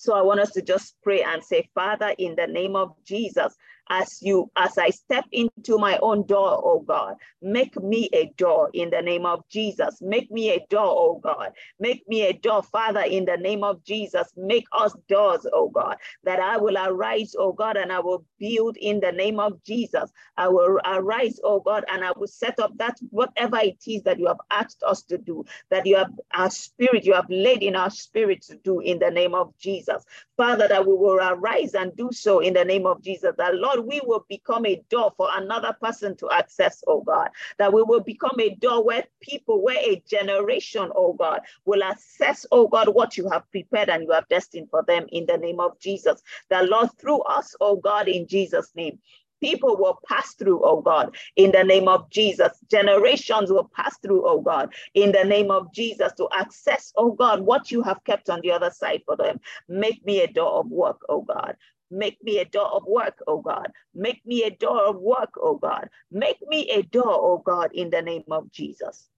So 0.00 0.14
I 0.14 0.22
want 0.22 0.40
us 0.40 0.50
to 0.52 0.62
just 0.62 0.96
pray 1.02 1.22
and 1.22 1.44
say, 1.44 1.68
Father, 1.74 2.14
in 2.16 2.34
the 2.34 2.46
name 2.46 2.74
of 2.74 2.94
Jesus, 3.04 3.54
as 3.90 4.22
you 4.22 4.50
as 4.56 4.78
I 4.78 4.90
step 4.90 5.24
into 5.32 5.76
my 5.76 5.98
own 5.98 6.24
door, 6.26 6.62
oh 6.64 6.80
God. 6.80 7.16
Make 7.42 7.76
me 7.82 8.08
a 8.12 8.32
door 8.36 8.70
in 8.72 8.90
the 8.90 9.02
name 9.02 9.26
of 9.26 9.42
Jesus. 9.50 10.00
Make 10.00 10.30
me 10.30 10.50
a 10.50 10.64
door, 10.70 10.86
oh 10.86 11.20
God. 11.22 11.52
Make 11.80 12.08
me 12.08 12.22
a 12.26 12.32
door, 12.32 12.62
Father, 12.62 13.00
in 13.00 13.24
the 13.24 13.36
name 13.36 13.64
of 13.64 13.84
Jesus. 13.84 14.28
Make 14.36 14.66
us 14.72 14.94
doors, 15.08 15.44
oh 15.52 15.68
God, 15.68 15.96
that 16.24 16.38
I 16.38 16.56
will 16.56 16.78
arise, 16.78 17.34
oh 17.36 17.52
God, 17.52 17.76
and 17.76 17.92
I 17.92 17.98
will 17.98 18.24
build 18.38 18.76
in 18.76 19.00
the 19.00 19.12
name 19.12 19.40
of 19.40 19.62
Jesus. 19.64 20.10
I 20.36 20.48
will 20.48 20.78
arise, 20.84 21.40
oh 21.42 21.60
God, 21.60 21.84
and 21.90 22.04
I 22.04 22.12
will 22.16 22.28
set 22.28 22.60
up 22.60 22.76
that 22.78 22.96
whatever 23.10 23.58
it 23.58 23.82
is 23.86 24.02
that 24.04 24.20
you 24.20 24.28
have 24.28 24.40
asked 24.50 24.82
us 24.86 25.02
to 25.04 25.18
do, 25.18 25.44
that 25.70 25.84
you 25.84 25.96
have 25.96 26.12
our 26.32 26.50
spirit, 26.50 27.04
you 27.04 27.14
have 27.14 27.28
laid 27.28 27.62
in 27.62 27.74
our 27.74 27.90
spirit 27.90 28.42
to 28.42 28.56
do 28.56 28.80
in 28.80 29.00
the 29.00 29.10
name 29.10 29.34
of 29.34 29.52
Jesus. 29.58 29.89
Father, 30.36 30.68
that 30.68 30.86
we 30.86 30.94
will 30.94 31.18
arise 31.20 31.74
and 31.74 31.94
do 31.96 32.10
so 32.12 32.40
in 32.40 32.54
the 32.54 32.64
name 32.64 32.86
of 32.86 33.02
Jesus. 33.02 33.34
That 33.36 33.54
Lord, 33.56 33.80
we 33.80 34.00
will 34.04 34.24
become 34.28 34.66
a 34.66 34.82
door 34.88 35.12
for 35.16 35.28
another 35.34 35.76
person 35.80 36.16
to 36.16 36.30
access, 36.30 36.82
oh 36.86 37.02
God. 37.02 37.30
That 37.58 37.72
we 37.72 37.82
will 37.82 38.00
become 38.00 38.36
a 38.40 38.50
door 38.54 38.84
where 38.84 39.04
people, 39.20 39.62
where 39.62 39.78
a 39.78 40.02
generation, 40.08 40.90
oh 40.94 41.12
God, 41.12 41.40
will 41.64 41.82
access, 41.82 42.46
oh 42.52 42.68
God, 42.68 42.88
what 42.94 43.16
you 43.16 43.28
have 43.28 43.50
prepared 43.50 43.88
and 43.90 44.02
you 44.04 44.12
have 44.12 44.28
destined 44.28 44.70
for 44.70 44.82
them 44.84 45.06
in 45.12 45.26
the 45.26 45.36
name 45.36 45.60
of 45.60 45.78
Jesus. 45.78 46.22
That 46.48 46.68
Lord, 46.68 46.90
through 46.98 47.20
us, 47.22 47.54
oh 47.60 47.76
God, 47.76 48.08
in 48.08 48.26
Jesus' 48.26 48.72
name, 48.74 48.98
People 49.40 49.76
will 49.78 49.98
pass 50.08 50.34
through, 50.34 50.62
oh 50.64 50.80
God, 50.82 51.16
in 51.36 51.52
the 51.52 51.64
name 51.64 51.88
of 51.88 52.10
Jesus. 52.10 52.52
Generations 52.70 53.50
will 53.50 53.70
pass 53.74 53.98
through, 53.98 54.28
oh 54.28 54.40
God, 54.40 54.74
in 54.94 55.12
the 55.12 55.24
name 55.24 55.50
of 55.50 55.72
Jesus 55.74 56.12
to 56.18 56.28
access, 56.34 56.92
oh 56.96 57.12
God, 57.12 57.40
what 57.40 57.70
you 57.70 57.82
have 57.82 58.04
kept 58.04 58.30
on 58.30 58.40
the 58.42 58.52
other 58.52 58.70
side 58.70 59.02
for 59.06 59.16
them. 59.16 59.40
Make 59.68 60.04
me 60.06 60.22
a 60.22 60.28
door 60.28 60.60
of 60.60 60.68
work, 60.68 61.00
oh 61.08 61.22
God. 61.22 61.56
Make 61.90 62.22
me 62.24 62.38
a 62.38 62.44
door 62.46 62.68
of 62.74 62.84
work, 62.86 63.18
oh 63.28 63.40
God. 63.42 63.72
Make 63.94 64.24
me 64.26 64.44
a 64.44 64.50
door 64.50 64.82
of 64.88 64.96
work, 64.96 65.30
oh 65.40 65.56
God. 65.56 65.88
Make 66.10 66.38
me 66.48 66.70
a 66.70 66.82
door, 66.82 67.04
oh 67.12 67.42
God, 67.44 67.70
in 67.74 67.90
the 67.90 68.02
name 68.02 68.24
of 68.30 68.50
Jesus 68.52 69.08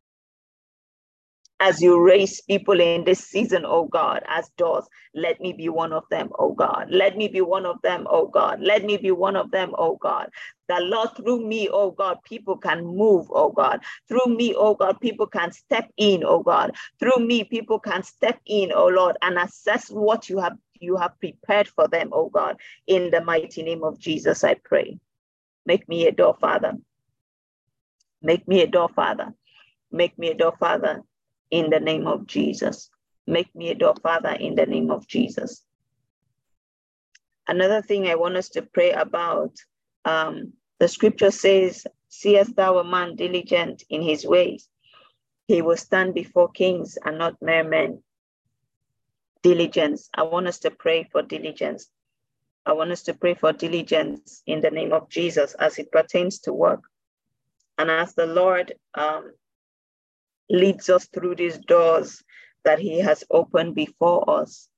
as 1.62 1.80
you 1.80 2.00
raise 2.02 2.40
people 2.42 2.80
in 2.80 3.04
this 3.04 3.20
season, 3.20 3.64
oh 3.64 3.84
God, 3.86 4.24
as 4.28 4.50
doors. 4.58 4.84
Let 5.14 5.40
me 5.40 5.52
be 5.52 5.68
one 5.68 5.92
of 5.92 6.02
them, 6.10 6.30
oh 6.40 6.52
God. 6.54 6.88
Let 6.90 7.16
me 7.16 7.28
be 7.28 7.40
one 7.40 7.66
of 7.66 7.80
them, 7.82 8.08
oh 8.10 8.26
God. 8.26 8.60
Let 8.60 8.84
me 8.84 8.96
be 8.96 9.12
one 9.12 9.36
of 9.36 9.52
them, 9.52 9.72
oh 9.78 9.96
God. 9.96 10.28
That 10.68 10.82
Lord, 10.82 11.10
through 11.16 11.46
me, 11.46 11.68
oh 11.72 11.92
God, 11.92 12.18
people 12.24 12.56
can 12.58 12.84
move, 12.84 13.28
oh 13.30 13.52
God. 13.52 13.80
Through 14.08 14.34
me, 14.36 14.54
oh 14.58 14.74
God, 14.74 15.00
people 15.00 15.28
can 15.28 15.52
step 15.52 15.88
in, 15.98 16.24
oh 16.26 16.42
God. 16.42 16.72
Through 16.98 17.24
me, 17.24 17.44
people 17.44 17.78
can 17.78 18.02
step 18.02 18.40
in, 18.46 18.72
oh 18.74 18.88
Lord, 18.88 19.16
and 19.22 19.38
assess 19.38 19.88
what 19.88 20.28
you 20.28 20.38
have 20.40 20.58
you 20.80 20.96
have 20.96 21.18
prepared 21.20 21.68
for 21.68 21.88
them, 21.88 22.10
oh 22.12 22.28
God. 22.28 22.56
In 22.88 23.12
the 23.12 23.22
mighty 23.22 23.62
name 23.62 23.84
of 23.84 24.00
Jesus, 24.00 24.42
I 24.44 24.54
pray. 24.54 24.98
Make 25.64 25.88
me 25.88 26.08
a 26.08 26.12
door, 26.12 26.36
Father. 26.40 26.72
Make 28.22 28.48
me 28.48 28.62
a 28.62 28.66
door, 28.66 28.88
Father. 28.88 29.34
Make 29.92 30.18
me 30.18 30.30
a 30.30 30.34
door, 30.34 30.54
Father 30.58 31.02
in 31.52 31.70
the 31.70 31.78
name 31.78 32.08
of 32.08 32.26
Jesus. 32.26 32.90
Make 33.26 33.54
me 33.54 33.68
a 33.68 33.74
door, 33.74 33.94
Father, 34.02 34.32
in 34.32 34.56
the 34.56 34.66
name 34.66 34.90
of 34.90 35.06
Jesus. 35.06 35.62
Another 37.46 37.82
thing 37.82 38.08
I 38.08 38.16
want 38.16 38.36
us 38.36 38.48
to 38.50 38.62
pray 38.62 38.90
about 38.90 39.52
um, 40.04 40.54
the 40.80 40.88
scripture 40.88 41.30
says, 41.30 41.86
Seest 42.08 42.56
thou 42.56 42.78
a 42.78 42.84
man 42.84 43.14
diligent 43.16 43.84
in 43.88 44.02
his 44.02 44.26
ways? 44.26 44.68
He 45.46 45.60
will 45.60 45.76
stand 45.76 46.14
before 46.14 46.48
kings 46.48 46.98
and 47.04 47.18
not 47.18 47.40
mere 47.42 47.64
men. 47.64 48.02
Diligence. 49.42 50.08
I 50.14 50.22
want 50.22 50.46
us 50.46 50.58
to 50.60 50.70
pray 50.70 51.08
for 51.12 51.22
diligence. 51.22 51.90
I 52.64 52.72
want 52.72 52.92
us 52.92 53.02
to 53.04 53.14
pray 53.14 53.34
for 53.34 53.52
diligence 53.52 54.42
in 54.46 54.60
the 54.60 54.70
name 54.70 54.92
of 54.92 55.10
Jesus 55.10 55.54
as 55.54 55.78
it 55.78 55.92
pertains 55.92 56.38
to 56.40 56.52
work. 56.52 56.84
And 57.76 57.90
as 57.90 58.14
the 58.14 58.26
Lord 58.26 58.74
um, 58.94 59.32
leads 60.50 60.90
us 60.90 61.06
through 61.06 61.36
these 61.36 61.58
doors 61.58 62.22
that 62.64 62.78
he 62.78 63.00
has 63.00 63.24
opened 63.30 63.74
before 63.74 64.28
us. 64.40 64.68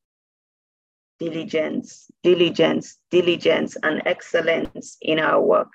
Diligence, 1.18 2.10
diligence, 2.22 2.98
diligence, 3.10 3.76
and 3.82 4.02
excellence 4.06 4.96
in 5.00 5.18
our 5.18 5.40
work. 5.40 5.68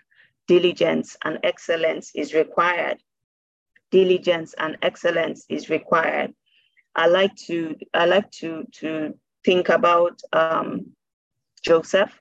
Diligence 0.48 1.16
and 1.24 1.40
excellence 1.44 2.12
is 2.16 2.34
required. 2.34 2.98
Diligence 3.92 4.54
and 4.58 4.78
excellence 4.82 5.46
is 5.50 5.70
required. 5.70 6.34
I 6.96 7.08
like 7.08 7.36
to 7.48 7.76
I 7.94 8.06
like 8.06 8.30
to 8.42 8.66
to 8.80 9.14
think 9.46 9.70
about 9.70 10.20
um, 10.34 10.92
Joseph. 11.64 12.20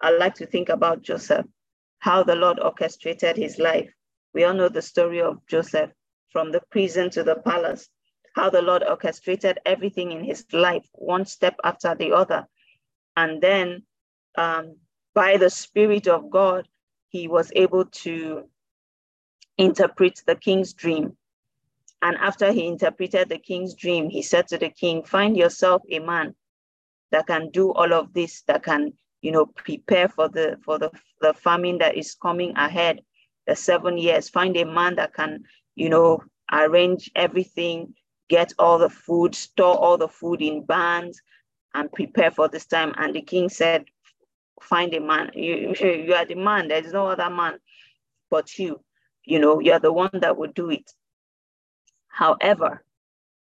I 0.00 0.10
like 0.10 0.34
to 0.36 0.46
think 0.46 0.68
about 0.68 1.02
Joseph, 1.02 1.46
how 1.98 2.22
the 2.22 2.34
Lord 2.34 2.60
orchestrated 2.60 3.36
his 3.36 3.58
life. 3.58 3.90
We 4.32 4.44
all 4.44 4.54
know 4.54 4.68
the 4.68 4.82
story 4.82 5.20
of 5.20 5.44
Joseph 5.46 5.90
from 6.36 6.52
the 6.52 6.60
prison 6.70 7.08
to 7.08 7.24
the 7.24 7.36
palace, 7.36 7.88
how 8.34 8.50
the 8.50 8.60
Lord 8.60 8.84
orchestrated 8.86 9.58
everything 9.64 10.12
in 10.12 10.22
his 10.22 10.44
life, 10.52 10.86
one 10.92 11.24
step 11.24 11.54
after 11.64 11.94
the 11.94 12.12
other. 12.12 12.46
And 13.16 13.40
then 13.40 13.84
um, 14.36 14.76
by 15.14 15.38
the 15.38 15.48
Spirit 15.48 16.06
of 16.06 16.28
God, 16.28 16.68
he 17.08 17.26
was 17.26 17.50
able 17.56 17.86
to 18.04 18.50
interpret 19.56 20.20
the 20.26 20.36
king's 20.36 20.74
dream. 20.74 21.16
And 22.02 22.18
after 22.18 22.52
he 22.52 22.66
interpreted 22.66 23.30
the 23.30 23.38
king's 23.38 23.74
dream, 23.74 24.10
he 24.10 24.20
said 24.20 24.46
to 24.48 24.58
the 24.58 24.68
king, 24.68 25.04
Find 25.04 25.38
yourself 25.38 25.80
a 25.90 26.00
man 26.00 26.34
that 27.12 27.28
can 27.28 27.48
do 27.48 27.72
all 27.72 27.94
of 27.94 28.12
this, 28.12 28.42
that 28.42 28.62
can, 28.62 28.92
you 29.22 29.32
know, 29.32 29.46
prepare 29.46 30.08
for 30.10 30.28
the 30.28 30.58
for 30.62 30.78
the, 30.78 30.90
the 31.22 31.32
famine 31.32 31.78
that 31.78 31.96
is 31.96 32.14
coming 32.14 32.54
ahead, 32.58 33.00
the 33.46 33.56
seven 33.56 33.96
years. 33.96 34.28
Find 34.28 34.54
a 34.58 34.66
man 34.66 34.96
that 34.96 35.14
can, 35.14 35.44
you 35.76 35.90
know, 35.90 36.22
arrange 36.50 37.10
everything, 37.14 37.94
get 38.28 38.52
all 38.58 38.78
the 38.78 38.90
food, 38.90 39.34
store 39.34 39.76
all 39.76 39.98
the 39.98 40.08
food 40.08 40.42
in 40.42 40.64
barns, 40.64 41.20
and 41.74 41.92
prepare 41.92 42.30
for 42.30 42.48
this 42.48 42.66
time. 42.66 42.94
And 42.96 43.14
the 43.14 43.20
king 43.20 43.48
said, 43.48 43.84
Find 44.62 44.94
a 44.94 45.00
man. 45.00 45.30
You, 45.34 45.74
you 45.78 46.14
are 46.14 46.24
the 46.24 46.34
man. 46.34 46.68
There's 46.68 46.92
no 46.92 47.08
other 47.08 47.28
man 47.28 47.58
but 48.30 48.58
you. 48.58 48.80
You 49.24 49.38
know, 49.38 49.60
you're 49.60 49.78
the 49.78 49.92
one 49.92 50.10
that 50.14 50.38
would 50.38 50.54
do 50.54 50.70
it. 50.70 50.90
However, 52.08 52.82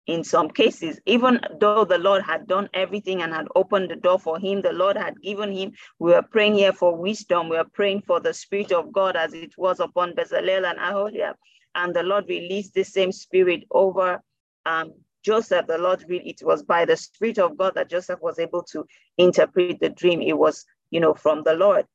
in 0.08 0.24
some 0.24 0.50
cases, 0.50 1.00
even 1.06 1.40
though 1.60 1.86
the 1.86 2.00
Lord 2.00 2.24
had 2.24 2.48
done 2.48 2.70
everything 2.74 3.22
and 3.22 3.34
had 3.34 3.48
opened 3.56 3.92
the 3.92 3.96
door 3.96 4.18
for 4.18 4.40
him, 4.40 4.62
the 4.62 4.74
Lord 4.74 4.98
had 4.98 5.22
given 5.22 5.52
him, 5.52 5.74
we 6.00 6.12
were 6.12 6.24
praying 6.24 6.56
here 6.56 6.74
for 6.74 6.96
wisdom. 6.96 7.50
We 7.50 7.58
are 7.58 7.66
praying 7.66 8.02
for 8.02 8.20
the 8.20 8.34
Spirit 8.34 8.72
of 8.72 8.92
God 8.92 9.16
as 9.16 9.34
it 9.34 9.56
was 9.58 9.80
upon 9.80 10.14
Bezalel 10.14 10.70
and 10.70 10.80
Aholiab 10.80 11.36
and 11.76 11.94
the 11.94 12.04
Lord 12.04 12.26
released 12.28 12.74
the 12.74 12.84
same 12.84 13.12
spirit 13.12 13.64
over 13.72 14.22
um, 14.66 14.94
Joseph. 15.24 15.68
The 15.68 15.78
Lord, 15.78 16.06
it 16.10 16.42
was 16.44 16.64
by 16.64 16.86
the 16.86 16.98
Spirit 16.98 17.38
of 17.38 17.58
God 17.58 17.74
that 17.76 17.90
Joseph 17.90 18.22
was 18.22 18.40
able 18.40 18.64
to 18.72 18.86
interpret 19.18 19.80
the 19.80 19.90
dream. 19.90 20.22
It 20.22 20.38
was, 20.38 20.66
you 20.90 21.00
know, 21.00 21.14
from 21.14 21.44
the 21.44 21.54
Lord. 21.54 21.86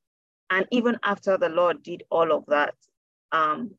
And 0.51 0.66
even 0.70 0.99
after 1.03 1.39
the 1.39 1.49
Lord 1.49 1.83
did 1.83 2.03
all 2.11 2.33
of 2.33 2.45
that, 2.49 2.74
um, 3.33 3.72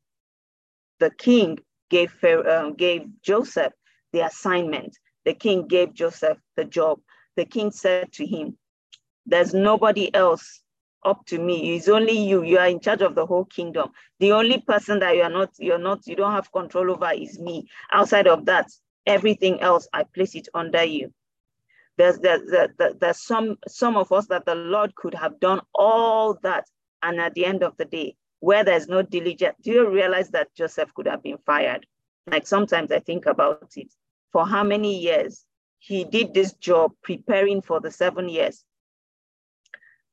the 0.99 1.11
king 1.11 1.59
gave 1.89 2.13
um, 2.23 2.73
gave 2.75 3.03
Joseph 3.21 3.73
the 4.13 4.21
assignment. 4.21 4.97
The 5.25 5.33
king 5.33 5.67
gave 5.67 5.93
Joseph 5.93 6.37
the 6.55 6.65
job. 6.65 6.99
The 7.35 7.45
king 7.45 7.71
said 7.71 8.11
to 8.13 8.25
him, 8.25 8.57
There's 9.25 9.53
nobody 9.53 10.13
else 10.13 10.60
up 11.03 11.25
to 11.27 11.39
me. 11.39 11.75
It's 11.75 11.87
only 11.87 12.17
you. 12.17 12.43
You 12.43 12.57
are 12.59 12.67
in 12.67 12.79
charge 12.79 13.01
of 13.01 13.15
the 13.15 13.25
whole 13.25 13.45
kingdom. 13.45 13.91
The 14.19 14.31
only 14.31 14.59
person 14.61 14.99
that 14.99 15.15
you 15.15 15.23
are 15.23 15.29
not, 15.29 15.51
you're 15.57 15.77
not, 15.77 16.05
you 16.07 16.15
don't 16.15 16.33
have 16.33 16.51
control 16.51 16.91
over 16.91 17.11
is 17.13 17.39
me. 17.39 17.67
Outside 17.91 18.27
of 18.27 18.45
that, 18.45 18.69
everything 19.05 19.61
else, 19.61 19.87
I 19.93 20.03
place 20.03 20.35
it 20.35 20.47
under 20.53 20.83
you. 20.83 21.13
There's, 21.97 22.19
there's, 22.19 22.49
there's, 22.49 22.95
there's 22.99 23.21
some, 23.21 23.57
some 23.67 23.97
of 23.97 24.11
us 24.11 24.27
that 24.27 24.45
the 24.45 24.55
Lord 24.55 24.95
could 24.95 25.13
have 25.13 25.39
done 25.39 25.61
all 25.73 26.37
that. 26.43 26.65
And 27.03 27.19
at 27.19 27.33
the 27.33 27.45
end 27.45 27.63
of 27.63 27.75
the 27.77 27.85
day, 27.85 28.15
where 28.39 28.63
there's 28.63 28.87
no 28.87 29.01
diligence, 29.01 29.55
do 29.61 29.71
you 29.71 29.89
realize 29.89 30.29
that 30.29 30.53
Joseph 30.55 30.93
could 30.93 31.07
have 31.07 31.23
been 31.23 31.37
fired? 31.45 31.85
Like 32.27 32.47
sometimes 32.47 32.91
I 32.91 32.99
think 32.99 33.25
about 33.25 33.71
it. 33.75 33.91
For 34.31 34.47
how 34.47 34.63
many 34.63 34.99
years 34.99 35.45
he 35.79 36.03
did 36.03 36.33
this 36.33 36.53
job 36.53 36.91
preparing 37.03 37.61
for 37.61 37.79
the 37.79 37.91
seven 37.91 38.29
years 38.29 38.63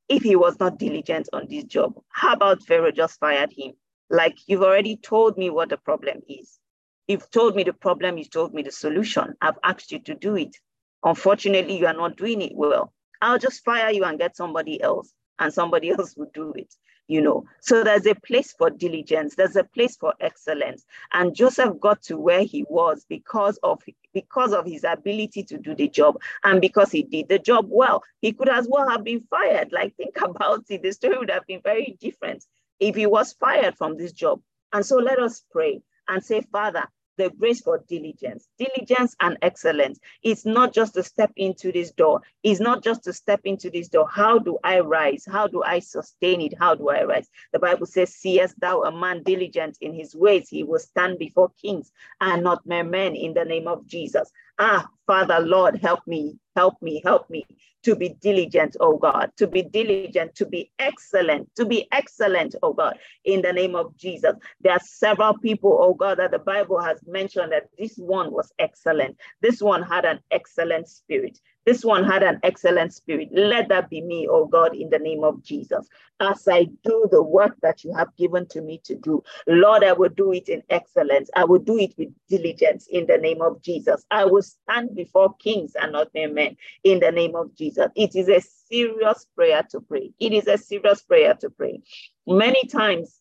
if 0.09 0.23
he 0.23 0.35
was 0.35 0.59
not 0.59 0.77
diligent 0.77 1.29
on 1.31 1.47
this 1.49 1.63
job? 1.63 1.93
How 2.09 2.33
about 2.33 2.63
Pharaoh 2.63 2.91
just 2.91 3.19
fired 3.19 3.53
him? 3.55 3.73
Like 4.09 4.37
you've 4.47 4.63
already 4.63 4.97
told 4.97 5.37
me 5.37 5.49
what 5.49 5.69
the 5.69 5.77
problem 5.77 6.21
is. 6.27 6.59
You've 7.07 7.29
told 7.31 7.55
me 7.55 7.63
the 7.63 7.73
problem, 7.73 8.17
you've 8.17 8.31
told 8.31 8.53
me 8.53 8.63
the 8.63 8.71
solution. 8.71 9.35
I've 9.41 9.59
asked 9.63 9.91
you 9.91 9.99
to 9.99 10.15
do 10.15 10.35
it. 10.35 10.57
Unfortunately, 11.03 11.77
you 11.77 11.87
are 11.87 11.93
not 11.93 12.17
doing 12.17 12.41
it 12.41 12.55
well. 12.55 12.93
I'll 13.21 13.39
just 13.39 13.63
fire 13.63 13.91
you 13.91 14.03
and 14.03 14.19
get 14.19 14.35
somebody 14.35 14.81
else, 14.81 15.13
and 15.37 15.53
somebody 15.53 15.89
else 15.97 16.15
will 16.17 16.31
do 16.33 16.53
it 16.53 16.73
you 17.09 17.21
know. 17.21 17.43
So 17.59 17.83
there's 17.83 18.05
a 18.05 18.15
place 18.15 18.53
for 18.53 18.69
diligence, 18.69 19.35
there's 19.35 19.57
a 19.57 19.63
place 19.63 19.97
for 19.97 20.13
excellence. 20.21 20.85
And 21.11 21.35
Joseph 21.35 21.79
got 21.81 22.01
to 22.03 22.17
where 22.17 22.43
he 22.43 22.63
was 22.69 23.05
because 23.09 23.59
of 23.63 23.81
because 24.13 24.53
of 24.53 24.65
his 24.65 24.85
ability 24.85 25.43
to 25.43 25.57
do 25.57 25.75
the 25.75 25.89
job 25.89 26.21
and 26.43 26.61
because 26.61 26.91
he 26.91 27.03
did 27.03 27.27
the 27.27 27.39
job 27.39 27.65
well. 27.67 28.03
He 28.21 28.31
could 28.31 28.47
as 28.47 28.67
well 28.69 28.87
have 28.87 29.03
been 29.03 29.21
fired. 29.29 29.71
Like 29.71 29.95
think 29.97 30.21
about 30.23 30.63
it, 30.69 30.83
the 30.83 30.91
story 30.91 31.17
would 31.17 31.31
have 31.31 31.45
been 31.47 31.61
very 31.63 31.97
different 31.99 32.45
if 32.79 32.95
he 32.95 33.07
was 33.07 33.33
fired 33.33 33.75
from 33.75 33.97
this 33.97 34.13
job. 34.13 34.41
And 34.71 34.85
so 34.85 34.97
let 34.97 35.19
us 35.19 35.43
pray 35.51 35.81
and 36.07 36.23
say, 36.23 36.41
Father, 36.41 36.85
the 37.19 37.29
grace 37.31 37.61
for 37.61 37.83
diligence. 37.87 38.47
Diligence 38.57 39.15
and 39.19 39.37
excellence. 39.41 39.99
It's 40.23 40.45
not 40.45 40.73
just 40.73 40.93
to 40.95 41.03
step 41.03 41.31
into 41.35 41.71
this 41.71 41.91
door. 41.91 42.21
It's 42.43 42.61
not 42.61 42.81
just 42.81 43.03
to 43.03 43.13
step 43.13 43.41
into 43.43 43.69
this 43.69 43.89
door. 43.89 44.07
How 44.09 44.39
do 44.39 44.57
I 44.63 44.79
rise? 44.79 45.25
How 45.29 45.45
do 45.47 45.61
I 45.61 45.79
sustain 45.79 46.41
it? 46.41 46.53
How 46.57 46.75
do 46.75 46.89
I 46.89 47.03
rise? 47.03 47.27
The 47.51 47.59
Bible 47.59 47.85
says, 47.85 48.15
Seest 48.15 48.59
thou 48.59 48.83
a 48.83 48.91
man 48.91 49.21
diligent 49.23 49.77
in 49.81 49.93
his 49.93 50.15
ways? 50.15 50.47
He 50.49 50.63
will 50.63 50.79
stand 50.79 51.19
before 51.19 51.51
kings 51.61 51.91
and 52.21 52.41
not 52.41 52.65
mere 52.65 52.85
men 52.85 53.15
in 53.15 53.33
the 53.33 53.43
name 53.45 53.67
of 53.67 53.85
Jesus. 53.85 54.31
Ah, 54.57 54.87
Father, 55.05 55.39
Lord, 55.41 55.79
help 55.81 55.99
me, 56.07 56.37
help 56.59 56.81
me, 56.81 57.01
help 57.05 57.29
me 57.29 57.45
to 57.83 57.95
be 57.95 58.09
diligent, 58.21 58.75
oh 58.81 58.97
God, 58.97 59.31
to 59.37 59.47
be 59.47 59.61
diligent, 59.61 60.35
to 60.35 60.45
be 60.45 60.69
excellent, 60.77 61.47
to 61.55 61.63
be 61.65 61.87
excellent, 61.93 62.53
oh 62.61 62.73
God, 62.73 62.99
in 63.23 63.41
the 63.41 63.53
name 63.53 63.75
of 63.75 63.95
Jesus. 63.95 64.33
There 64.59 64.73
are 64.73 64.81
several 64.83 65.37
people, 65.37 65.77
oh 65.79 65.93
God, 65.93 66.19
that 66.19 66.31
the 66.31 66.39
Bible 66.39 66.81
has 66.81 66.99
mentioned 67.07 67.53
that 67.53 67.69
this 67.77 67.95
one 67.95 68.33
was 68.33 68.51
excellent. 68.59 69.15
This 69.41 69.61
one 69.61 69.83
had 69.83 70.03
an 70.03 70.19
excellent 70.31 70.89
spirit. 70.89 71.39
This 71.65 71.83
one 71.83 72.03
had 72.03 72.23
an 72.23 72.39
excellent 72.43 72.93
spirit. 72.93 73.29
Let 73.31 73.69
that 73.69 73.89
be 73.89 74.01
me, 74.01 74.27
oh 74.29 74.45
God, 74.45 74.75
in 74.75 74.89
the 74.89 74.99
name 74.99 75.23
of 75.23 75.43
Jesus. 75.43 75.87
As 76.19 76.47
I 76.47 76.65
do 76.83 77.07
the 77.11 77.21
work 77.21 77.55
that 77.61 77.83
you 77.83 77.93
have 77.93 78.15
given 78.17 78.47
to 78.47 78.61
me 78.61 78.81
to 78.85 78.95
do, 78.95 79.23
Lord, 79.47 79.83
I 79.83 79.93
will 79.93 80.09
do 80.09 80.31
it 80.31 80.49
in 80.49 80.63
excellence. 80.69 81.29
I 81.35 81.45
will 81.45 81.59
do 81.59 81.77
it 81.77 81.93
with 81.97 82.09
diligence 82.29 82.87
in 82.87 83.05
the 83.07 83.17
name 83.17 83.41
of 83.41 83.61
Jesus. 83.61 84.05
I 84.11 84.25
will 84.25 84.41
stand 84.41 84.95
before 84.95 85.35
kings 85.35 85.73
and 85.79 85.91
not 85.91 86.13
mere 86.13 86.31
men 86.31 86.57
in 86.83 86.99
the 86.99 87.11
name 87.11 87.35
of 87.35 87.55
Jesus. 87.55 87.87
It 87.95 88.15
is 88.15 88.29
a 88.29 88.41
serious 88.41 89.25
prayer 89.35 89.63
to 89.71 89.79
pray. 89.81 90.11
It 90.19 90.33
is 90.33 90.47
a 90.47 90.57
serious 90.57 91.01
prayer 91.01 91.35
to 91.35 91.49
pray. 91.49 91.81
Many 92.25 92.65
times, 92.67 93.19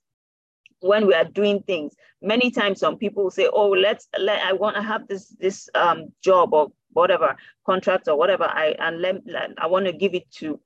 when 0.80 1.06
we 1.06 1.14
are 1.14 1.24
doing 1.24 1.62
things 1.62 1.94
many 2.22 2.50
times 2.50 2.78
some 2.78 2.96
people 2.96 3.30
say 3.30 3.48
oh 3.52 3.70
let's 3.70 4.08
let 4.18 4.40
i 4.42 4.52
want 4.52 4.76
to 4.76 4.82
have 4.82 5.06
this 5.08 5.28
this 5.40 5.68
um 5.74 6.12
job 6.22 6.52
or 6.52 6.70
whatever 6.92 7.36
contract 7.66 8.08
or 8.08 8.16
whatever 8.16 8.44
I 8.44 8.74
and 8.78 9.00
let, 9.00 9.16
I 9.58 9.66
want 9.66 9.86
to 9.86 9.92
give 9.92 10.14
it 10.14 10.30
to 10.36 10.60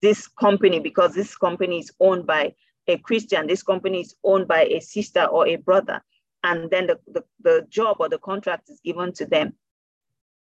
this 0.00 0.28
company 0.28 0.78
because 0.78 1.14
this 1.14 1.36
company 1.36 1.80
is 1.80 1.92
owned 2.00 2.26
by 2.26 2.54
a 2.86 2.98
Christian, 2.98 3.46
this 3.46 3.62
company 3.62 4.00
is 4.00 4.14
owned 4.24 4.48
by 4.48 4.64
a 4.64 4.80
sister 4.80 5.24
or 5.24 5.46
a 5.46 5.56
brother, 5.56 6.00
and 6.42 6.70
then 6.70 6.86
the, 6.86 6.98
the, 7.06 7.24
the 7.42 7.66
job 7.68 7.96
or 8.00 8.08
the 8.08 8.18
contract 8.18 8.70
is 8.70 8.80
given 8.84 9.12
to 9.14 9.26
them, 9.26 9.52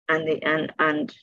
and 0.10 0.28
the 0.28 0.44
and 0.44 0.72
and 0.80 1.16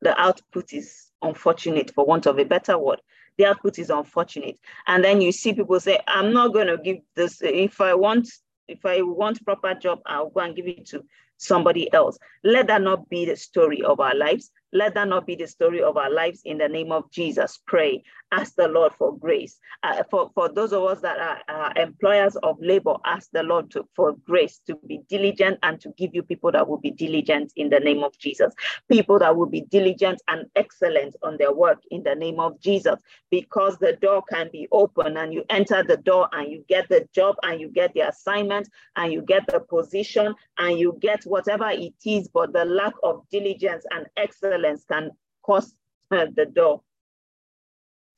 the 0.00 0.18
output 0.20 0.72
is 0.72 1.10
unfortunate 1.22 1.90
for 1.94 2.04
want 2.04 2.26
of 2.26 2.38
a 2.38 2.44
better 2.44 2.76
word. 2.78 3.00
The 3.38 3.46
output 3.46 3.78
is 3.78 3.90
unfortunate, 3.90 4.58
and 4.86 5.04
then 5.04 5.20
you 5.20 5.32
see 5.32 5.52
people 5.52 5.78
say, 5.80 6.00
"I'm 6.06 6.32
not 6.32 6.52
going 6.52 6.68
to 6.68 6.78
give 6.78 6.98
this. 7.14 7.40
If 7.42 7.80
I 7.80 7.94
want, 7.94 8.28
if 8.66 8.84
I 8.84 9.02
want 9.02 9.44
proper 9.44 9.74
job, 9.74 10.00
I'll 10.06 10.30
go 10.30 10.40
and 10.40 10.56
give 10.56 10.66
it 10.66 10.86
to 10.86 11.04
somebody 11.36 11.92
else. 11.92 12.18
Let 12.42 12.66
that 12.68 12.82
not 12.82 13.08
be 13.08 13.24
the 13.24 13.36
story 13.36 13.82
of 13.82 14.00
our 14.00 14.14
lives. 14.14 14.50
Let 14.74 14.94
that 14.94 15.08
not 15.08 15.24
be 15.24 15.36
the 15.36 15.46
story 15.46 15.82
of 15.82 15.96
our 15.96 16.10
lives 16.10 16.42
in 16.44 16.58
the 16.58 16.68
name 16.68 16.90
of 16.90 17.08
Jesus. 17.12 17.60
Pray. 17.64 18.02
Ask 18.32 18.56
the 18.56 18.66
Lord 18.66 18.92
for 18.98 19.16
grace. 19.16 19.60
Uh, 19.84 20.02
for, 20.10 20.32
for 20.34 20.48
those 20.52 20.72
of 20.72 20.82
us 20.82 21.00
that 21.02 21.18
are 21.20 21.38
uh, 21.48 21.72
employers 21.76 22.34
of 22.42 22.56
labor, 22.60 22.96
ask 23.04 23.30
the 23.32 23.44
Lord 23.44 23.70
to, 23.70 23.86
for 23.94 24.14
grace 24.26 24.60
to 24.66 24.76
be 24.88 25.00
diligent 25.08 25.60
and 25.62 25.80
to 25.80 25.90
give 25.96 26.12
you 26.12 26.24
people 26.24 26.50
that 26.50 26.68
will 26.68 26.80
be 26.80 26.90
diligent 26.90 27.52
in 27.54 27.70
the 27.70 27.78
name 27.78 28.02
of 28.02 28.18
Jesus. 28.18 28.52
People 28.90 29.20
that 29.20 29.36
will 29.36 29.46
be 29.46 29.60
diligent 29.60 30.20
and 30.26 30.46
excellent 30.56 31.14
on 31.22 31.36
their 31.38 31.52
work 31.52 31.78
in 31.92 32.02
the 32.02 32.16
name 32.16 32.40
of 32.40 32.58
Jesus. 32.60 32.96
Because 33.30 33.78
the 33.78 33.92
door 33.92 34.24
can 34.28 34.48
be 34.50 34.66
open 34.72 35.16
and 35.16 35.32
you 35.32 35.44
enter 35.50 35.84
the 35.84 35.98
door 35.98 36.28
and 36.32 36.50
you 36.50 36.64
get 36.68 36.88
the 36.88 37.06
job 37.14 37.36
and 37.44 37.60
you 37.60 37.68
get 37.68 37.94
the 37.94 38.08
assignment 38.08 38.68
and 38.96 39.12
you 39.12 39.22
get 39.22 39.46
the 39.46 39.60
position 39.60 40.34
and 40.58 40.78
you 40.80 40.98
get 41.00 41.22
whatever 41.24 41.70
it 41.70 41.94
is, 42.04 42.26
but 42.26 42.52
the 42.52 42.64
lack 42.64 42.94
of 43.04 43.22
diligence 43.30 43.84
and 43.92 44.06
excellence 44.16 44.63
violence 44.64 44.84
can 44.90 45.10
cause 45.42 45.74
uh, 46.10 46.26
the 46.36 46.46
door 46.46 46.80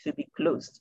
to 0.00 0.12
be 0.12 0.26
closed 0.36 0.80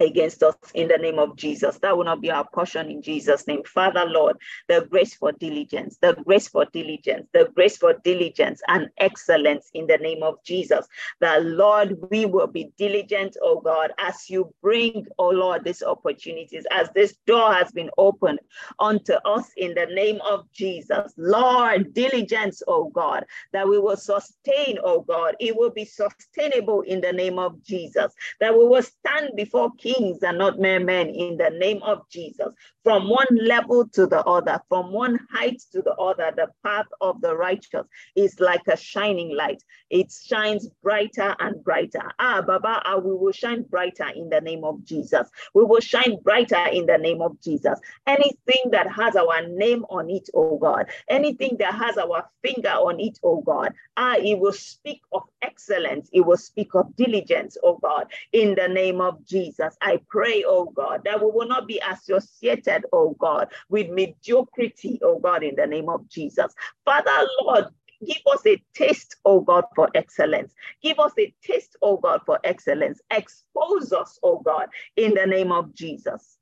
against 0.00 0.42
us 0.42 0.56
in 0.74 0.88
the 0.88 0.98
name 0.98 1.18
of 1.18 1.36
Jesus. 1.36 1.78
That 1.78 1.96
will 1.96 2.04
not 2.04 2.20
be 2.20 2.30
our 2.30 2.48
portion 2.52 2.90
in 2.90 3.02
Jesus' 3.02 3.46
name. 3.46 3.62
Father, 3.64 4.04
Lord, 4.06 4.36
the 4.68 4.86
grace 4.90 5.14
for 5.14 5.32
diligence, 5.32 5.98
the 6.00 6.14
grace 6.24 6.48
for 6.48 6.64
diligence, 6.72 7.28
the 7.32 7.50
grace 7.54 7.76
for 7.76 7.94
diligence 8.04 8.62
and 8.68 8.88
excellence 8.98 9.70
in 9.74 9.86
the 9.86 9.98
name 9.98 10.22
of 10.22 10.42
Jesus. 10.44 10.86
That, 11.20 11.44
Lord, 11.44 11.96
we 12.10 12.26
will 12.26 12.46
be 12.46 12.70
diligent, 12.78 13.36
oh 13.42 13.60
God, 13.60 13.92
as 13.98 14.28
you 14.30 14.52
bring, 14.62 15.06
oh 15.18 15.30
Lord, 15.30 15.64
these 15.64 15.82
opportunities, 15.82 16.66
as 16.70 16.88
this 16.94 17.14
door 17.26 17.52
has 17.54 17.70
been 17.72 17.90
opened 17.98 18.40
unto 18.78 19.14
us 19.24 19.46
in 19.56 19.74
the 19.74 19.86
name 19.86 20.20
of 20.28 20.50
Jesus. 20.52 21.12
Lord, 21.16 21.94
diligence, 21.94 22.62
oh 22.66 22.88
God, 22.90 23.24
that 23.52 23.68
we 23.68 23.78
will 23.78 23.96
sustain, 23.96 24.78
oh 24.84 25.02
God. 25.02 25.36
It 25.40 25.56
will 25.56 25.70
be 25.70 25.84
sustainable 25.84 26.82
in 26.82 27.00
the 27.00 27.12
name 27.12 27.38
of 27.38 27.62
Jesus. 27.64 28.12
That 28.40 28.56
we 28.56 28.66
will 28.66 28.82
stand 28.82 29.30
before 29.36 29.70
King 29.78 29.89
kings 29.94 30.22
and 30.22 30.38
not 30.38 30.58
mere 30.58 30.80
men 30.80 31.08
in 31.08 31.36
the 31.36 31.50
name 31.50 31.82
of 31.82 32.08
Jesus. 32.10 32.48
From 32.84 33.08
one 33.08 33.26
level 33.42 33.86
to 33.88 34.06
the 34.06 34.22
other, 34.24 34.60
from 34.68 34.92
one 34.92 35.18
height 35.30 35.60
to 35.72 35.82
the 35.82 35.94
other, 35.94 36.32
the 36.34 36.48
path 36.64 36.86
of 37.00 37.20
the 37.20 37.36
righteous 37.36 37.86
is 38.16 38.40
like 38.40 38.62
a 38.68 38.76
shining 38.76 39.36
light. 39.36 39.62
It 39.90 40.12
shines 40.12 40.68
brighter 40.82 41.34
and 41.40 41.62
brighter. 41.62 42.02
Ah, 42.18 42.42
Baba, 42.42 42.80
ah, 42.84 42.98
we 42.98 43.12
will 43.12 43.32
shine 43.32 43.62
brighter 43.62 44.08
in 44.14 44.30
the 44.30 44.40
name 44.40 44.64
of 44.64 44.84
Jesus. 44.84 45.28
We 45.54 45.64
will 45.64 45.80
shine 45.80 46.18
brighter 46.22 46.66
in 46.66 46.86
the 46.86 46.96
name 46.98 47.20
of 47.20 47.40
Jesus. 47.42 47.78
Anything 48.06 48.70
that 48.72 48.90
has 48.92 49.16
our 49.16 49.46
name 49.46 49.84
on 49.90 50.08
it, 50.08 50.28
oh 50.34 50.58
God, 50.58 50.86
anything 51.08 51.56
that 51.58 51.74
has 51.74 51.98
our 51.98 52.28
finger 52.42 52.70
on 52.70 52.98
it, 53.00 53.18
oh 53.22 53.42
God, 53.42 53.72
ah, 53.96 54.16
it 54.16 54.38
will 54.38 54.52
speak 54.52 55.02
of 55.12 55.22
excellence. 55.42 56.08
It 56.12 56.22
will 56.22 56.36
speak 56.36 56.74
of 56.74 56.94
diligence, 56.96 57.56
oh 57.62 57.78
God, 57.82 58.10
in 58.32 58.54
the 58.54 58.68
name 58.68 59.00
of 59.00 59.24
Jesus. 59.26 59.76
I 59.80 60.00
pray, 60.08 60.44
oh 60.46 60.66
God, 60.66 61.02
that 61.04 61.20
we 61.20 61.30
will 61.30 61.48
not 61.48 61.66
be 61.66 61.80
associated, 61.90 62.84
oh 62.92 63.16
God, 63.18 63.48
with 63.68 63.88
mediocrity, 63.88 65.00
oh 65.02 65.18
God, 65.18 65.42
in 65.42 65.56
the 65.56 65.66
name 65.66 65.88
of 65.88 66.08
Jesus. 66.08 66.52
Father, 66.84 67.28
Lord, 67.42 67.66
give 68.06 68.22
us 68.32 68.46
a 68.46 68.62
taste, 68.74 69.16
oh 69.24 69.40
God, 69.40 69.64
for 69.74 69.88
excellence. 69.94 70.54
Give 70.82 70.98
us 70.98 71.12
a 71.18 71.34
taste, 71.42 71.76
oh 71.82 71.96
God, 71.96 72.20
for 72.26 72.38
excellence. 72.44 73.00
Expose 73.10 73.92
us, 73.92 74.18
oh 74.22 74.40
God, 74.40 74.68
in 74.96 75.14
the 75.14 75.26
name 75.26 75.52
of 75.52 75.74
Jesus. 75.74 76.38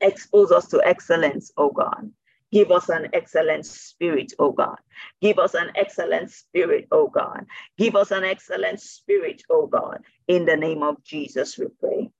Expose 0.00 0.52
us 0.52 0.68
to 0.68 0.82
excellence, 0.84 1.52
oh 1.56 1.70
God. 1.70 2.10
Give 2.52 2.70
us 2.70 2.90
an 2.90 3.08
excellent 3.14 3.64
spirit, 3.64 4.34
oh 4.38 4.52
God. 4.52 4.76
Give 5.22 5.38
us 5.38 5.54
an 5.54 5.70
excellent 5.74 6.30
spirit, 6.30 6.86
oh 6.92 7.08
God. 7.08 7.46
Give 7.78 7.96
us 7.96 8.10
an 8.10 8.24
excellent 8.24 8.80
spirit, 8.80 9.42
oh 9.50 9.66
God. 9.66 10.02
In 10.28 10.44
the 10.44 10.56
name 10.56 10.82
of 10.82 11.02
Jesus, 11.02 11.56
we 11.56 11.66
pray. 11.80 12.10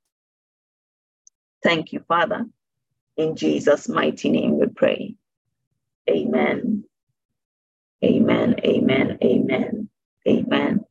Thank 1.63 1.93
you, 1.93 2.01
Father. 2.09 2.47
In 3.17 3.37
Jesus' 3.37 3.89
mighty 3.89 4.31
name 4.31 4.59
we 4.59 4.67
pray. 4.67 5.15
Amen. 6.09 6.85
Amen. 8.05 8.57
Amen. 8.65 9.19
Amen. 9.23 9.89
Amen. 10.29 10.85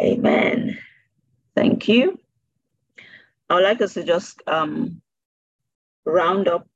Amen. 0.00 0.78
Thank 1.56 1.88
you. 1.88 2.18
I 3.48 3.54
would 3.54 3.64
like 3.64 3.80
us 3.80 3.94
to 3.94 4.04
just 4.04 4.42
um, 4.46 5.02
round 6.04 6.48
up, 6.48 6.68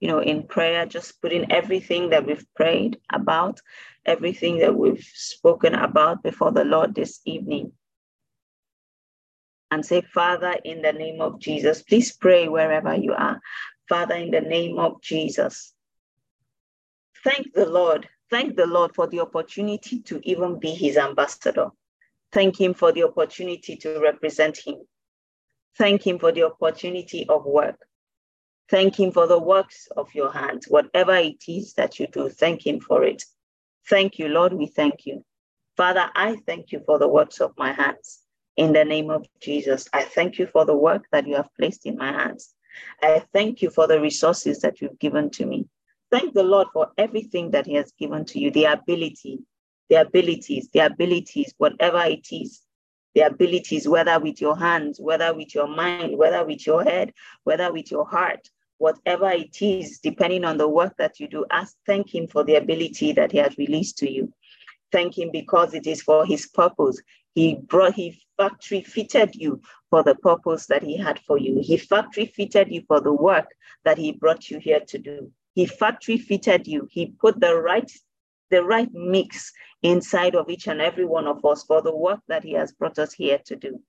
you 0.00 0.08
know, 0.08 0.20
in 0.20 0.44
prayer, 0.44 0.86
just 0.86 1.20
putting 1.20 1.50
everything 1.50 2.10
that 2.10 2.26
we've 2.26 2.46
prayed 2.54 2.98
about, 3.12 3.60
everything 4.04 4.58
that 4.58 4.74
we've 4.76 5.04
spoken 5.14 5.74
about 5.74 6.22
before 6.22 6.52
the 6.52 6.64
Lord 6.64 6.94
this 6.94 7.20
evening. 7.24 7.72
And 9.70 9.84
say, 9.84 10.02
Father, 10.14 10.54
in 10.64 10.82
the 10.82 10.92
name 10.92 11.20
of 11.20 11.40
Jesus, 11.40 11.82
please 11.82 12.12
pray 12.12 12.48
wherever 12.48 12.94
you 12.94 13.12
are. 13.12 13.40
Father, 13.88 14.14
in 14.14 14.30
the 14.30 14.40
name 14.40 14.78
of 14.78 15.00
Jesus, 15.02 15.74
thank 17.24 17.52
the 17.52 17.66
Lord. 17.66 18.08
Thank 18.30 18.56
the 18.56 18.66
Lord 18.66 18.94
for 18.94 19.06
the 19.06 19.20
opportunity 19.20 20.00
to 20.02 20.20
even 20.22 20.58
be 20.58 20.70
his 20.70 20.96
ambassador. 20.96 21.68
Thank 22.32 22.60
him 22.60 22.74
for 22.74 22.92
the 22.92 23.04
opportunity 23.04 23.76
to 23.76 23.98
represent 24.00 24.58
him. 24.58 24.76
Thank 25.78 26.06
Him 26.06 26.18
for 26.18 26.32
the 26.32 26.44
opportunity 26.44 27.26
of 27.28 27.44
work. 27.44 27.78
Thank 28.70 28.98
Him 28.98 29.12
for 29.12 29.26
the 29.26 29.38
works 29.38 29.88
of 29.96 30.12
your 30.14 30.32
hands. 30.32 30.66
Whatever 30.68 31.14
it 31.16 31.44
is 31.48 31.74
that 31.74 32.00
you 32.00 32.06
do, 32.06 32.30
thank 32.30 32.66
Him 32.66 32.80
for 32.80 33.04
it. 33.04 33.22
Thank 33.88 34.18
you, 34.18 34.28
Lord. 34.28 34.54
We 34.54 34.66
thank 34.66 35.04
you. 35.04 35.24
Father, 35.76 36.10
I 36.14 36.36
thank 36.46 36.72
you 36.72 36.80
for 36.86 36.98
the 36.98 37.08
works 37.08 37.40
of 37.40 37.52
my 37.58 37.72
hands. 37.72 38.22
In 38.56 38.72
the 38.72 38.84
name 38.84 39.10
of 39.10 39.26
Jesus, 39.40 39.88
I 39.92 40.04
thank 40.04 40.38
you 40.38 40.46
for 40.46 40.64
the 40.64 40.76
work 40.76 41.06
that 41.12 41.26
you 41.26 41.36
have 41.36 41.48
placed 41.58 41.86
in 41.86 41.96
my 41.96 42.12
hands. 42.12 42.54
I 43.02 43.22
thank 43.32 43.62
you 43.62 43.70
for 43.70 43.86
the 43.86 44.00
resources 44.00 44.60
that 44.60 44.80
you've 44.80 44.98
given 44.98 45.30
to 45.30 45.46
me. 45.46 45.66
Thank 46.10 46.34
the 46.34 46.42
Lord 46.42 46.68
for 46.72 46.88
everything 46.96 47.50
that 47.50 47.66
He 47.66 47.74
has 47.74 47.92
given 47.98 48.24
to 48.26 48.38
you 48.38 48.50
the 48.50 48.64
ability, 48.64 49.40
the 49.90 49.96
abilities, 49.96 50.68
the 50.72 50.80
abilities, 50.80 51.52
whatever 51.58 52.02
it 52.04 52.26
is 52.30 52.62
the 53.16 53.22
abilities, 53.22 53.88
whether 53.88 54.20
with 54.20 54.42
your 54.42 54.58
hands, 54.58 55.00
whether 55.00 55.32
with 55.32 55.54
your 55.54 55.66
mind, 55.66 56.18
whether 56.18 56.44
with 56.44 56.66
your 56.66 56.84
head, 56.84 57.14
whether 57.44 57.72
with 57.72 57.90
your 57.90 58.06
heart, 58.06 58.46
whatever 58.76 59.30
it 59.30 59.56
is, 59.62 60.00
depending 60.00 60.44
on 60.44 60.58
the 60.58 60.68
work 60.68 60.94
that 60.98 61.18
you 61.18 61.26
do, 61.26 61.46
ask, 61.50 61.74
thank 61.86 62.14
Him 62.14 62.28
for 62.28 62.44
the 62.44 62.56
ability 62.56 63.12
that 63.12 63.32
He 63.32 63.38
has 63.38 63.56
released 63.56 63.96
to 63.98 64.12
you. 64.12 64.30
Thank 64.92 65.16
Him 65.16 65.30
because 65.32 65.72
it 65.72 65.86
is 65.86 66.02
for 66.02 66.26
His 66.26 66.46
purpose. 66.48 67.00
He 67.36 67.54
brought, 67.54 67.94
He 67.94 68.18
factory 68.38 68.80
fitted 68.80 69.34
you 69.34 69.60
for 69.90 70.02
the 70.02 70.14
purpose 70.14 70.66
that 70.68 70.82
He 70.82 70.96
had 70.96 71.20
for 71.20 71.38
you. 71.38 71.60
He 71.62 71.76
factory 71.76 72.24
fitted 72.24 72.68
you 72.72 72.82
for 72.88 73.00
the 73.00 73.12
work 73.12 73.46
that 73.84 73.98
He 73.98 74.12
brought 74.12 74.48
you 74.48 74.58
here 74.58 74.80
to 74.88 74.98
do. 74.98 75.30
He 75.54 75.66
factory 75.66 76.16
fitted 76.16 76.66
you. 76.66 76.88
He 76.90 77.14
put 77.20 77.38
the 77.38 77.54
right 77.54 77.90
the 78.50 78.62
right 78.64 78.88
mix 78.94 79.52
inside 79.82 80.34
of 80.34 80.48
each 80.48 80.66
and 80.66 80.80
every 80.80 81.04
one 81.04 81.26
of 81.26 81.44
us 81.44 81.64
for 81.64 81.82
the 81.82 81.94
work 81.94 82.20
that 82.28 82.42
He 82.42 82.52
has 82.52 82.72
brought 82.72 82.98
us 82.98 83.12
here 83.12 83.40
to 83.44 83.56
do. 83.56 83.82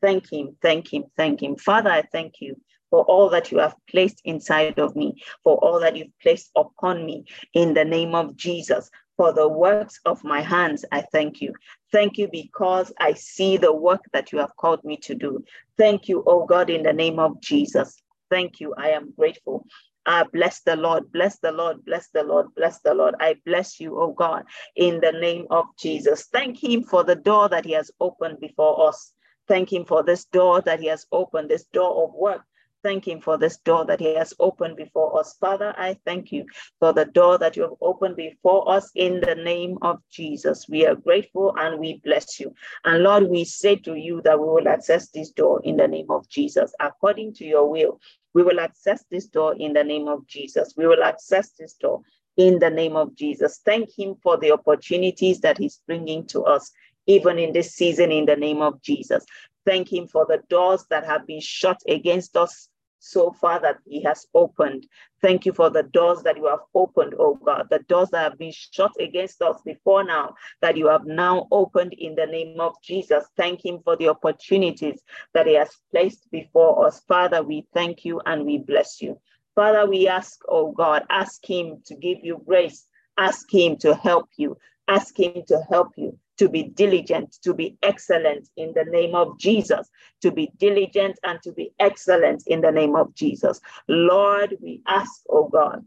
Thank 0.00 0.32
Him, 0.32 0.56
thank 0.60 0.92
Him, 0.92 1.04
thank 1.16 1.40
Him. 1.40 1.56
Father, 1.56 1.90
I 1.90 2.02
thank 2.10 2.40
you 2.40 2.56
for 2.90 3.04
all 3.04 3.30
that 3.30 3.52
you 3.52 3.58
have 3.58 3.76
placed 3.88 4.20
inside 4.24 4.80
of 4.80 4.96
me, 4.96 5.22
for 5.44 5.56
all 5.58 5.78
that 5.80 5.94
you've 5.94 6.18
placed 6.20 6.50
upon 6.56 7.06
me 7.06 7.26
in 7.54 7.74
the 7.74 7.84
name 7.84 8.16
of 8.16 8.36
Jesus. 8.36 8.90
For 9.22 9.32
the 9.32 9.46
works 9.46 10.00
of 10.04 10.24
my 10.24 10.40
hands, 10.40 10.84
I 10.90 11.02
thank 11.12 11.40
you. 11.40 11.54
Thank 11.92 12.18
you 12.18 12.26
because 12.26 12.92
I 12.98 13.12
see 13.12 13.56
the 13.56 13.72
work 13.72 14.00
that 14.12 14.32
you 14.32 14.40
have 14.40 14.56
called 14.56 14.82
me 14.82 14.96
to 14.96 15.14
do. 15.14 15.44
Thank 15.78 16.08
you, 16.08 16.24
oh 16.26 16.44
God, 16.44 16.68
in 16.70 16.82
the 16.82 16.92
name 16.92 17.20
of 17.20 17.40
Jesus. 17.40 18.02
Thank 18.30 18.58
you. 18.58 18.74
I 18.76 18.88
am 18.88 19.14
grateful. 19.16 19.64
Ah, 20.06 20.24
bless 20.32 20.62
the 20.62 20.74
Lord, 20.74 21.12
bless 21.12 21.38
the 21.38 21.52
Lord, 21.52 21.84
bless 21.84 22.08
the 22.08 22.24
Lord, 22.24 22.52
bless 22.56 22.80
the 22.80 22.94
Lord. 22.94 23.14
I 23.20 23.36
bless 23.46 23.78
you, 23.78 23.96
oh 23.96 24.10
God, 24.10 24.42
in 24.74 24.98
the 25.00 25.12
name 25.12 25.46
of 25.50 25.66
Jesus. 25.78 26.24
Thank 26.32 26.60
Him 26.60 26.82
for 26.82 27.04
the 27.04 27.14
door 27.14 27.48
that 27.48 27.64
He 27.64 27.74
has 27.74 27.92
opened 28.00 28.40
before 28.40 28.88
us. 28.88 29.12
Thank 29.46 29.72
Him 29.72 29.84
for 29.84 30.02
this 30.02 30.24
door 30.24 30.62
that 30.62 30.80
He 30.80 30.88
has 30.88 31.06
opened, 31.12 31.48
this 31.48 31.66
door 31.72 32.08
of 32.08 32.14
work. 32.14 32.42
Thank 32.82 33.06
Him 33.06 33.20
for 33.20 33.38
this 33.38 33.58
door 33.58 33.84
that 33.86 34.00
He 34.00 34.14
has 34.16 34.34
opened 34.40 34.76
before 34.76 35.18
us. 35.18 35.36
Father, 35.40 35.72
I 35.78 35.96
thank 36.04 36.32
you 36.32 36.46
for 36.80 36.92
the 36.92 37.04
door 37.04 37.38
that 37.38 37.56
you 37.56 37.62
have 37.62 37.76
opened 37.80 38.16
before 38.16 38.68
us 38.68 38.90
in 38.96 39.20
the 39.20 39.36
name 39.36 39.78
of 39.82 40.00
Jesus. 40.10 40.68
We 40.68 40.84
are 40.86 40.96
grateful 40.96 41.54
and 41.56 41.78
we 41.78 42.00
bless 42.04 42.40
you. 42.40 42.54
And 42.84 43.04
Lord, 43.04 43.28
we 43.28 43.44
say 43.44 43.76
to 43.76 43.94
you 43.94 44.20
that 44.22 44.38
we 44.38 44.46
will 44.46 44.68
access 44.68 45.08
this 45.10 45.30
door 45.30 45.60
in 45.62 45.76
the 45.76 45.86
name 45.86 46.10
of 46.10 46.28
Jesus 46.28 46.74
according 46.80 47.34
to 47.34 47.44
your 47.44 47.70
will. 47.70 48.00
We 48.34 48.42
will 48.42 48.58
access 48.58 49.04
this 49.10 49.26
door 49.26 49.54
in 49.54 49.72
the 49.74 49.84
name 49.84 50.08
of 50.08 50.26
Jesus. 50.26 50.74
We 50.76 50.86
will 50.86 51.04
access 51.04 51.50
this 51.50 51.74
door 51.74 52.02
in 52.36 52.58
the 52.58 52.70
name 52.70 52.96
of 52.96 53.14
Jesus. 53.14 53.60
Thank 53.64 53.96
Him 53.96 54.16
for 54.22 54.38
the 54.38 54.52
opportunities 54.52 55.40
that 55.42 55.58
He's 55.58 55.80
bringing 55.86 56.26
to 56.28 56.42
us, 56.42 56.72
even 57.06 57.38
in 57.38 57.52
this 57.52 57.74
season, 57.74 58.10
in 58.10 58.26
the 58.26 58.36
name 58.36 58.60
of 58.60 58.82
Jesus. 58.82 59.24
Thank 59.64 59.92
Him 59.92 60.08
for 60.08 60.26
the 60.26 60.42
doors 60.48 60.84
that 60.90 61.04
have 61.04 61.26
been 61.26 61.40
shut 61.40 61.80
against 61.86 62.36
us 62.36 62.68
so 63.02 63.32
far 63.32 63.60
that 63.60 63.78
He 63.84 64.02
has 64.02 64.26
opened. 64.32 64.86
Thank 65.20 65.44
you 65.44 65.52
for 65.52 65.70
the 65.70 65.82
doors 65.82 66.22
that 66.22 66.36
you 66.36 66.46
have 66.46 66.60
opened, 66.74 67.14
oh 67.18 67.34
God, 67.34 67.66
the 67.70 67.80
doors 67.80 68.10
that 68.10 68.22
have 68.22 68.38
been 68.38 68.52
shut 68.52 68.92
against 69.00 69.42
us 69.42 69.60
before 69.64 70.04
now, 70.04 70.34
that 70.60 70.76
you 70.76 70.88
have 70.88 71.04
now 71.04 71.48
opened 71.50 71.94
in 71.94 72.14
the 72.14 72.26
name 72.26 72.60
of 72.60 72.74
Jesus. 72.82 73.24
Thank 73.36 73.64
Him 73.64 73.80
for 73.84 73.96
the 73.96 74.08
opportunities 74.08 75.00
that 75.34 75.46
He 75.46 75.54
has 75.54 75.70
placed 75.90 76.30
before 76.30 76.86
us. 76.86 77.00
Father, 77.08 77.42
we 77.42 77.66
thank 77.74 78.04
you 78.04 78.20
and 78.24 78.44
we 78.44 78.58
bless 78.58 79.02
you. 79.02 79.18
Father, 79.54 79.88
we 79.88 80.08
ask, 80.08 80.40
oh 80.48 80.72
God, 80.72 81.04
ask 81.10 81.44
Him 81.44 81.82
to 81.86 81.94
give 81.96 82.18
you 82.22 82.42
grace, 82.46 82.86
ask 83.18 83.52
Him 83.52 83.76
to 83.78 83.94
help 83.96 84.28
you, 84.36 84.56
ask 84.88 85.18
Him 85.18 85.42
to 85.48 85.60
help 85.68 85.92
you 85.96 86.18
to 86.38 86.48
be 86.48 86.64
diligent, 86.64 87.36
to 87.42 87.54
be 87.54 87.76
excellent 87.82 88.48
in 88.56 88.72
the 88.74 88.84
name 88.84 89.14
of 89.14 89.38
Jesus, 89.38 89.88
to 90.22 90.30
be 90.30 90.50
diligent 90.58 91.18
and 91.24 91.40
to 91.42 91.52
be 91.52 91.72
excellent 91.78 92.42
in 92.46 92.60
the 92.60 92.70
name 92.70 92.96
of 92.96 93.14
Jesus. 93.14 93.60
Lord, 93.88 94.56
we 94.60 94.80
ask, 94.86 95.22
oh 95.28 95.48
God, 95.48 95.84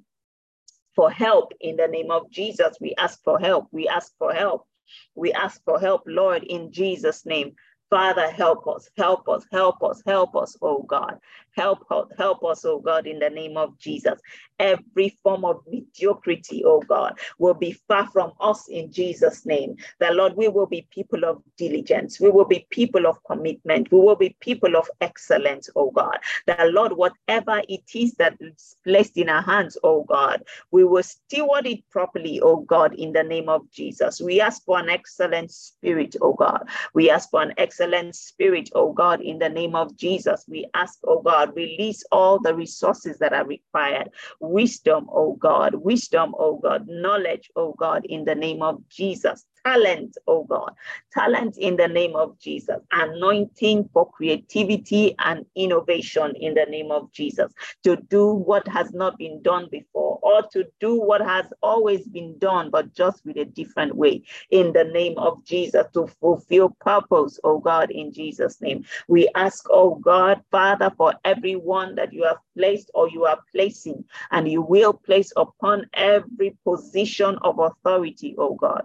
for 0.96 1.12
help 1.12 1.54
in 1.60 1.76
the 1.76 1.88
name 1.88 2.12
of 2.12 2.30
Jesus. 2.32 2.78
We 2.80 2.96
ask 2.98 3.22
for 3.24 3.40
help. 3.40 3.68
We 3.72 3.88
ask 3.88 4.14
for 4.18 4.34
help. 4.34 4.68
We 5.16 5.34
ask 5.34 5.62
for 5.66 5.80
help, 5.80 6.04
Lord, 6.06 6.44
in 6.44 6.72
Jesus' 6.72 7.26
name. 7.26 7.56
Father, 7.90 8.30
help 8.32 8.68
us, 8.68 8.90
help 8.98 9.28
us, 9.30 9.46
help 9.52 9.84
us, 9.84 10.02
help 10.06 10.36
us, 10.36 10.58
oh 10.62 10.84
God. 10.84 11.20
Help 11.56 11.90
us, 11.90 12.08
help 12.18 12.44
us, 12.44 12.66
oh 12.66 12.80
God, 12.80 13.08
in 13.08 13.20
the 13.20 13.30
name 13.30 13.56
of 13.56 13.78
Jesus. 13.80 14.20
Every 14.60 15.18
form 15.24 15.46
of 15.46 15.62
mediocrity, 15.70 16.64
oh 16.66 16.82
God, 16.82 17.18
will 17.40 17.54
be 17.54 17.72
far 17.88 18.08
from 18.08 18.34
us 18.42 18.68
in 18.68 18.92
Jesus' 18.92 19.46
name. 19.46 19.78
That 20.00 20.16
Lord, 20.16 20.34
we 20.36 20.50
will 20.50 20.66
be 20.66 20.88
people 20.92 21.24
of 21.24 21.42
diligence. 21.58 22.20
We 22.20 22.30
will 22.30 22.46
be 22.46 22.68
people 22.72 23.08
of 23.08 23.24
commitment. 23.24 23.92
We 23.92 24.00
will 24.00 24.16
be 24.18 24.36
people 24.42 24.76
of 24.76 24.90
excellence, 25.00 25.70
oh 25.76 25.92
God. 25.92 26.18
That 26.46 26.74
Lord, 26.74 26.94
whatever 26.94 27.62
it 27.70 27.84
is 27.94 28.14
that 28.16 28.36
is 28.42 28.76
placed 28.84 29.18
in 29.18 29.30
our 29.30 29.42
hands, 29.42 29.78
oh 29.84 30.04
God, 30.04 30.44
we 30.72 30.84
will 30.84 31.04
steward 31.04 31.68
it 31.68 31.90
properly, 31.90 32.42
oh 32.42 32.58
God, 32.58 32.94
in 32.96 33.14
the 33.14 33.24
name 33.24 33.48
of 33.48 33.70
Jesus. 33.72 34.20
We 34.20 34.42
ask 34.42 34.64
for 34.66 34.80
an 34.80 34.90
excellent 34.90 35.52
spirit, 35.52 36.18
oh 36.22 36.34
God. 36.34 36.68
We 36.94 37.10
ask 37.10 37.30
for 37.30 37.42
an 37.42 37.54
excellent 37.58 38.16
spirit, 38.16 38.70
oh 38.76 38.92
God, 38.92 39.22
in 39.22 39.40
the 39.40 39.50
name 39.50 39.76
of 39.76 39.96
Jesus. 39.96 40.46
We 40.50 40.66
ask, 40.74 41.00
oh 41.06 41.22
God, 41.22 41.45
God, 41.46 41.56
release 41.56 42.04
all 42.12 42.40
the 42.40 42.56
resources 42.56 43.18
that 43.20 43.34
are 43.34 43.46
required. 43.46 44.10
Wisdom, 44.40 45.08
oh 45.12 45.34
God, 45.34 45.76
wisdom, 45.76 46.34
oh 46.38 46.58
God, 46.58 46.88
knowledge, 46.88 47.50
oh 47.56 47.74
God, 47.78 48.06
in 48.06 48.26
the 48.26 48.36
name 48.36 48.62
of 48.62 48.88
Jesus 48.90 49.46
talent, 49.66 50.18
oh 50.28 50.44
God, 50.44 50.72
talent 51.12 51.58
in 51.58 51.76
the 51.76 51.88
name 51.88 52.16
of 52.16 52.38
Jesus, 52.40 52.78
anointing 52.92 53.90
for 53.92 54.10
creativity 54.12 55.16
and 55.20 55.46
innovation 55.56 56.34
in 56.40 56.54
the 56.54 56.66
name 56.66 56.92
of 56.92 57.12
Jesus, 57.12 57.52
to 57.84 57.96
do 58.10 58.34
what 58.34 58.68
has 58.68 58.94
not 58.94 59.18
been 59.18 59.42
done 59.42 59.68
before, 59.72 60.20
or 60.22 60.44
to 60.54 60.66
do 60.80 61.02
what 61.02 61.22
has 61.22 61.46
always 61.64 62.08
been 62.08 62.38
done, 62.38 62.70
but 62.70 62.94
just 62.94 63.26
with 63.26 63.38
a 63.38 63.46
different 63.46 63.96
way 63.96 64.22
in 64.52 64.72
the 64.74 64.84
name 64.84 65.18
of 65.18 65.44
Jesus, 65.44 65.86
to 65.94 66.08
fulfill 66.22 66.70
purpose, 66.82 67.40
oh 67.44 67.60
God, 67.60 67.90
in 67.90 68.14
Jesus' 68.14 68.62
name. 68.62 68.86
We 69.08 69.28
ask, 69.36 69.66
oh 69.70 69.96
God, 69.96 70.42
Father, 70.52 70.92
for 70.96 71.14
everyone 71.24 71.96
that 71.96 72.14
you 72.14 72.24
have 72.24 72.38
placed 72.56 72.92
or 72.94 73.10
you 73.10 73.26
are 73.26 73.40
placing, 73.52 74.04
and 74.32 74.48
you 74.48 74.62
will 74.62 74.94
place 74.94 75.34
upon 75.36 75.90
every 75.94 76.56
position 76.64 77.38
of 77.42 77.60
authority, 77.60 78.36
oh 78.38 78.54
God. 78.54 78.84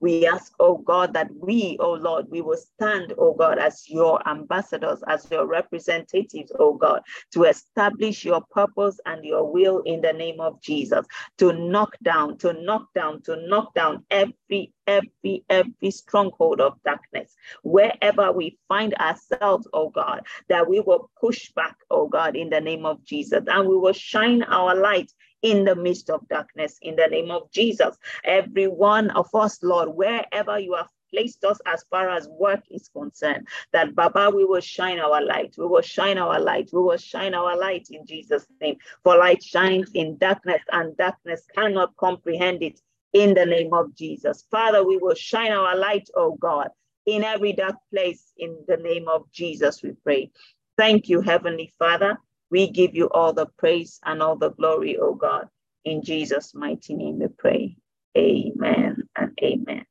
We 0.00 0.26
ask, 0.26 0.52
oh 0.58 0.78
God, 0.78 1.12
that 1.14 1.30
we, 1.34 1.76
oh 1.80 1.92
Lord, 1.92 2.26
we 2.30 2.40
will 2.40 2.56
stand, 2.56 3.14
oh 3.18 3.34
God, 3.34 3.58
as 3.58 3.88
your 3.88 4.26
ambassadors, 4.28 5.02
as 5.06 5.30
your 5.30 5.46
representatives, 5.46 6.52
oh 6.58 6.74
God, 6.74 7.02
to 7.32 7.44
establish 7.44 8.24
your 8.24 8.42
purpose 8.50 8.98
and 9.06 9.24
your 9.24 9.50
will 9.50 9.80
in 9.82 10.00
the 10.00 10.12
name 10.12 10.40
of 10.40 10.60
Jesus, 10.62 11.06
to 11.38 11.52
knock 11.52 11.96
down, 12.02 12.38
to 12.38 12.54
knock 12.54 12.86
down, 12.94 13.22
to 13.22 13.36
knock 13.48 13.74
down 13.74 14.04
every 14.10 14.72
every 14.86 15.44
every 15.48 15.90
stronghold 15.90 16.60
of 16.60 16.82
darkness. 16.84 17.34
Wherever 17.62 18.32
we 18.32 18.58
find 18.68 18.94
ourselves 18.94 19.68
oh 19.72 19.90
god 19.90 20.26
that 20.48 20.68
we 20.68 20.80
will 20.80 21.10
push 21.20 21.52
back 21.52 21.76
oh 21.90 22.08
god 22.08 22.36
in 22.36 22.50
the 22.50 22.60
name 22.60 22.84
of 22.84 23.04
jesus. 23.04 23.44
And 23.46 23.68
we 23.68 23.76
will 23.76 23.92
shine 23.92 24.42
our 24.44 24.74
light 24.74 25.12
in 25.42 25.64
the 25.64 25.74
midst 25.74 26.10
of 26.10 26.26
darkness 26.28 26.78
in 26.82 26.96
the 26.96 27.06
name 27.06 27.30
of 27.30 27.50
Jesus. 27.50 27.96
Every 28.24 28.68
one 28.68 29.10
of 29.10 29.34
us, 29.34 29.62
Lord, 29.62 29.88
wherever 29.90 30.58
you 30.58 30.74
have 30.74 30.88
placed 31.12 31.44
us 31.44 31.58
as 31.66 31.84
far 31.90 32.08
as 32.08 32.28
work 32.28 32.62
is 32.70 32.88
concerned, 32.88 33.48
that 33.72 33.94
Baba, 33.94 34.30
we 34.34 34.44
will 34.44 34.60
shine 34.60 35.00
our 35.00 35.22
light. 35.22 35.54
We 35.58 35.66
will 35.66 35.82
shine 35.82 36.18
our 36.18 36.38
light. 36.38 36.70
We 36.72 36.82
will 36.82 36.98
shine 36.98 37.34
our 37.34 37.56
light 37.56 37.88
in 37.90 38.06
Jesus' 38.06 38.46
name. 38.60 38.76
For 39.02 39.16
light 39.16 39.42
shines 39.42 39.90
in 39.94 40.18
darkness, 40.18 40.62
and 40.72 40.96
darkness 40.96 41.44
cannot 41.54 41.96
comprehend 41.96 42.62
it 42.62 42.80
in 43.12 43.34
the 43.34 43.46
name 43.46 43.72
of 43.74 43.94
Jesus. 43.96 44.44
Father, 44.50 44.84
we 44.84 44.98
will 44.98 45.14
shine 45.14 45.52
our 45.52 45.76
light, 45.76 46.08
oh 46.16 46.36
God, 46.36 46.68
in 47.06 47.24
every 47.24 47.52
dark 47.52 47.76
place 47.92 48.32
in 48.36 48.56
the 48.68 48.76
name 48.76 49.08
of 49.08 49.30
Jesus, 49.32 49.82
we 49.82 49.92
pray. 50.04 50.30
Thank 50.76 51.08
you, 51.08 51.20
Heavenly 51.20 51.72
Father. 51.78 52.18
We 52.50 52.70
give 52.70 52.94
you 52.94 53.08
all 53.10 53.32
the 53.32 53.46
praise 53.58 54.00
and 54.04 54.22
all 54.22 54.36
the 54.36 54.50
glory, 54.50 54.96
O 54.98 55.14
God. 55.14 55.48
In 55.84 56.02
Jesus' 56.02 56.54
mighty 56.54 56.94
name 56.94 57.20
we 57.20 57.28
pray. 57.28 57.76
Amen 58.16 59.08
and 59.16 59.38
amen. 59.42 59.86